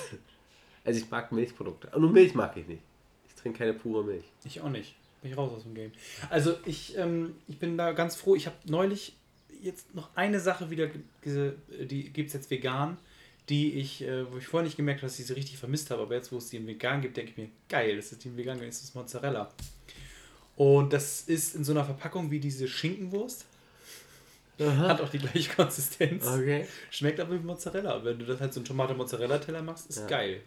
Also 0.87 1.01
ich 1.03 1.11
mag 1.11 1.33
Milchprodukte. 1.33 1.91
Nur 1.99 2.11
Milch 2.11 2.35
mag 2.35 2.55
ich 2.59 2.67
nicht. 2.67 2.83
Ich 3.27 3.35
trinke 3.37 3.59
keine 3.61 3.73
pure 3.73 4.05
Milch. 4.05 4.25
Ich 4.45 4.61
auch 4.61 4.69
nicht. 4.69 4.95
Bin 5.23 5.31
ich 5.31 5.37
raus 5.39 5.51
aus 5.57 5.63
dem 5.63 5.75
Game. 5.75 5.93
Also 6.29 6.57
ich, 6.67 6.95
ähm, 6.99 7.37
ich 7.49 7.59
bin 7.59 7.79
da 7.79 7.93
ganz 7.93 8.17
froh. 8.17 8.35
Ich 8.37 8.45
habe 8.45 8.57
neulich 8.67 9.17
jetzt 9.63 9.95
noch 9.95 10.15
eine 10.15 10.41
Sache 10.41 10.69
wieder, 10.69 10.91
die 11.25 12.11
gibt 12.13 12.27
es 12.29 12.35
jetzt 12.35 12.51
vegan, 12.51 12.99
die 13.49 13.75
ich, 13.75 14.03
äh, 14.03 14.31
wo 14.33 14.39
ich 14.39 14.47
vorher 14.47 14.65
nicht 14.67 14.77
gemerkt 14.77 15.01
habe, 15.01 15.09
dass 15.11 15.19
ich 15.19 15.27
sie 15.27 15.33
richtig 15.35 15.59
vermisst 15.59 15.91
habe. 15.91 16.03
Aber 16.03 16.15
jetzt, 16.15 16.33
wo 16.33 16.39
es 16.39 16.49
die 16.49 16.57
in 16.57 16.67
vegan 16.67 17.01
gibt, 17.03 17.17
denke 17.17 17.33
ich 17.33 17.37
mir, 17.37 17.49
geil, 17.69 17.97
das 17.97 18.13
ist 18.13 18.25
die 18.25 18.29
in 18.29 18.37
vegan, 18.37 18.61
ist 18.63 18.83
das 18.83 18.95
Mozzarella. 18.95 19.51
Und 20.57 20.93
das 20.93 21.23
ist 21.23 21.55
in 21.57 21.65
so 21.65 21.73
einer 21.73 21.85
Verpackung 21.85 22.31
wie 22.31 22.41
diese 22.41 22.69
Schinkenwurst. 22.69 23.45
Hat 24.59 25.01
auch 25.01 25.09
die 25.09 25.19
gleiche 25.19 25.53
Konsistenz. 25.53 26.27
Okay. 26.27 26.67
Schmeckt 26.91 27.19
aber 27.19 27.35
wie 27.35 27.45
Mozzarella. 27.45 28.05
Wenn 28.05 28.19
du 28.21 28.25
das 28.25 28.41
halt 28.41 28.55
so 28.55 28.61
einen 28.61 28.65
Tomate-Mozzarella-Teller 28.67 29.63
machst, 29.63 29.89
ist 29.91 29.99
Ja. 29.99 30.07
geil. 30.07 30.43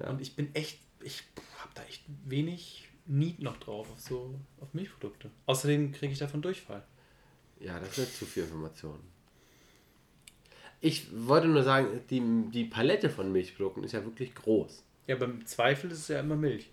Ja. 0.00 0.10
Und 0.10 0.20
ich 0.20 0.34
bin 0.34 0.52
echt, 0.54 0.80
ich 1.02 1.22
habe 1.58 1.70
da 1.74 1.82
echt 1.84 2.02
wenig 2.26 2.88
Need 3.06 3.40
noch 3.40 3.56
drauf 3.58 3.86
auf 3.90 4.00
so 4.00 4.34
auf 4.60 4.74
Milchprodukte. 4.74 5.30
Außerdem 5.46 5.92
kriege 5.92 6.12
ich 6.12 6.18
davon 6.18 6.42
Durchfall. 6.42 6.82
Ja, 7.60 7.78
das 7.80 7.96
ist 7.98 8.18
zu 8.18 8.26
viel 8.26 8.42
Information. 8.42 8.98
Ich 10.80 11.08
wollte 11.12 11.48
nur 11.48 11.62
sagen, 11.62 12.00
die, 12.10 12.22
die 12.52 12.64
Palette 12.64 13.10
von 13.10 13.32
Milchprodukten 13.32 13.82
ist 13.84 13.92
ja 13.92 14.04
wirklich 14.04 14.34
groß. 14.34 14.84
Ja, 15.08 15.16
beim 15.16 15.44
Zweifel 15.46 15.90
ist 15.90 16.00
es 16.00 16.08
ja 16.08 16.20
immer 16.20 16.36
Milch. 16.36 16.70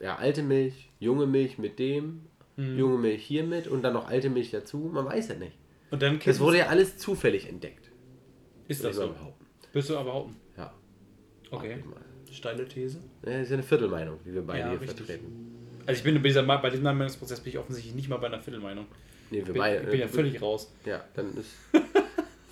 Ja, 0.00 0.16
alte 0.16 0.42
Milch, 0.42 0.90
junge 0.98 1.26
Milch 1.26 1.58
mit 1.58 1.78
dem, 1.78 2.22
Mhm. 2.56 2.78
junge 2.78 2.98
Milch 2.98 3.24
hiermit 3.24 3.66
und 3.66 3.82
dann 3.82 3.94
noch 3.94 4.06
alte 4.08 4.30
Milch 4.30 4.52
dazu. 4.52 4.88
Man 4.92 5.04
weiß 5.04 5.28
ja 5.28 5.34
nicht. 5.34 5.56
Und 5.90 6.02
dann 6.02 6.20
Das 6.24 6.38
wurde 6.38 6.58
ja 6.58 6.66
alles 6.68 6.96
zufällig 6.98 7.48
entdeckt. 7.48 7.90
ist 8.68 8.82
das 8.84 8.90
ich 8.92 8.96
so. 9.02 9.08
behaupten. 9.08 9.44
Bist 9.72 9.90
du 9.90 9.94
aber 9.96 10.04
behaupten. 10.04 10.36
Ja. 10.56 10.72
Okay. 11.50 11.78
ich. 12.30 12.36
Steile 12.36 12.66
These. 12.66 12.98
Ja, 13.24 13.32
Das 13.32 13.42
ist 13.42 13.48
ja 13.50 13.54
eine 13.54 13.62
Viertelmeinung, 13.64 14.18
die 14.24 14.32
wir 14.34 14.42
beide 14.42 14.60
Ja, 14.60 14.70
hier 14.70 14.80
richtig. 14.80 14.98
vertreten. 15.04 15.80
Also 15.86 15.98
ich 15.98 16.04
bin 16.04 16.14
bei, 16.14 16.28
dieser, 16.28 16.42
bei 16.44 16.70
diesem 16.70 16.84
Meinungsprozess 16.84 17.40
bin 17.40 17.52
ich 17.52 17.58
offensichtlich 17.58 17.94
nicht 17.94 18.08
mal 18.08 18.16
bei 18.18 18.28
einer 18.28 18.40
Viertelmeinung. 18.40 18.86
Nee, 19.30 19.38
wir 19.38 19.44
Bin, 19.46 19.54
beide. 19.56 19.82
ich 19.82 19.90
bin 19.90 20.00
ja 20.00 20.06
äh, 20.06 20.08
völlig 20.08 20.40
raus. 20.40 20.72
Ja, 20.86 21.04
dann 21.14 21.36
ist. 21.36 21.50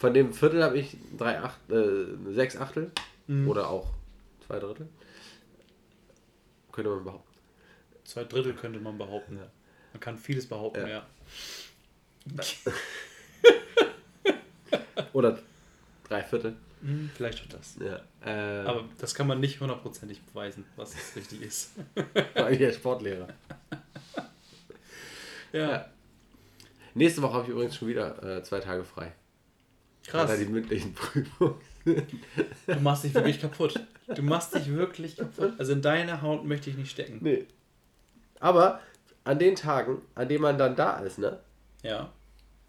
Von 0.02 0.14
dem 0.14 0.32
Viertel 0.34 0.64
habe 0.64 0.78
ich 0.80 0.96
drei 1.16 1.38
Acht, 1.40 1.60
äh, 1.70 2.06
sechs 2.34 2.56
Achtel 2.56 2.90
Mhm. 3.28 3.46
oder 3.48 3.68
auch 3.68 3.86
zwei 4.44 4.58
Drittel. 4.58 4.88
Könnte 6.72 6.90
man 6.90 7.04
behaupten. 7.04 7.32
Zwei 8.02 8.24
Drittel 8.24 8.52
könnte 8.54 8.80
man 8.80 8.98
behaupten. 8.98 9.36
Man 9.36 10.00
kann 10.00 10.18
vieles 10.18 10.48
behaupten, 10.48 10.80
Ja. 10.88 11.06
ja. 12.26 12.42
Oder 15.12 15.38
drei 16.08 16.24
Viertel. 16.24 16.56
Hm, 16.80 17.08
vielleicht 17.14 17.40
auch 17.44 17.48
das. 17.56 17.76
Ja. 17.78 18.00
Äh, 18.26 18.66
Aber 18.66 18.84
das 18.98 19.14
kann 19.14 19.28
man 19.28 19.38
nicht 19.38 19.60
hundertprozentig 19.60 20.20
beweisen, 20.22 20.64
was 20.74 20.94
es 20.96 21.14
richtig 21.14 21.42
ist. 21.42 21.70
war 22.34 22.50
ich 22.50 22.58
ja 22.58 22.72
Sportlehrer. 22.72 23.28
Ja, 25.52 25.60
Ja. 25.70 25.86
Nächste 26.94 27.22
Woche 27.22 27.34
habe 27.34 27.44
ich 27.44 27.50
übrigens 27.50 27.76
schon 27.76 27.86
wieder 27.86 28.20
äh, 28.38 28.42
zwei 28.42 28.58
Tage 28.58 28.82
frei. 28.82 29.12
Krass. 30.06 30.30
Da 30.30 30.36
die 30.36 30.46
mündlichen 30.46 30.94
Prüfungen. 30.94 31.54
Du 31.84 32.80
machst 32.80 33.04
dich 33.04 33.14
wirklich 33.14 33.40
kaputt. 33.40 33.78
Du 34.14 34.22
machst 34.22 34.54
dich 34.54 34.68
wirklich 34.72 35.16
kaputt. 35.16 35.54
Also 35.58 35.72
in 35.72 35.82
deine 35.82 36.22
Haut 36.22 36.44
möchte 36.44 36.70
ich 36.70 36.76
nicht 36.76 36.90
stecken. 36.90 37.18
Nee. 37.20 37.46
Aber 38.40 38.80
an 39.24 39.38
den 39.38 39.54
Tagen, 39.56 40.02
an 40.14 40.28
denen 40.28 40.42
man 40.42 40.58
dann 40.58 40.74
da 40.76 40.98
ist, 41.00 41.18
ne, 41.18 41.38
Ja. 41.82 42.10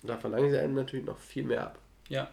da 0.03 0.17
verlangen 0.17 0.49
sie 0.51 0.57
einem 0.57 0.75
natürlich 0.75 1.05
noch 1.05 1.17
viel 1.17 1.43
mehr 1.43 1.65
ab. 1.67 1.79
Ja. 2.09 2.29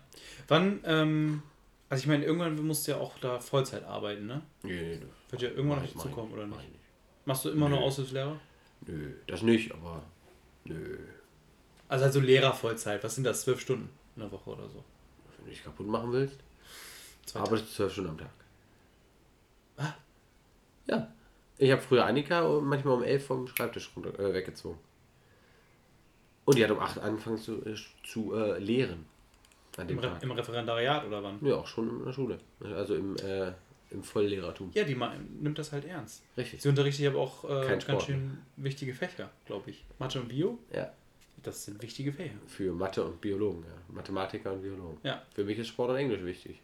Wann, 0.48 0.80
ähm, 0.84 1.42
also 1.88 2.02
ich 2.02 2.06
meine, 2.06 2.24
irgendwann 2.24 2.56
musst 2.66 2.86
du 2.86 2.92
ja 2.92 2.98
auch 2.98 3.18
da 3.18 3.40
Vollzeit 3.40 3.84
arbeiten, 3.84 4.26
ne? 4.26 4.42
Nee, 4.62 4.96
nee, 4.96 5.00
Wird 5.30 5.42
ja 5.42 5.48
irgendwann 5.50 5.78
noch 5.78 5.84
ich- 5.84 6.16
oder 6.16 6.46
nicht? 6.46 6.58
ich 6.60 6.68
nicht. 6.68 6.80
Machst 7.24 7.44
du 7.44 7.50
immer 7.50 7.68
nur 7.68 7.78
Nö. 7.78 7.84
Aushilfslehrer? 7.84 8.38
Nö, 8.86 9.12
das 9.26 9.42
nicht, 9.42 9.72
aber 9.72 10.02
nö. 10.64 10.96
Also 11.88 12.04
also 12.06 12.20
Lehrer 12.20 12.52
Vollzeit. 12.54 13.02
Was 13.04 13.14
sind 13.14 13.24
das? 13.24 13.42
Zwölf 13.42 13.60
Stunden 13.60 13.88
in 14.22 14.28
der 14.28 14.32
Woche 14.32 14.50
oder 14.50 14.68
so? 14.68 14.84
Wenn 15.36 15.46
du 15.46 15.50
dich 15.50 15.64
kaputt 15.64 15.86
machen 15.86 16.12
willst, 16.12 16.36
Zwei 17.24 17.40
arbeitest 17.40 17.70
du 17.70 17.74
zwölf 17.74 17.92
Stunden 17.92 18.10
am 18.10 18.18
Tag. 18.18 18.30
Was? 19.76 19.92
Ja. 20.86 21.12
Ich 21.58 21.70
habe 21.70 21.80
früher 21.80 22.04
Annika 22.04 22.48
manchmal 22.60 22.94
um 22.94 23.02
elf 23.02 23.26
vom 23.26 23.46
Schreibtisch 23.46 23.90
runter, 23.94 24.18
äh, 24.18 24.32
weggezogen. 24.32 24.78
Und 26.44 26.56
die 26.56 26.64
hat 26.64 26.70
um 26.70 26.80
acht 26.80 26.98
angefangen 26.98 27.38
zu, 27.38 27.64
äh, 27.64 27.76
zu 28.02 28.34
äh, 28.34 28.58
lehren. 28.58 29.06
An 29.76 29.82
Im, 29.82 29.88
dem 29.88 29.98
Re 30.00 30.08
Tag. 30.08 30.22
Im 30.22 30.30
Referendariat 30.32 31.06
oder 31.06 31.22
wann? 31.22 31.38
Ja, 31.44 31.56
auch 31.56 31.66
schon 31.66 32.00
in 32.00 32.04
der 32.04 32.12
Schule. 32.12 32.38
Also 32.60 32.96
im, 32.96 33.16
äh, 33.16 33.52
im 33.90 34.02
Volllehrertum. 34.02 34.70
Ja, 34.74 34.84
die 34.84 34.96
nimmt 35.40 35.58
das 35.58 35.72
halt 35.72 35.84
ernst. 35.84 36.22
Richtig. 36.36 36.62
Sie 36.62 36.68
unterrichtet 36.68 37.06
aber 37.06 37.20
auch 37.20 37.44
äh, 37.44 37.78
ganz 37.86 38.04
schön 38.04 38.38
wichtige 38.56 38.94
Fächer, 38.94 39.30
glaube 39.46 39.70
ich. 39.70 39.84
Mathe 39.98 40.20
und 40.20 40.28
Bio, 40.28 40.58
Ja. 40.74 40.92
Das 41.42 41.64
sind 41.64 41.82
wichtige 41.82 42.12
Fächer. 42.12 42.34
Für 42.46 42.72
Mathe 42.72 43.04
und 43.04 43.20
Biologen, 43.20 43.64
ja. 43.64 43.94
Mathematiker 43.94 44.52
und 44.52 44.62
Biologen. 44.62 44.98
Ja. 45.02 45.22
Für 45.34 45.44
mich 45.44 45.58
ist 45.58 45.68
Sport 45.68 45.90
und 45.90 45.96
Englisch 45.96 46.22
wichtig. 46.22 46.60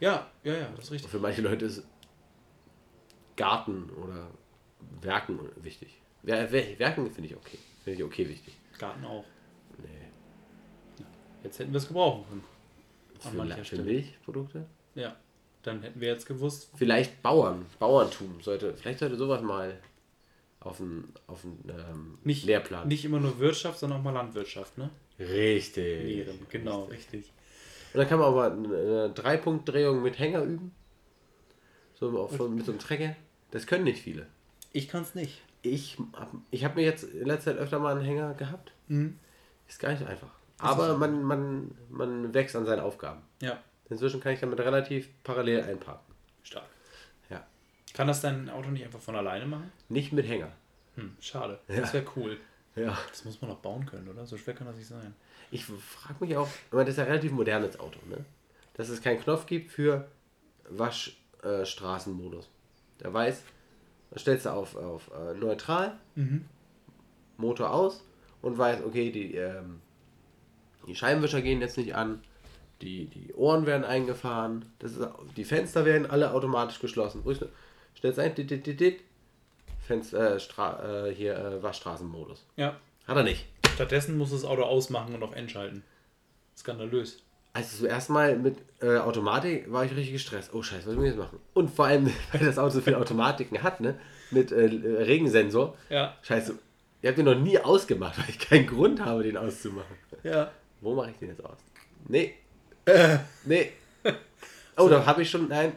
Ja, 0.00 0.30
ja, 0.44 0.54
ja, 0.54 0.68
das 0.76 0.84
ist 0.84 0.90
Und 0.90 0.94
richtig. 0.94 1.10
für 1.10 1.18
manche 1.18 1.42
Leute 1.42 1.64
ist 1.64 1.86
Garten 3.36 3.90
oder 3.90 4.30
Werken 5.00 5.38
wichtig. 5.56 6.00
Wer, 6.22 6.50
wer, 6.50 6.78
Werken 6.78 7.10
finde 7.10 7.30
ich 7.30 7.36
okay. 7.36 7.58
Finde 7.84 7.98
ich 7.98 8.04
okay 8.04 8.28
wichtig. 8.28 8.54
Garten 8.78 9.04
auch. 9.04 9.24
Nee. 9.78 11.04
Jetzt 11.42 11.58
hätten 11.58 11.72
wir 11.72 11.78
es 11.78 11.88
gebrauchen 11.88 12.24
können. 12.28 13.40
An 13.40 13.48
Für, 13.50 13.64
für. 13.64 13.82
Milchprodukte? 13.82 14.66
Ja. 14.94 15.16
Dann 15.62 15.82
hätten 15.82 16.00
wir 16.00 16.08
jetzt 16.08 16.26
gewusst, 16.26 16.70
Vielleicht 16.76 17.22
Bauern, 17.22 17.66
Bauerntum 17.78 18.40
sollte, 18.40 18.74
vielleicht 18.76 19.00
sollte 19.00 19.16
sowas 19.16 19.42
mal 19.42 19.80
auf 20.60 20.78
den, 20.78 21.04
auf 21.26 21.44
ähm, 21.44 22.18
nicht, 22.24 22.44
Lehrplan. 22.44 22.88
nicht 22.88 23.04
immer 23.04 23.20
nur 23.20 23.38
Wirtschaft, 23.38 23.78
sondern 23.78 24.00
auch 24.00 24.04
mal 24.04 24.12
Landwirtschaft, 24.12 24.78
ne? 24.78 24.90
Richtig. 25.18 26.04
Lehren, 26.04 26.46
genau, 26.50 26.84
richtig. 26.84 27.32
Und 27.92 27.98
dann 28.00 28.08
kann 28.08 28.18
man 28.18 28.28
aber 28.28 28.52
eine, 28.52 29.10
Dreipunktdrehung 29.10 30.02
mit 30.02 30.18
Hänger 30.18 30.42
üben. 30.42 30.72
So 31.94 32.18
auf, 32.18 32.36
so, 32.36 32.48
mit 32.48 32.66
so 32.66 32.72
einem 32.72 32.80
Trecker. 32.80 33.16
Das 33.50 33.66
können 33.66 33.84
nicht 33.84 34.02
viele. 34.02 34.26
Ich 34.72 34.88
kann 34.88 35.02
es 35.02 35.14
nicht. 35.14 35.40
Ich 35.62 35.96
habe 36.12 36.38
ich 36.50 36.64
hab 36.64 36.76
mir 36.76 36.84
jetzt 36.84 37.04
in 37.04 37.26
letzter 37.26 37.52
Zeit 37.52 37.60
öfter 37.60 37.78
mal 37.78 37.96
einen 37.96 38.04
Hänger 38.04 38.34
gehabt. 38.34 38.72
Mhm. 38.88 39.18
Ist 39.66 39.80
gar 39.80 39.92
nicht 39.92 40.06
einfach. 40.06 40.30
Aber 40.58 40.96
man, 40.98 41.22
man, 41.22 41.70
man 41.88 42.34
wächst 42.34 42.54
an 42.56 42.66
seinen 42.66 42.80
Aufgaben. 42.80 43.22
Ja, 43.40 43.58
Inzwischen 43.88 44.20
kann 44.20 44.32
ich 44.32 44.40
damit 44.40 44.58
relativ 44.60 45.08
parallel 45.22 45.62
einparken. 45.62 46.14
stark. 46.42 46.68
Kann 47.96 48.08
das 48.08 48.20
dein 48.20 48.50
Auto 48.50 48.68
nicht 48.68 48.84
einfach 48.84 49.00
von 49.00 49.16
alleine 49.16 49.46
machen? 49.46 49.72
Nicht 49.88 50.12
mit 50.12 50.28
Hänger. 50.28 50.52
Hm, 50.96 51.16
schade. 51.18 51.58
Ja. 51.66 51.80
Das 51.80 51.94
wäre 51.94 52.04
cool. 52.14 52.36
Ja. 52.74 52.96
Das 53.08 53.24
muss 53.24 53.40
man 53.40 53.50
noch 53.50 53.60
bauen 53.60 53.86
können, 53.86 54.06
oder? 54.06 54.26
So 54.26 54.36
schwer 54.36 54.52
kann 54.52 54.66
das 54.66 54.76
nicht 54.76 54.86
sein. 54.86 55.14
Ich 55.50 55.64
frage 55.64 56.22
mich 56.22 56.36
auch, 56.36 56.46
meine, 56.70 56.84
das 56.84 56.92
ist 56.92 56.98
ja 56.98 57.04
ein 57.04 57.10
relativ 57.10 57.32
modernes 57.32 57.80
Auto, 57.80 57.98
ne? 58.06 58.22
Dass 58.74 58.90
es 58.90 59.00
keinen 59.00 59.18
Knopf 59.18 59.46
gibt 59.46 59.70
für 59.70 60.08
Waschstraßenmodus. 60.68 62.44
Äh. 62.44 63.02
Der 63.02 63.14
weiß, 63.14 63.42
da 64.10 64.18
stellst 64.18 64.44
du 64.44 64.50
auf, 64.50 64.76
auf 64.76 65.10
äh, 65.14 65.32
neutral, 65.32 65.96
Motor 67.38 67.70
aus 67.72 68.04
und 68.42 68.58
weiß, 68.58 68.84
okay, 68.84 69.10
die, 69.10 69.36
ähm, 69.36 69.80
die 70.86 70.94
Scheibenwischer 70.94 71.40
gehen 71.40 71.62
jetzt 71.62 71.78
nicht 71.78 71.94
an, 71.94 72.20
die, 72.82 73.06
die 73.06 73.32
Ohren 73.32 73.64
werden 73.64 73.84
eingefahren, 73.84 74.66
das 74.80 74.92
ist, 74.92 75.08
die 75.38 75.44
Fenster 75.44 75.86
werden 75.86 76.10
alle 76.10 76.32
automatisch 76.32 76.78
geschlossen. 76.78 77.22
Ruhig, 78.06 78.14
stellst 78.14 78.18
ein, 78.18 78.34
dit, 78.34 78.50
dit, 78.50 78.66
dit, 78.66 78.80
dit, 78.80 79.00
Fenster, 79.86 80.36
äh, 80.36 80.40
Stra 80.40 81.06
äh, 81.06 81.14
hier 81.14 81.36
äh, 81.36 81.62
Waschstraßenmodus. 81.62 82.44
Ja. 82.56 82.76
Hat 83.06 83.16
er 83.16 83.22
nicht. 83.22 83.46
Stattdessen 83.74 84.16
musst 84.16 84.32
du 84.32 84.36
das 84.36 84.44
Auto 84.44 84.62
ausmachen 84.62 85.14
und 85.14 85.22
auf 85.22 85.34
N 85.34 85.48
schalten. 85.48 85.84
Skandalös. 86.56 87.22
Also 87.52 87.78
zuerst 87.78 88.10
mal 88.10 88.36
mit 88.36 88.58
äh, 88.82 88.98
Automatik 88.98 89.70
war 89.72 89.84
ich 89.84 89.92
richtig 89.92 90.12
gestresst. 90.12 90.52
Oh 90.52 90.62
scheiße, 90.62 90.86
was 90.86 90.94
muss 90.94 91.04
ich 91.04 91.10
jetzt 91.10 91.18
machen? 91.18 91.38
Und 91.54 91.70
vor 91.70 91.86
allem, 91.86 92.06
weil 92.32 92.44
das 92.44 92.58
Auto 92.58 92.70
so 92.70 92.80
viele 92.80 92.98
Automatiken 92.98 93.62
hat, 93.62 93.80
ne? 93.80 93.98
Mit 94.30 94.52
äh, 94.52 94.64
Regensensor. 94.64 95.76
Ja. 95.88 96.16
Scheiße. 96.22 96.58
Ihr 97.02 97.08
habt 97.08 97.18
den 97.18 97.26
noch 97.26 97.38
nie 97.38 97.58
ausgemacht, 97.58 98.18
weil 98.18 98.28
ich 98.28 98.38
keinen 98.38 98.66
Grund 98.66 99.00
habe, 99.04 99.22
den 99.22 99.36
auszumachen. 99.36 99.96
Ja. 100.22 100.50
Wo 100.80 100.94
mache 100.94 101.10
ich 101.10 101.16
den 101.18 101.28
jetzt 101.28 101.44
aus? 101.44 101.58
Nee. 102.08 102.34
Nee. 103.44 103.72
Oh, 104.76 104.88
da 104.88 105.04
habe 105.04 105.22
ich 105.22 105.30
schon. 105.30 105.48
Nein. 105.48 105.72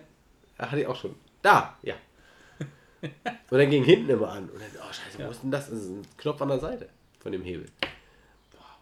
Da 0.58 0.70
hatte 0.70 0.82
ich 0.82 0.88
auch 0.88 0.96
schon. 0.96 1.16
Da, 1.42 1.78
ja. 1.82 1.96
Und 3.02 3.58
dann 3.58 3.70
ging 3.70 3.84
hinten 3.84 4.10
immer 4.10 4.30
an. 4.30 4.50
Und 4.50 4.60
dann, 4.62 4.70
oh 4.82 4.92
scheiße, 4.94 5.26
wo 5.26 5.32
ist 5.32 5.44
denn 5.44 5.52
das? 5.52 5.70
Das 5.70 5.80
ist 5.80 5.90
ein 5.90 6.02
Knopf 6.18 6.42
an 6.42 6.50
der 6.50 6.60
Seite 6.60 6.90
von 7.20 7.32
dem 7.32 7.44
Hebel. 7.44 7.66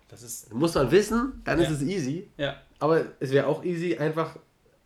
Das 0.09 0.24
ist. 0.24 0.53
Muss 0.53 0.74
man 0.76 0.89
wissen, 0.91 1.41
dann 1.43 1.59
ist 1.59 1.70
Ja. 1.70 1.76
es 1.76 1.82
easy. 1.82 2.30
Ja. 2.38 2.55
Aber 2.80 3.03
es 3.20 3.32
wäre 3.32 3.47
auch 3.47 3.63
easy, 3.63 3.97
einfach 3.97 4.38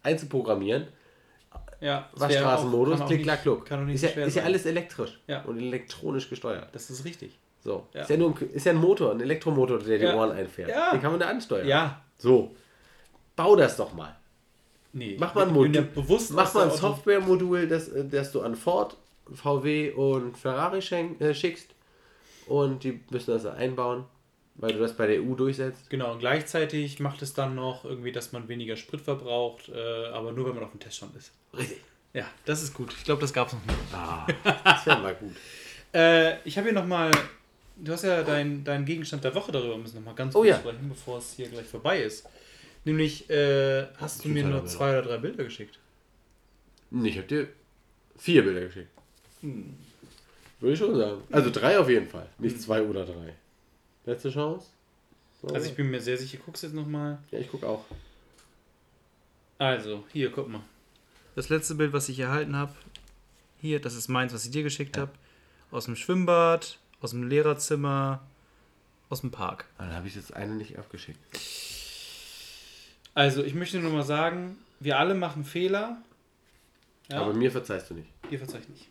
einzuprogrammieren. 0.04 0.88
Ja. 1.80 2.10
Was 2.14 2.34
Straßenmodus, 2.34 3.06
klick, 3.06 3.24
klack, 3.24 3.42
kluck. 3.42 3.66
Kann 3.66 3.80
doch 3.80 3.86
nicht 3.86 3.96
Ist 3.96 4.04
ja, 4.04 4.10
schwer 4.10 4.26
ist 4.28 4.36
ja 4.36 4.44
alles 4.44 4.66
elektrisch 4.66 5.20
Ja. 5.28 5.42
und 5.44 5.58
elektronisch 5.60 6.30
gesteuert. 6.30 6.70
Das 6.74 6.90
ist 6.90 7.06
richtig. 7.06 7.38
So. 7.64 7.88
Ja. 7.94 8.02
Ist, 8.02 8.10
ja 8.10 8.18
nur 8.18 8.36
ein, 8.36 8.50
ist 8.50 8.66
ja 8.66 8.72
ein 8.72 8.78
Motor, 8.78 9.12
ein 9.12 9.22
Elektromotor, 9.22 9.80
der 9.80 9.98
die 9.98 10.06
Ja. 10.06 10.16
Ohren 10.16 10.32
einfährt. 10.32 10.70
Ja. 10.70 10.92
Den 10.92 11.02
kann 11.02 11.12
man 11.12 11.20
da 11.20 11.28
ansteuern. 11.28 11.68
Ja. 11.68 12.02
So. 12.18 12.56
Bau 13.36 13.56
das 13.56 13.78
doch 13.78 13.94
mal. 13.94 14.16
Nee. 14.94 15.18
Mach 15.20 15.34
mal 15.34 15.44
ein 15.48 15.74
ja 15.74 15.82
Modul. 15.82 16.20
Mach 16.32 16.54
mal 16.54 16.70
ein 16.70 16.72
Softwaremodul, 16.78 17.68
das, 17.68 17.88
äh, 17.90 18.06
das 18.06 18.32
du 18.32 18.42
an 18.42 18.56
Ford, 18.56 18.98
VW 19.34 19.92
und 19.92 20.38
Ferrari 20.38 20.82
schenk, 20.82 21.20
äh, 21.22 21.34
schickst. 21.34 21.70
Und 22.48 22.84
die 22.84 23.00
müssen 23.10 23.32
das 23.32 23.46
einbauen, 23.46 24.04
weil 24.56 24.74
du 24.74 24.80
das 24.80 24.98
bei 24.98 25.08
der 25.08 25.22
EU 25.22 25.36
durchsetzt. 25.36 25.90
Genau, 25.90 26.12
und 26.14 26.20
gleichzeitig 26.20 27.00
macht 27.00 27.22
es 27.22 27.34
dann 27.34 27.56
noch 27.56 27.86
irgendwie, 27.86 28.12
dass 28.12 28.32
man 28.32 28.48
weniger 28.48 28.76
Sprit 28.76 29.02
verbraucht, 29.02 29.70
äh, 29.70 30.08
aber 30.08 30.32
nur 30.32 30.48
wenn 30.48 30.56
man 30.56 30.64
auf 30.64 30.72
dem 30.72 30.80
Teststand 30.80 31.16
ist. 31.16 31.32
Richtig. 31.58 31.80
Ja, 32.14 32.26
das 32.46 32.62
ist 32.62 32.74
gut. 32.74 32.94
Ich 32.98 33.06
glaube, 33.06 33.22
das 33.22 33.32
gab 33.32 33.48
es 33.48 33.54
noch 33.54 33.66
nicht. 33.66 33.78
Ah, 33.94 34.28
das 34.66 34.86
wäre 34.86 35.00
mal 35.00 35.16
gut. 35.16 35.36
Äh, 35.94 36.38
ich 36.48 36.58
habe 36.58 36.70
hier 36.70 36.74
nochmal, 36.80 37.12
du 37.76 37.92
hast 37.92 38.04
ja 38.06 38.24
deinen 38.24 38.64
dein 38.64 38.86
Gegenstand 38.86 39.26
der 39.26 39.36
Woche 39.36 39.52
darüber, 39.52 39.78
müssen 39.78 39.96
wir 39.96 40.00
nochmal 40.00 40.16
ganz 40.16 40.34
Oh 40.34 40.40
kurz 40.40 40.48
ja. 40.50 40.58
sprechen, 40.60 40.88
bevor 40.88 41.18
es 41.18 41.34
hier 41.34 41.50
gleich 41.50 41.66
vorbei 41.66 42.02
ist. 42.02 42.30
Nämlich, 42.86 43.30
äh, 43.30 43.88
hast 43.98 44.24
du 44.24 44.30
mir 44.30 44.46
nur 44.46 44.66
zwei 44.68 44.92
oder 44.92 45.02
drei 45.02 45.18
Bilder 45.18 45.44
geschickt? 45.44 45.80
Nee, 46.92 47.10
Ich 47.10 47.18
habe 47.18 47.28
dir 47.28 47.48
vier 48.18 48.42
Bilder 48.46 48.62
geschickt. 48.62 48.88
Würde 49.42 50.74
ich 50.74 50.80
schon 50.80 50.96
sagen. 50.96 51.22
Also 51.32 51.50
drei 51.50 51.80
auf 51.80 51.90
jeden 51.90 52.08
Fall. 52.08 52.28
Nicht 52.38 52.62
zwei 52.62 52.82
oder 52.84 53.06
drei. 53.06 53.34
Letzte 54.06 54.30
Chance? 54.32 54.68
So. 55.42 55.48
Also 55.48 55.68
ich 55.70 55.76
bin 55.76 55.90
mir 55.90 56.00
sehr 56.02 56.18
sicher, 56.18 56.38
guck's 56.46 56.62
jetzt 56.62 56.74
nochmal. 56.76 57.18
ja, 57.32 57.40
ich 57.40 57.50
gucke 57.50 57.68
auch. 57.68 57.86
Also, 59.58 60.04
hier, 60.12 60.32
guck 60.32 60.48
mal. 60.50 60.62
Das 61.36 61.50
letzte 61.50 61.76
Bild, 61.76 61.94
was 61.94 62.10
ich 62.10 62.20
erhalten 62.20 62.56
habe, 62.56 62.74
hier, 63.60 63.80
das 63.80 63.96
ist 63.96 64.08
meins, 64.08 64.34
was 64.34 64.44
ich 64.46 64.52
dir 64.52 64.64
geschickt 64.64 64.98
habe. 64.98 65.12
Aus 65.70 65.86
dem 65.86 65.96
Schwimmbad, 65.96 66.78
aus 67.00 67.12
dem 67.12 67.28
Lehrerzimmer, 67.30 68.22
aus 69.10 69.22
dem 69.22 69.32
Park. 69.32 69.66
Ah, 69.78 69.86
Dann 69.86 69.96
habe 69.96 70.08
ich 70.08 70.16
das 70.16 70.32
eine 70.32 70.56
nicht 70.56 70.78
abgeschickt. 70.80 71.20
Also, 73.14 73.44
ich 73.44 73.54
möchte 73.54 73.80
nur 73.80 73.92
mal 73.92 74.04
sagen, 74.04 74.58
wir 74.80 74.98
alle 75.00 75.14
machen 75.14 75.44
Fehler. 75.46 76.02
Ja, 77.10 77.22
Aber 77.22 77.34
mir 77.34 77.52
verzeihst 77.52 77.90
du 77.90 77.94
nicht. 77.96 78.10
ihr 78.30 78.40
verzeiht 78.40 78.68
nicht. 78.70 78.88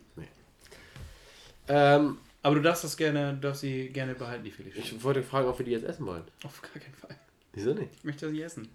Ähm, 1.72 2.18
Aber 2.42 2.54
du 2.56 2.62
darfst 2.62 2.82
das 2.84 2.96
gerne, 2.96 3.36
darfst 3.40 3.60
sie 3.60 3.88
gerne 3.90 4.14
behalten, 4.14 4.44
die 4.44 4.50
Fehler. 4.50 4.70
ich 4.74 5.02
wollte 5.04 5.22
fragen, 5.22 5.46
ob 5.48 5.58
wir 5.58 5.64
die 5.66 5.72
jetzt 5.72 5.84
essen 5.84 6.04
wollen. 6.06 6.24
Auf 6.44 6.60
gar 6.62 6.70
keinen 6.72 6.94
Fall. 6.94 7.16
Wieso 7.52 7.74
nicht? 7.74 7.90
Ich 7.98 8.04
möchte 8.04 8.28
sie 8.30 8.42
essen. 8.42 8.68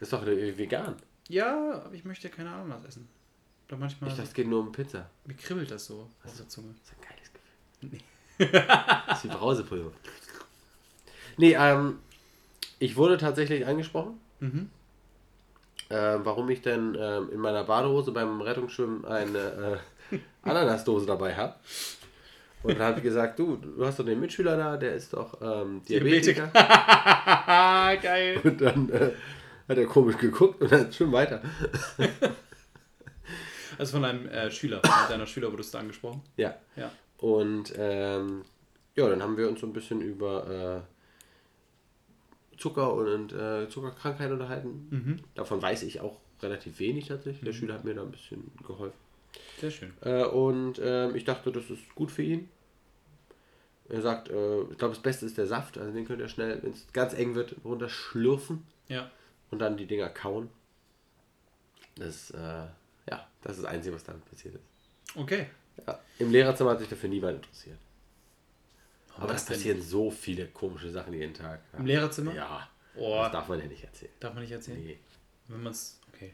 Ist 0.00 0.12
doch 0.12 0.26
äh, 0.26 0.56
vegan. 0.56 0.96
Ja, 1.28 1.82
aber 1.84 1.94
ich 1.94 2.04
möchte 2.04 2.28
keine 2.28 2.50
Ananas 2.50 2.84
essen. 2.84 3.08
Doch 3.68 3.78
manchmal, 3.78 4.10
Ich 4.10 4.16
dachte, 4.16 4.28
es 4.28 4.34
geht 4.34 4.46
nur 4.48 4.60
um 4.60 4.72
Pizza. 4.72 5.08
mir 5.24 5.34
kribbelt 5.34 5.70
das 5.70 5.86
so 5.86 6.08
auf 6.24 6.36
der 6.36 6.48
Zunge. 6.48 6.74
Das 6.74 6.92
ist 6.92 6.94
ein 6.98 7.08
geiles 7.08 8.52
Gefühl. 8.52 9.02
das 9.08 9.18
ist 9.18 9.24
wie 9.24 9.28
Brausepulver. 9.36 9.92
Nee, 11.38 11.54
ähm, 11.58 11.98
ich 12.78 12.96
wurde 12.96 13.16
tatsächlich 13.18 13.66
angesprochen, 13.66 14.18
Mhm. 14.40 14.68
äh, 15.88 15.94
warum 16.24 16.50
ich 16.50 16.60
denn 16.62 16.96
ähm, 16.98 17.30
in 17.32 17.38
meiner 17.38 17.64
Badehose 17.64 18.12
beim 18.12 18.40
Rettungsschwimmen 18.42 19.04
eine 19.06 19.80
äh, 20.12 20.18
Ananasdose 20.42 21.06
dabei 21.06 21.34
habe. 21.36 21.54
Und 22.62 22.78
dann 22.78 22.86
habe 22.88 22.98
ich 22.98 23.02
gesagt, 23.02 23.38
du, 23.38 23.56
du 23.56 23.84
hast 23.84 23.98
doch 23.98 24.04
den 24.04 24.20
Mitschüler 24.20 24.56
da, 24.56 24.76
der 24.76 24.94
ist 24.94 25.12
doch 25.12 25.40
ähm, 25.40 25.82
Diabetiker. 25.88 26.46
Geil. 28.02 28.40
Und 28.44 28.60
dann 28.60 28.90
äh, 28.90 29.10
hat 29.68 29.78
er 29.78 29.86
komisch 29.86 30.16
geguckt 30.18 30.60
und 30.62 30.70
dann 30.70 30.92
schon 30.92 31.12
weiter. 31.12 31.42
Also 33.78 33.92
von 33.96 34.04
einem 34.04 34.28
äh, 34.28 34.50
Schüler, 34.50 34.80
von 34.84 35.08
deiner 35.08 35.26
Schüler 35.26 35.50
wurdest 35.50 35.74
du 35.74 35.78
angesprochen. 35.78 36.22
Ja. 36.36 36.54
Ja. 36.76 36.92
Und 37.16 37.72
ähm, 37.76 38.42
ja, 38.94 39.08
dann 39.08 39.22
haben 39.22 39.36
wir 39.36 39.48
uns 39.48 39.60
so 39.60 39.66
ein 39.66 39.72
bisschen 39.72 40.00
über 40.00 40.84
äh, 42.52 42.58
Zucker 42.58 42.92
und 42.92 43.32
äh, 43.32 43.68
Zuckerkrankheit 43.68 44.30
unterhalten. 44.30 44.88
Mhm. 44.90 45.20
Davon 45.34 45.60
weiß 45.62 45.82
ich 45.84 46.00
auch 46.00 46.20
relativ 46.42 46.78
wenig 46.78 47.08
tatsächlich. 47.08 47.44
Der 47.44 47.52
Schüler 47.52 47.74
hat 47.74 47.84
mir 47.84 47.94
da 47.94 48.02
ein 48.02 48.10
bisschen 48.10 48.52
geholfen. 48.66 48.98
Sehr 49.60 49.70
schön. 49.70 49.92
Äh, 50.02 50.24
und 50.24 50.80
ähm, 50.82 51.14
ich 51.14 51.24
dachte, 51.24 51.52
das 51.52 51.70
ist 51.70 51.94
gut 51.94 52.10
für 52.10 52.22
ihn. 52.22 52.48
Er 53.88 54.00
sagt, 54.02 54.28
äh, 54.28 54.62
ich 54.62 54.78
glaube, 54.78 54.94
das 54.94 55.02
Beste 55.02 55.26
ist 55.26 55.36
der 55.38 55.46
Saft. 55.46 55.78
Also 55.78 55.92
den 55.92 56.06
könnt 56.06 56.20
ihr 56.20 56.28
schnell, 56.28 56.62
wenn 56.62 56.72
es 56.72 56.86
ganz 56.92 57.14
eng 57.14 57.34
wird, 57.34 57.54
runterschlürfen 57.64 58.64
Ja. 58.88 59.10
und 59.50 59.58
dann 59.58 59.76
die 59.76 59.86
Dinger 59.86 60.08
kauen. 60.08 60.48
Das, 61.96 62.30
äh, 62.30 62.38
ja, 62.38 63.26
das 63.42 63.56
ist 63.56 63.64
das 63.64 63.70
Einzige, 63.70 63.94
was 63.94 64.04
damit 64.04 64.24
passiert 64.24 64.54
ist. 64.54 65.16
Okay. 65.16 65.46
Ja. 65.86 65.98
Im 66.18 66.30
Lehrerzimmer 66.30 66.70
hat 66.70 66.78
sich 66.80 66.88
dafür 66.88 67.08
niemand 67.08 67.36
interessiert. 67.36 67.78
Aber 69.16 69.34
es 69.34 69.44
denn? 69.44 69.56
passieren 69.56 69.82
so 69.82 70.10
viele 70.10 70.46
komische 70.48 70.90
Sachen 70.90 71.12
jeden 71.12 71.34
Tag. 71.34 71.60
Ja. 71.72 71.78
Im 71.78 71.86
Lehrerzimmer? 71.86 72.34
Ja. 72.34 72.68
Oh, 72.96 73.20
Das 73.22 73.32
darf 73.32 73.48
man 73.48 73.58
ja 73.58 73.66
nicht 73.66 73.84
erzählen. 73.84 74.12
darf 74.20 74.32
man 74.34 74.42
nicht 74.42 74.52
erzählen? 74.52 74.82
Nee. 74.82 74.98
Wenn 75.48 75.62
man 75.62 75.72
es. 75.72 76.00
Okay. 76.14 76.32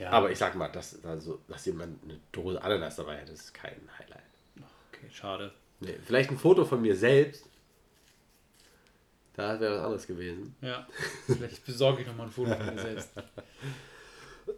Ja. 0.00 0.10
Aber 0.10 0.30
ich 0.30 0.38
sag 0.38 0.54
mal, 0.54 0.68
dass, 0.68 1.04
also, 1.04 1.40
dass 1.46 1.66
jemand 1.66 2.02
eine 2.02 2.18
Dose 2.32 2.62
Ananas 2.62 2.96
dabei 2.96 3.20
hat, 3.20 3.28
das 3.28 3.40
ist 3.40 3.54
kein 3.54 3.76
Highlight. 3.98 4.22
Okay, 4.92 5.06
schade. 5.12 5.52
Nee. 5.80 5.94
Vielleicht 6.06 6.30
ein 6.30 6.38
Foto 6.38 6.64
von 6.64 6.80
mir 6.80 6.96
selbst. 6.96 7.44
Da 9.36 9.60
wäre 9.60 9.76
was 9.76 9.84
anderes 9.84 10.06
gewesen. 10.06 10.56
Ja. 10.62 10.86
Vielleicht 11.26 11.64
besorge 11.66 12.00
ich 12.02 12.06
nochmal 12.08 12.26
ein 12.26 12.32
Foto 12.32 12.54
von 12.54 12.74
mir 12.74 12.80
selbst. 12.80 13.10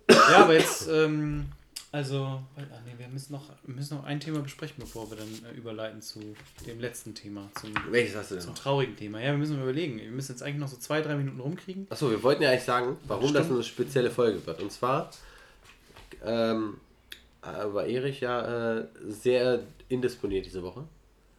Ja, 0.09 0.45
aber 0.45 0.55
jetzt, 0.55 0.88
ähm, 0.88 1.51
also, 1.90 2.24
ah, 2.24 2.61
nee, 2.86 2.95
wir 2.97 3.09
müssen 3.09 3.32
noch, 3.32 3.51
müssen 3.66 3.99
noch 3.99 4.05
ein 4.05 4.20
Thema 4.20 4.40
besprechen, 4.40 4.76
bevor 4.78 5.11
wir 5.11 5.18
dann 5.18 5.28
äh, 5.28 5.55
überleiten 5.55 6.01
zu 6.01 6.34
dem 6.66 6.80
letzten 6.80 7.14
Thema, 7.14 7.51
zum, 7.61 7.74
Welches 7.90 8.16
hast 8.16 8.30
du 8.30 8.36
denn 8.36 8.43
zum 8.43 8.55
noch? 8.55 8.59
traurigen 8.59 8.97
Thema. 8.97 9.20
Ja, 9.20 9.32
wir 9.32 9.38
müssen 9.38 9.57
mal 9.57 9.64
überlegen. 9.64 9.99
Wir 9.99 10.11
müssen 10.11 10.32
jetzt 10.32 10.43
eigentlich 10.43 10.61
noch 10.61 10.68
so 10.68 10.78
zwei, 10.78 11.03
drei 11.03 11.16
Minuten 11.16 11.40
rumkriegen. 11.40 11.86
Achso, 11.90 12.11
wir 12.11 12.22
wollten 12.22 12.43
ja 12.43 12.51
eigentlich 12.51 12.62
sagen, 12.64 12.97
warum 13.07 13.34
das 13.34 13.45
Stimmt. 13.45 13.59
eine 13.59 13.64
spezielle 13.64 14.11
Folge 14.11 14.47
wird. 14.47 14.62
Und 14.62 14.72
zwar 14.72 15.11
ähm, 16.24 16.78
äh, 17.42 17.72
war 17.72 17.86
Erich 17.86 18.20
ja 18.20 18.78
äh, 18.78 18.86
sehr 19.06 19.60
indisponiert 19.88 20.46
diese 20.46 20.62
Woche. 20.62 20.84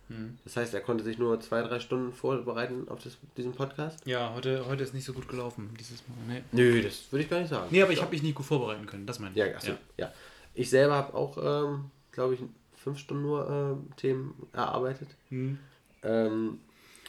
Hm. 0.09 0.37
Das 0.43 0.57
heißt, 0.57 0.73
er 0.73 0.81
konnte 0.81 1.03
sich 1.03 1.17
nur 1.17 1.39
zwei, 1.39 1.61
drei 1.61 1.79
Stunden 1.79 2.11
vorbereiten 2.11 2.87
auf 2.89 3.01
das, 3.01 3.17
diesen 3.37 3.53
Podcast. 3.53 4.05
Ja, 4.05 4.33
heute, 4.35 4.65
heute 4.67 4.83
ist 4.83 4.93
nicht 4.93 5.05
so 5.05 5.13
gut 5.13 5.27
gelaufen, 5.27 5.73
dieses 5.79 6.03
Mal. 6.07 6.17
Nee, 6.27 6.43
Nö, 6.51 6.81
das 6.81 7.11
würde 7.11 7.23
ich 7.23 7.29
gar 7.29 7.39
nicht 7.39 7.49
sagen. 7.49 7.67
nee 7.71 7.81
aber 7.81 7.93
ich 7.93 8.01
habe 8.01 8.11
mich 8.11 8.21
nicht 8.21 8.35
gut 8.35 8.45
vorbereiten 8.45 8.85
können, 8.85 9.05
das 9.05 9.19
meine 9.19 9.31
ich. 9.31 9.37
Ja, 9.37 9.45
achso, 9.55 9.73
ja. 9.97 10.11
Ich 10.53 10.69
selber 10.69 10.95
habe 10.95 11.13
auch, 11.13 11.37
ähm, 11.37 11.85
glaube 12.11 12.35
ich, 12.35 12.41
fünf 12.75 12.99
Stunden 12.99 13.23
nur 13.23 13.49
ähm, 13.49 13.95
Themen 13.95 14.33
erarbeitet. 14.51 15.07
Hm. 15.29 15.57
Ähm, 16.03 16.59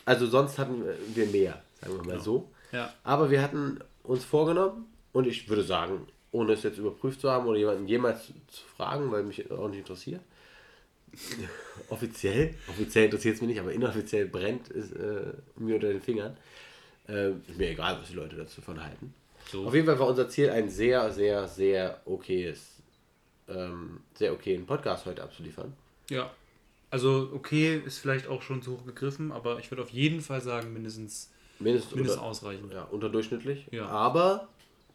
also 0.04 0.26
sonst 0.26 0.58
hatten 0.58 0.84
wir 1.14 1.26
mehr, 1.26 1.62
sagen 1.80 1.96
wir 1.96 2.14
mal 2.14 2.20
so. 2.20 2.50
Ja. 2.72 2.92
Aber 3.02 3.30
wir 3.30 3.42
hatten 3.42 3.80
uns 4.02 4.24
vorgenommen 4.24 4.86
und 5.12 5.26
ich 5.26 5.48
würde 5.48 5.64
sagen, 5.64 6.06
ohne 6.34 6.52
es 6.54 6.64
jetzt 6.64 6.78
überprüft 6.78 7.20
zu 7.20 7.30
haben 7.30 7.46
oder 7.46 7.58
jemanden 7.58 7.86
jemals 7.86 8.26
zu 8.48 8.66
fragen, 8.76 9.10
weil 9.12 9.22
mich 9.22 9.50
auch 9.52 9.68
nicht 9.68 9.78
interessiert. 9.78 10.20
offiziell, 11.90 12.54
offiziell 12.68 13.04
interessiert 13.04 13.36
es 13.36 13.40
mich 13.40 13.50
nicht, 13.50 13.60
aber 13.60 13.72
inoffiziell 13.72 14.26
brennt 14.26 14.68
es 14.68 14.90
äh, 14.92 15.32
mir 15.56 15.76
unter 15.76 15.88
den 15.88 16.00
Fingern. 16.00 16.36
Äh, 17.08 17.30
ist 17.48 17.56
mir 17.56 17.70
egal, 17.70 17.98
was 18.00 18.08
die 18.08 18.16
Leute 18.16 18.34
dazu 18.34 18.60
von 18.60 18.82
halten. 18.82 19.14
So. 19.50 19.64
Auf 19.64 19.74
jeden 19.74 19.86
Fall 19.86 19.98
war 19.98 20.08
unser 20.08 20.28
Ziel, 20.28 20.50
ein 20.50 20.68
sehr, 20.68 21.12
sehr, 21.12 21.46
sehr 21.46 22.00
okayes, 22.04 22.82
ähm, 23.48 24.00
sehr 24.14 24.32
okayen 24.32 24.66
Podcast 24.66 25.06
heute 25.06 25.22
abzuliefern. 25.22 25.72
Ja. 26.10 26.32
Also, 26.90 27.30
okay, 27.32 27.80
ist 27.86 27.98
vielleicht 27.98 28.26
auch 28.26 28.42
schon 28.42 28.60
zu 28.60 28.72
hoch 28.72 28.86
gegriffen, 28.86 29.30
aber 29.30 29.60
ich 29.60 29.70
würde 29.70 29.82
auf 29.84 29.90
jeden 29.90 30.20
Fall 30.20 30.40
sagen, 30.40 30.72
mindestens, 30.72 31.30
Mindestens, 31.60 31.94
mindestens 31.94 32.18
unter, 32.18 32.28
ausreichend. 32.28 32.72
ja, 32.72 32.82
unterdurchschnittlich. 32.84 33.68
Ja. 33.70 33.86
Aber 33.86 34.48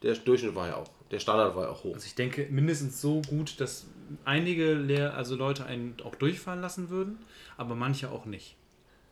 der 0.04 0.16
Durchschnitt 0.16 0.56
war 0.56 0.68
ja 0.68 0.76
auch, 0.78 0.88
der 1.12 1.20
Standard 1.20 1.56
war 1.56 1.64
ja 1.66 1.70
auch 1.70 1.84
hoch. 1.84 1.93
Also 1.93 2.06
ich 2.06 2.16
denke 2.16 2.47
mindestens 2.50 3.02
so 3.02 3.22
gut, 3.28 3.60
dass 3.60 3.86
einige 4.26 4.74
Lehr 4.74 5.14
also 5.16 5.36
Leute 5.36 5.66
einen 5.66 5.95
auch 6.04 6.16
durchfallen 6.16 6.62
lassen 6.62 6.89
würden, 6.89 7.18
aber 7.58 7.76
manche 7.76 8.12
auch 8.12 8.26
nicht. 8.26 8.56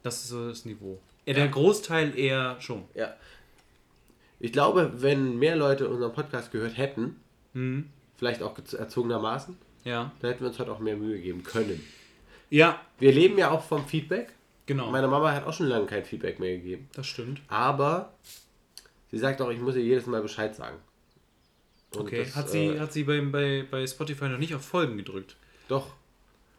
Das 0.03 0.21
ist 0.23 0.29
so 0.29 0.47
das 0.49 0.65
Niveau. 0.65 0.99
Ja, 1.25 1.33
der 1.33 1.47
Großteil 1.49 2.17
eher 2.17 2.55
schon. 2.61 2.85
Ja. 2.93 3.13
Ich 4.39 4.51
glaube, 4.53 4.93
wenn 4.97 5.37
mehr 5.39 5.55
Leute 5.55 5.89
unseren 5.89 6.13
Podcast 6.13 6.51
gehört 6.51 6.77
hätten, 6.77 7.15
Mhm. 7.53 7.89
vielleicht 8.17 8.41
auch 8.43 8.57
erzogenermaßen, 8.57 9.57
Ja. 9.83 10.11
dann 10.21 10.29
hätten 10.31 10.41
wir 10.43 10.49
uns 10.49 10.59
heute 10.59 10.71
auch 10.71 10.79
mehr 10.79 10.95
Mühe 10.95 11.19
geben 11.19 11.43
können. 11.43 11.83
Ja, 12.49 12.79
Wir 12.99 13.11
leben 13.11 13.37
ja 13.37 13.51
auch 13.51 13.63
vom 13.63 13.85
Feedback. 13.85 14.29
genau. 14.67 14.89
Meine 14.91 15.07
Mama 15.07 15.33
hat 15.33 15.45
auch 15.45 15.53
schon 15.53 15.67
lange 15.67 15.85
kein 15.87 16.05
Feedback 16.05 16.39
mehr 16.39 16.57
gegeben. 16.57 16.89
das 16.93 17.07
stimmt. 17.07 17.41
Aber 17.47 18.13
sie 19.11 19.17
sagt 19.17 19.41
auch, 19.41 19.49
ich 19.49 19.59
muss 19.59 19.75
ihr 19.75 19.83
jedes 19.83 20.05
Mal 20.05 20.21
Bescheid 20.21 20.55
sagen. 20.55 20.77
Und 21.93 22.01
Okay. 22.01 22.23
das, 22.25 22.35
hat 22.35 22.49
sie, 22.49 22.65
äh, 22.67 22.79
hat 22.79 22.91
sie 22.93 23.03
bei, 23.03 23.21
bei, 23.21 23.65
bei 23.69 23.87
Spotify 23.87 24.25
noch 24.29 24.37
nicht 24.37 24.53
auf 24.53 24.63
Folgen 24.65 24.97
gedrückt? 24.97 25.35
Doch. 25.67 25.93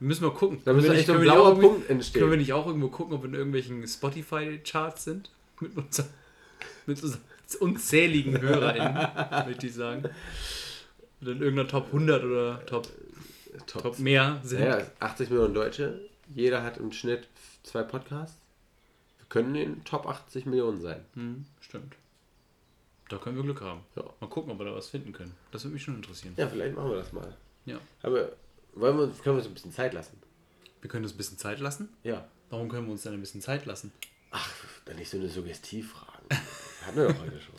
Wir 0.01 0.09
müssen 0.09 0.24
mal 0.24 0.32
gucken. 0.32 0.61
Da 0.64 0.72
müsste 0.72 0.92
wir 0.92 0.99
echt 0.99 1.07
so 1.09 1.14
ein 1.14 1.18
wir 1.18 1.24
blauer 1.24 1.55
nicht 1.55 1.64
auch 1.64 1.68
Punkt 1.70 1.90
entstehen. 1.90 2.20
Können 2.20 2.30
wir 2.32 2.38
nicht 2.38 2.53
auch 2.53 2.66
irgendwo 2.66 2.88
gucken, 2.88 3.14
ob 3.14 3.22
wir 3.22 3.28
in 3.28 3.34
irgendwelchen 3.34 3.86
Spotify-Charts 3.86 5.05
sind? 5.05 5.30
Mit, 5.61 5.76
unser, 5.76 6.05
mit 6.86 7.03
unseren 7.03 7.20
unzähligen 7.61 8.40
HörerInnen, 8.40 9.09
möchte 9.49 9.66
ich 9.66 9.74
sagen. 9.74 10.05
Oder 11.20 11.32
in 11.32 11.42
irgendeiner 11.42 11.68
Top 11.68 11.86
100 11.86 12.22
oder 12.22 12.64
Top, 12.66 12.86
Top. 13.66 13.82
Top 13.82 13.99
mehr 13.99 14.40
sind. 14.44 14.61
Ja, 14.62 14.82
80 15.01 15.30
Millionen 15.30 15.55
Deutsche. 15.55 16.01
Jeder 16.32 16.62
hat 16.62 16.78
im 16.78 16.92
Schnitt 16.92 17.26
zwei 17.64 17.82
Podcasts. 17.82 18.36
Wir 19.18 19.26
können 19.28 19.57
in 19.57 19.84
Top 19.84 20.07
80 20.07 20.46
Millionen 20.46 20.80
sein. 20.80 21.05
Hm, 21.14 21.44
stimmt. 21.61 21.96
Da 23.09 23.16
können 23.18 23.36
wir 23.36 23.42
Glück 23.42 23.61
haben. 23.62 23.80
Ja. 23.96 24.04
Mal 24.20 24.28
gucken, 24.28 24.52
ob 24.52 24.59
wir 24.59 24.66
da 24.66 24.74
was 24.74 24.88
finden 24.88 25.12
können. 25.12 25.34
Das 25.50 25.64
würde 25.64 25.74
mich 25.74 25.82
schon 25.82 25.96
interessieren. 25.96 26.34
Ja, 26.36 26.46
vielleicht 26.48 26.74
machen 26.76 26.90
wir 26.90 26.96
das 26.98 27.12
mal. 27.12 27.34
Ja. 27.64 27.78
Aber 28.02 28.28
wollen 28.74 28.96
wir, 28.98 29.04
uns- 29.04 29.22
können 29.22 29.36
wir 29.36 29.40
uns 29.42 29.46
ein 29.48 29.54
bisschen 29.54 29.72
Zeit 29.72 29.94
lassen? 29.94 30.20
Wir 30.80 30.90
können 30.90 31.04
uns 31.04 31.14
ein 31.14 31.16
bisschen 31.16 31.38
Zeit 31.38 31.59
lassen. 31.61 31.88
Ja. 32.02 32.26
Warum 32.50 32.68
können 32.68 32.86
wir 32.86 32.92
uns 32.92 33.02
denn 33.02 33.14
ein 33.14 33.20
bisschen 33.20 33.40
Zeit 33.40 33.66
lassen? 33.66 33.92
Ach, 34.30 34.52
dann 34.84 34.96
nicht 34.96 35.11
so 35.11 35.16
eine 35.16 35.28
Suggestivfrage. 35.28 36.22
Hatten 36.86 36.96
wir 36.96 37.09
doch 37.09 37.20
heute 37.20 37.40
schon. 37.40 37.54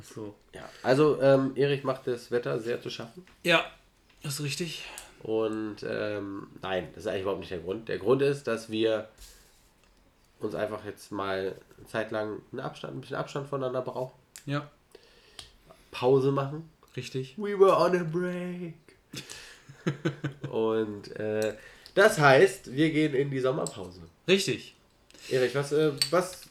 Ach 0.00 0.04
so. 0.04 0.34
Ja. 0.52 0.68
Also, 0.82 1.20
ähm, 1.22 1.52
Erich 1.56 1.84
macht 1.84 2.06
das 2.06 2.30
Wetter 2.30 2.58
sehr 2.58 2.82
zu 2.82 2.90
schaffen. 2.90 3.24
Ja, 3.44 3.64
das 4.22 4.34
ist 4.34 4.42
richtig. 4.44 4.84
Und 5.22 5.76
ähm, 5.88 6.48
nein, 6.60 6.88
das 6.94 7.04
ist 7.04 7.06
eigentlich 7.06 7.22
überhaupt 7.22 7.40
nicht 7.40 7.52
der 7.52 7.60
Grund. 7.60 7.88
Der 7.88 7.98
Grund 7.98 8.20
ist, 8.20 8.46
dass 8.46 8.68
wir 8.70 9.08
uns 10.40 10.54
einfach 10.54 10.84
jetzt 10.84 11.10
mal 11.12 11.56
eine 11.78 11.86
Zeit 11.86 12.10
lang 12.10 12.42
einen 12.52 12.60
Abstand, 12.60 12.94
ein 12.96 13.00
bisschen 13.00 13.16
Abstand 13.16 13.48
voneinander 13.48 13.80
brauchen. 13.80 14.12
Ja, 14.46 14.70
Pause 15.90 16.32
machen. 16.32 16.68
richtig. 16.96 17.34
We 17.36 17.58
were 17.58 17.76
on 17.76 17.96
a 17.98 18.04
break. 18.04 18.74
Und 20.50 21.14
äh, 21.16 21.56
das 21.94 22.18
heißt, 22.18 22.72
wir 22.74 22.90
gehen 22.90 23.14
in 23.14 23.30
die 23.30 23.40
Sommerpause. 23.40 24.00
Richtig. 24.26 24.74
Erich, 25.30 25.54
was, 25.54 25.72
äh, 25.72 25.92
was 26.10 26.42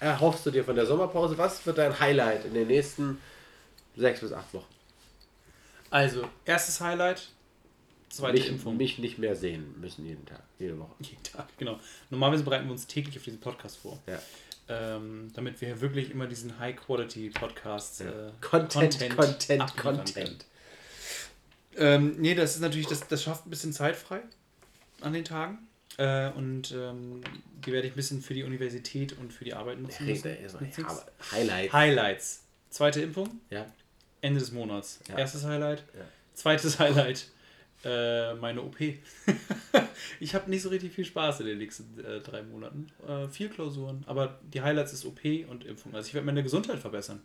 erhoffst 0.00 0.46
du 0.46 0.50
dir 0.50 0.64
von 0.64 0.76
der 0.76 0.86
Sommerpause? 0.86 1.36
Was 1.38 1.64
wird 1.66 1.78
dein 1.78 1.98
Highlight 1.98 2.44
in 2.46 2.54
den 2.54 2.66
nächsten 2.68 3.20
sechs 3.96 4.20
bis 4.20 4.32
acht 4.32 4.52
Wochen? 4.54 4.72
Also, 5.90 6.28
erstes 6.44 6.80
Highlight, 6.80 7.28
zweite 8.10 8.38
Mich, 8.38 8.48
Impfung. 8.48 8.76
mich 8.76 8.98
nicht 8.98 9.18
mehr 9.18 9.34
sehen 9.36 9.74
müssen 9.80 10.04
jeden 10.06 10.26
Tag, 10.26 10.42
jede 10.58 10.78
Woche. 10.78 10.92
Jeden 11.00 11.22
Tag, 11.22 11.46
genau. 11.58 11.78
Normalerweise 12.10 12.44
bereiten 12.44 12.66
wir 12.66 12.72
uns 12.72 12.86
täglich 12.86 13.16
auf 13.16 13.24
diesen 13.24 13.40
Podcast 13.40 13.78
vor. 13.78 13.98
Ja. 14.06 14.20
Ähm, 14.70 15.30
damit 15.34 15.60
wir 15.62 15.80
wirklich 15.80 16.10
immer 16.10 16.26
diesen 16.26 16.58
High-Quality-Podcast 16.58 18.02
äh, 18.02 18.30
Content, 18.40 18.98
Content, 19.16 19.76
Content. 19.76 20.14
können. 20.14 20.36
Ähm, 21.76 22.16
nee, 22.18 22.34
das 22.34 22.56
ist 22.56 22.60
natürlich, 22.60 22.86
das, 22.86 23.06
das 23.08 23.22
schafft 23.22 23.46
ein 23.46 23.50
bisschen 23.50 23.72
Zeit 23.72 23.96
frei 23.96 24.20
an 25.00 25.12
den 25.12 25.24
Tagen. 25.24 25.58
Äh, 25.96 26.30
und 26.32 26.72
ähm, 26.72 27.22
die 27.64 27.72
werde 27.72 27.86
ich 27.88 27.94
ein 27.94 27.96
bisschen 27.96 28.20
für 28.22 28.34
die 28.34 28.44
Universität 28.44 29.16
und 29.18 29.32
für 29.32 29.44
die 29.44 29.54
Arbeit 29.54 29.80
nutzen 29.80 30.06
müssen. 30.06 30.36
Ja, 30.76 30.86
aber 30.86 31.06
Highlight. 31.32 31.72
Highlights. 31.72 32.42
Zweite 32.70 33.00
Impfung, 33.00 33.40
Ja. 33.50 33.66
Ende 34.20 34.40
des 34.40 34.52
Monats. 34.52 35.00
Ja. 35.08 35.18
Erstes 35.18 35.44
Highlight. 35.44 35.82
Ja. 35.96 36.04
Zweites 36.34 36.78
Highlight, 36.78 37.26
äh, 37.84 38.34
meine 38.34 38.62
OP. 38.62 38.76
ich 40.20 40.34
habe 40.34 40.50
nicht 40.50 40.62
so 40.62 40.68
richtig 40.68 40.92
viel 40.92 41.04
Spaß 41.04 41.40
in 41.40 41.46
den 41.46 41.58
nächsten 41.58 41.98
äh, 42.04 42.20
drei 42.20 42.42
Monaten. 42.42 42.88
Äh, 43.06 43.28
viel 43.28 43.48
Klausuren, 43.48 44.02
aber 44.06 44.38
die 44.52 44.60
Highlights 44.60 44.92
ist 44.92 45.04
OP 45.04 45.20
und 45.48 45.64
Impfung. 45.64 45.94
Also 45.94 46.08
ich 46.08 46.14
werde 46.14 46.26
meine 46.26 46.42
Gesundheit 46.42 46.78
verbessern. 46.78 47.22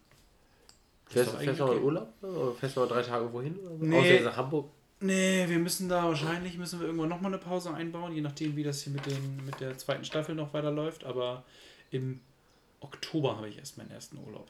Fährst, 1.07 1.33
doch 1.33 1.39
fährst 1.39 1.47
eigentlich 1.49 1.57
du 1.57 1.65
mal 1.65 1.77
in. 1.77 1.83
Urlaub? 1.83 2.13
Oder 2.21 2.53
fährst 2.53 2.75
du 2.75 2.79
mal 2.81 2.87
drei 2.87 3.01
Tage 3.01 3.33
wohin? 3.33 3.57
Oder 3.59 3.77
so? 3.77 3.85
Nee. 3.85 4.15
Außer 4.15 4.23
nach 4.25 4.37
Hamburg? 4.37 4.69
Nee, 4.99 5.45
wir 5.49 5.59
müssen 5.59 5.89
da 5.89 6.05
wahrscheinlich, 6.05 6.57
müssen 6.57 6.79
wir 6.79 6.87
irgendwann 6.87 7.09
nochmal 7.09 7.33
eine 7.33 7.41
Pause 7.41 7.73
einbauen, 7.73 8.13
je 8.13 8.21
nachdem, 8.21 8.55
wie 8.55 8.63
das 8.63 8.83
hier 8.83 8.93
mit, 8.93 9.05
den, 9.05 9.45
mit 9.45 9.59
der 9.59 9.77
zweiten 9.77 10.05
Staffel 10.05 10.33
noch 10.33 10.53
weiterläuft. 10.53 11.03
Aber 11.03 11.43
im 11.91 12.21
Oktober 12.79 13.35
habe 13.35 13.49
ich 13.49 13.57
erst 13.57 13.77
meinen 13.77 13.91
ersten 13.91 14.17
Urlaub. 14.17 14.49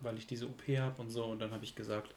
Weil 0.00 0.16
ich 0.16 0.26
diese 0.26 0.46
OP 0.46 0.62
habe 0.78 1.02
und 1.02 1.10
so. 1.10 1.24
Und 1.24 1.40
dann 1.40 1.50
habe 1.50 1.64
ich 1.64 1.74
gesagt, 1.74 2.14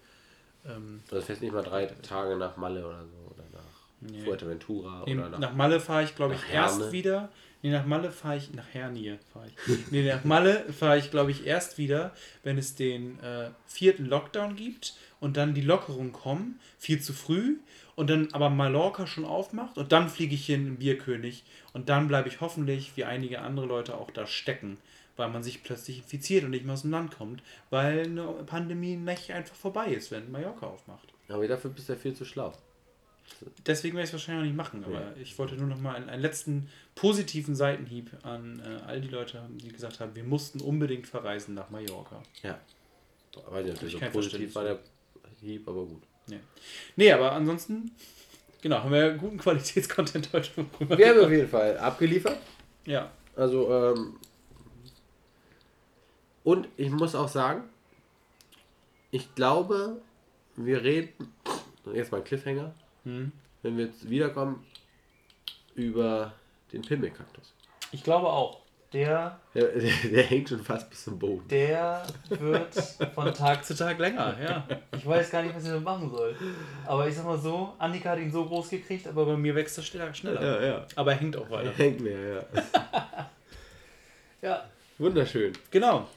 ähm, 0.67 1.01
Also 1.11 1.25
fährst 1.25 1.41
nicht 1.41 1.53
mal 1.53 1.63
drei 1.63 1.85
Tage 1.87 2.35
nach 2.35 2.57
Malle 2.57 2.85
oder 2.85 3.05
so? 3.05 3.33
Oder 3.33 3.43
nach 3.53 3.61
Nee. 4.01 4.19
Fuerteventura? 4.25 5.03
Nee, 5.05 5.15
oder 5.15 5.29
nach, 5.29 5.39
nach 5.39 5.53
Malle 5.53 5.79
fahre 5.79 6.03
ich, 6.03 6.15
glaube 6.15 6.33
ich, 6.35 6.53
erst 6.53 6.79
Herne. 6.79 6.91
wieder. 6.91 7.29
Nee, 7.61 7.71
nach 7.71 7.85
Malle 7.85 8.11
fahre 8.11 8.35
ich, 8.35 8.53
nach 8.53 8.67
Hernie 8.73 9.17
fahre 9.31 9.47
ich. 9.47 9.53
Nee, 9.91 10.05
nach 10.11 10.25
Malle 10.25 10.65
fahre 10.73 10.97
ich, 10.97 11.09
glaube 11.09 11.31
ich, 11.31 11.45
erst 11.45 11.77
wieder, 11.77 12.11
wenn 12.43 12.57
es 12.57 12.75
den 12.75 13.17
äh, 13.21 13.51
vierten 13.65 14.05
Lockdown 14.05 14.57
gibt 14.57 14.95
und 15.21 15.37
dann 15.37 15.53
die 15.53 15.61
Lockerungen 15.61 16.11
kommen, 16.11 16.59
viel 16.77 17.01
zu 17.01 17.13
früh 17.13 17.55
und 17.95 18.09
dann 18.09 18.27
aber 18.33 18.49
Mallorca 18.49 19.07
schon 19.07 19.23
aufmacht 19.23 19.77
und 19.77 19.93
dann 19.93 20.09
fliege 20.09 20.35
ich 20.35 20.45
hin 20.45 20.67
in 20.67 20.75
Bierkönig 20.79 21.45
und 21.71 21.87
dann 21.87 22.09
bleibe 22.09 22.27
ich 22.27 22.41
hoffentlich, 22.41 22.91
wie 22.97 23.05
einige 23.05 23.39
andere 23.39 23.65
Leute 23.67 23.95
auch 23.95 24.11
da 24.11 24.27
stecken, 24.27 24.77
weil 25.17 25.29
man 25.29 25.43
sich 25.43 25.63
plötzlich 25.63 25.99
infiziert 25.99 26.43
und 26.43 26.51
nicht 26.51 26.65
mehr 26.65 26.73
aus 26.73 26.81
dem 26.81 26.91
Land 26.91 27.15
kommt, 27.17 27.43
weil 27.69 28.03
eine 28.03 28.25
Pandemie 28.45 28.95
nicht 28.95 29.31
einfach 29.31 29.55
vorbei 29.55 29.87
ist, 29.93 30.11
wenn 30.11 30.31
Mallorca 30.31 30.67
aufmacht. 30.67 31.13
aber 31.29 31.47
dafür 31.47 31.71
bist 31.71 31.89
du 31.89 31.93
ja 31.93 31.99
viel 31.99 32.13
zu 32.15 32.25
schlau. 32.25 32.53
Deswegen 33.65 33.95
werde 33.95 34.03
ich 34.03 34.09
es 34.09 34.13
wahrscheinlich 34.13 34.41
auch 34.41 34.45
nicht 34.47 34.57
machen, 34.57 34.83
aber 34.83 35.15
ich 35.17 35.37
wollte 35.39 35.55
nur 35.55 35.67
noch 35.67 35.79
mal 35.79 35.95
einen, 35.95 36.09
einen 36.09 36.21
letzten 36.21 36.69
positiven 36.95 37.55
Seitenhieb 37.55 38.11
an 38.23 38.59
äh, 38.59 38.81
all 38.85 39.01
die 39.01 39.07
Leute 39.07 39.41
haben, 39.41 39.57
die 39.57 39.69
gesagt 39.69 39.99
haben, 39.99 40.13
wir 40.15 40.23
mussten 40.23 40.59
unbedingt 40.61 41.07
verreisen 41.07 41.53
nach 41.55 41.69
Mallorca. 41.69 42.21
Ja. 42.41 42.59
Ich 43.31 43.37
weiß 43.51 43.63
nicht, 43.65 43.73
ob 43.75 43.79
das 43.79 43.93
ich 43.93 43.99
so 43.99 44.05
positiv 44.11 44.55
war 44.55 44.63
der 44.63 44.79
Hieb, 45.41 45.67
aber 45.67 45.85
gut. 45.85 46.03
Nee. 46.27 46.39
nee, 46.95 47.11
aber 47.11 47.31
ansonsten, 47.31 47.91
genau, 48.61 48.77
haben 48.83 48.91
wir 48.91 49.13
guten 49.13 49.37
Qualitätscontent 49.37 50.29
heute. 50.33 50.49
Wir 50.79 51.09
haben 51.09 51.19
auf 51.21 51.31
jeden 51.31 51.49
Fall 51.49 51.77
abgeliefert. 51.77 52.37
Ja, 52.85 53.11
Also, 53.35 53.71
ähm, 53.73 54.15
und 56.43 56.67
ich 56.77 56.89
muss 56.89 57.15
auch 57.15 57.27
sagen, 57.27 57.63
ich 59.11 59.33
glaube, 59.35 60.01
wir 60.55 60.83
reden, 60.83 61.33
jetzt 61.93 62.11
mal 62.11 62.19
ein 62.19 62.23
Cliffhanger, 62.23 62.73
Hm. 63.05 63.31
wenn 63.61 63.77
wir 63.77 63.85
jetzt 63.85 64.09
wiederkommen, 64.09 64.65
über 65.75 66.33
den 66.71 66.81
Pimmelkaktus. 66.83 67.53
Ich 67.91 68.03
glaube 68.03 68.27
auch. 68.27 68.61
Der, 68.93 69.39
Der, 69.55 69.69
der, 69.69 69.91
der 70.11 70.23
hängt 70.23 70.49
schon 70.49 70.63
fast 70.63 70.87
bis 70.87 71.03
zum 71.05 71.17
Boden. 71.17 71.47
der 71.47 72.05
wird 72.29 72.75
von 73.15 73.33
Tag 73.33 73.65
zu 73.65 73.75
Tag 73.75 73.97
länger, 73.97 74.35
ja. 74.39 74.67
Ich 74.95 75.03
weiß 75.03 75.31
gar 75.31 75.41
nicht, 75.41 75.55
was 75.55 75.63
ich 75.63 75.69
damit 75.69 75.83
machen 75.83 76.11
soll. 76.11 76.35
Aber 76.85 77.07
ich 77.07 77.15
sag 77.15 77.25
mal 77.25 77.39
so, 77.39 77.73
Annika 77.79 78.11
hat 78.11 78.19
ihn 78.19 78.31
so 78.31 78.45
groß 78.45 78.69
gekriegt, 78.69 79.07
aber 79.07 79.25
bei 79.25 79.35
mir 79.35 79.55
wächst 79.55 79.79
das 79.79 79.87
schneller. 79.87 80.13
schneller. 80.13 80.63
ja. 80.63 80.85
Aber 80.95 81.11
er 81.13 81.17
hängt 81.17 81.35
auch 81.35 81.45
Er 81.45 81.51
weiter. 81.51 81.71
hängt 81.71 82.01
mehr, 82.01 82.19
ja. 82.53 83.29
ja. 84.43 84.63
Wunderschön. 84.99 85.53
Genau. 85.71 86.07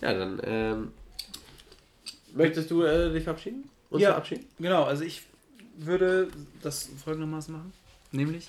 Ja, 0.00 0.12
dann, 0.12 0.40
ähm, 0.44 0.92
möchtest 2.34 2.70
du 2.70 2.82
äh, 2.82 3.12
dich 3.12 3.24
verabschieden? 3.24 3.68
Uns 3.90 4.02
Ja. 4.02 4.10
verabschieden? 4.10 4.46
Genau, 4.58 4.84
also 4.84 5.04
ich 5.04 5.22
würde 5.76 6.28
das 6.62 6.90
folgendermaßen 7.02 7.54
machen. 7.54 7.72
Nämlich, 8.12 8.48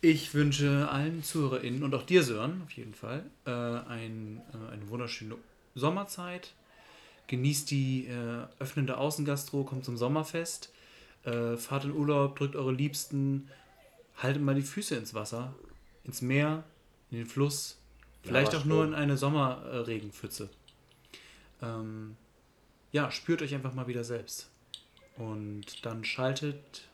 ich 0.00 0.34
wünsche 0.34 0.88
allen 0.90 1.22
ZuhörerInnen 1.22 1.82
und 1.82 1.94
auch 1.94 2.04
dir, 2.04 2.22
Sören, 2.22 2.62
auf 2.64 2.72
jeden 2.72 2.94
Fall, 2.94 3.24
äh, 3.46 3.50
ein, 3.50 4.40
äh, 4.52 4.72
eine 4.72 4.88
wunderschöne 4.88 5.36
Sommerzeit. 5.74 6.52
Genießt 7.26 7.70
die 7.70 8.06
äh, 8.06 8.46
öffnende 8.58 8.96
Außengastro, 8.96 9.62
kommt 9.64 9.84
zum 9.84 9.96
Sommerfest. 9.96 10.72
Äh, 11.24 11.56
fahrt 11.56 11.84
in 11.84 11.92
Urlaub, 11.92 12.36
drückt 12.36 12.56
eure 12.56 12.72
Liebsten, 12.72 13.48
haltet 14.16 14.42
mal 14.42 14.54
die 14.54 14.62
Füße 14.62 14.96
ins 14.96 15.14
Wasser, 15.14 15.54
ins 16.04 16.22
Meer, 16.22 16.64
in 17.10 17.18
den 17.18 17.26
Fluss. 17.26 17.78
Vielleicht 18.22 18.54
auch 18.54 18.64
nur 18.64 18.84
in 18.84 18.94
eine 18.94 19.16
Sommerregenpfütze. 19.16 20.48
Ähm, 21.62 22.16
ja, 22.92 23.10
spürt 23.10 23.42
euch 23.42 23.54
einfach 23.54 23.74
mal 23.74 23.86
wieder 23.86 24.04
selbst. 24.04 24.50
Und 25.16 25.84
dann 25.84 26.04
schaltet, 26.04 26.88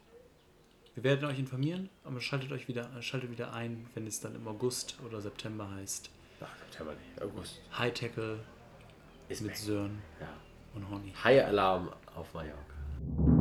wir 0.95 1.05
werden 1.05 1.25
euch 1.29 1.39
informieren, 1.39 1.89
aber 2.05 2.21
schaltet 2.21 2.51
euch 2.53 2.69
wieder, 2.69 2.91
schaltet 3.03 3.31
wieder 3.31 3.53
ein, 3.53 3.87
wenn 3.95 4.07
es 4.07 4.21
dann 4.21 4.35
im 4.35 4.47
August 4.49 4.97
oder 5.07 5.21
September 5.21 5.71
heißt. 5.71 6.11
Ach, 6.41 6.49
September 6.59 6.93
nicht. 6.95 7.23
August. 7.23 7.61
High 7.79 7.95
Tackle 7.95 8.41
Ist 9.29 9.43
mit 9.43 9.51
weg. 9.53 9.57
Sören 9.59 10.03
Ja. 10.21 10.29
und 10.75 10.89
Honey. 10.91 11.13
High 11.23 11.45
Alarm 11.47 11.93
auf 12.15 12.33
Mallorca. 12.35 13.36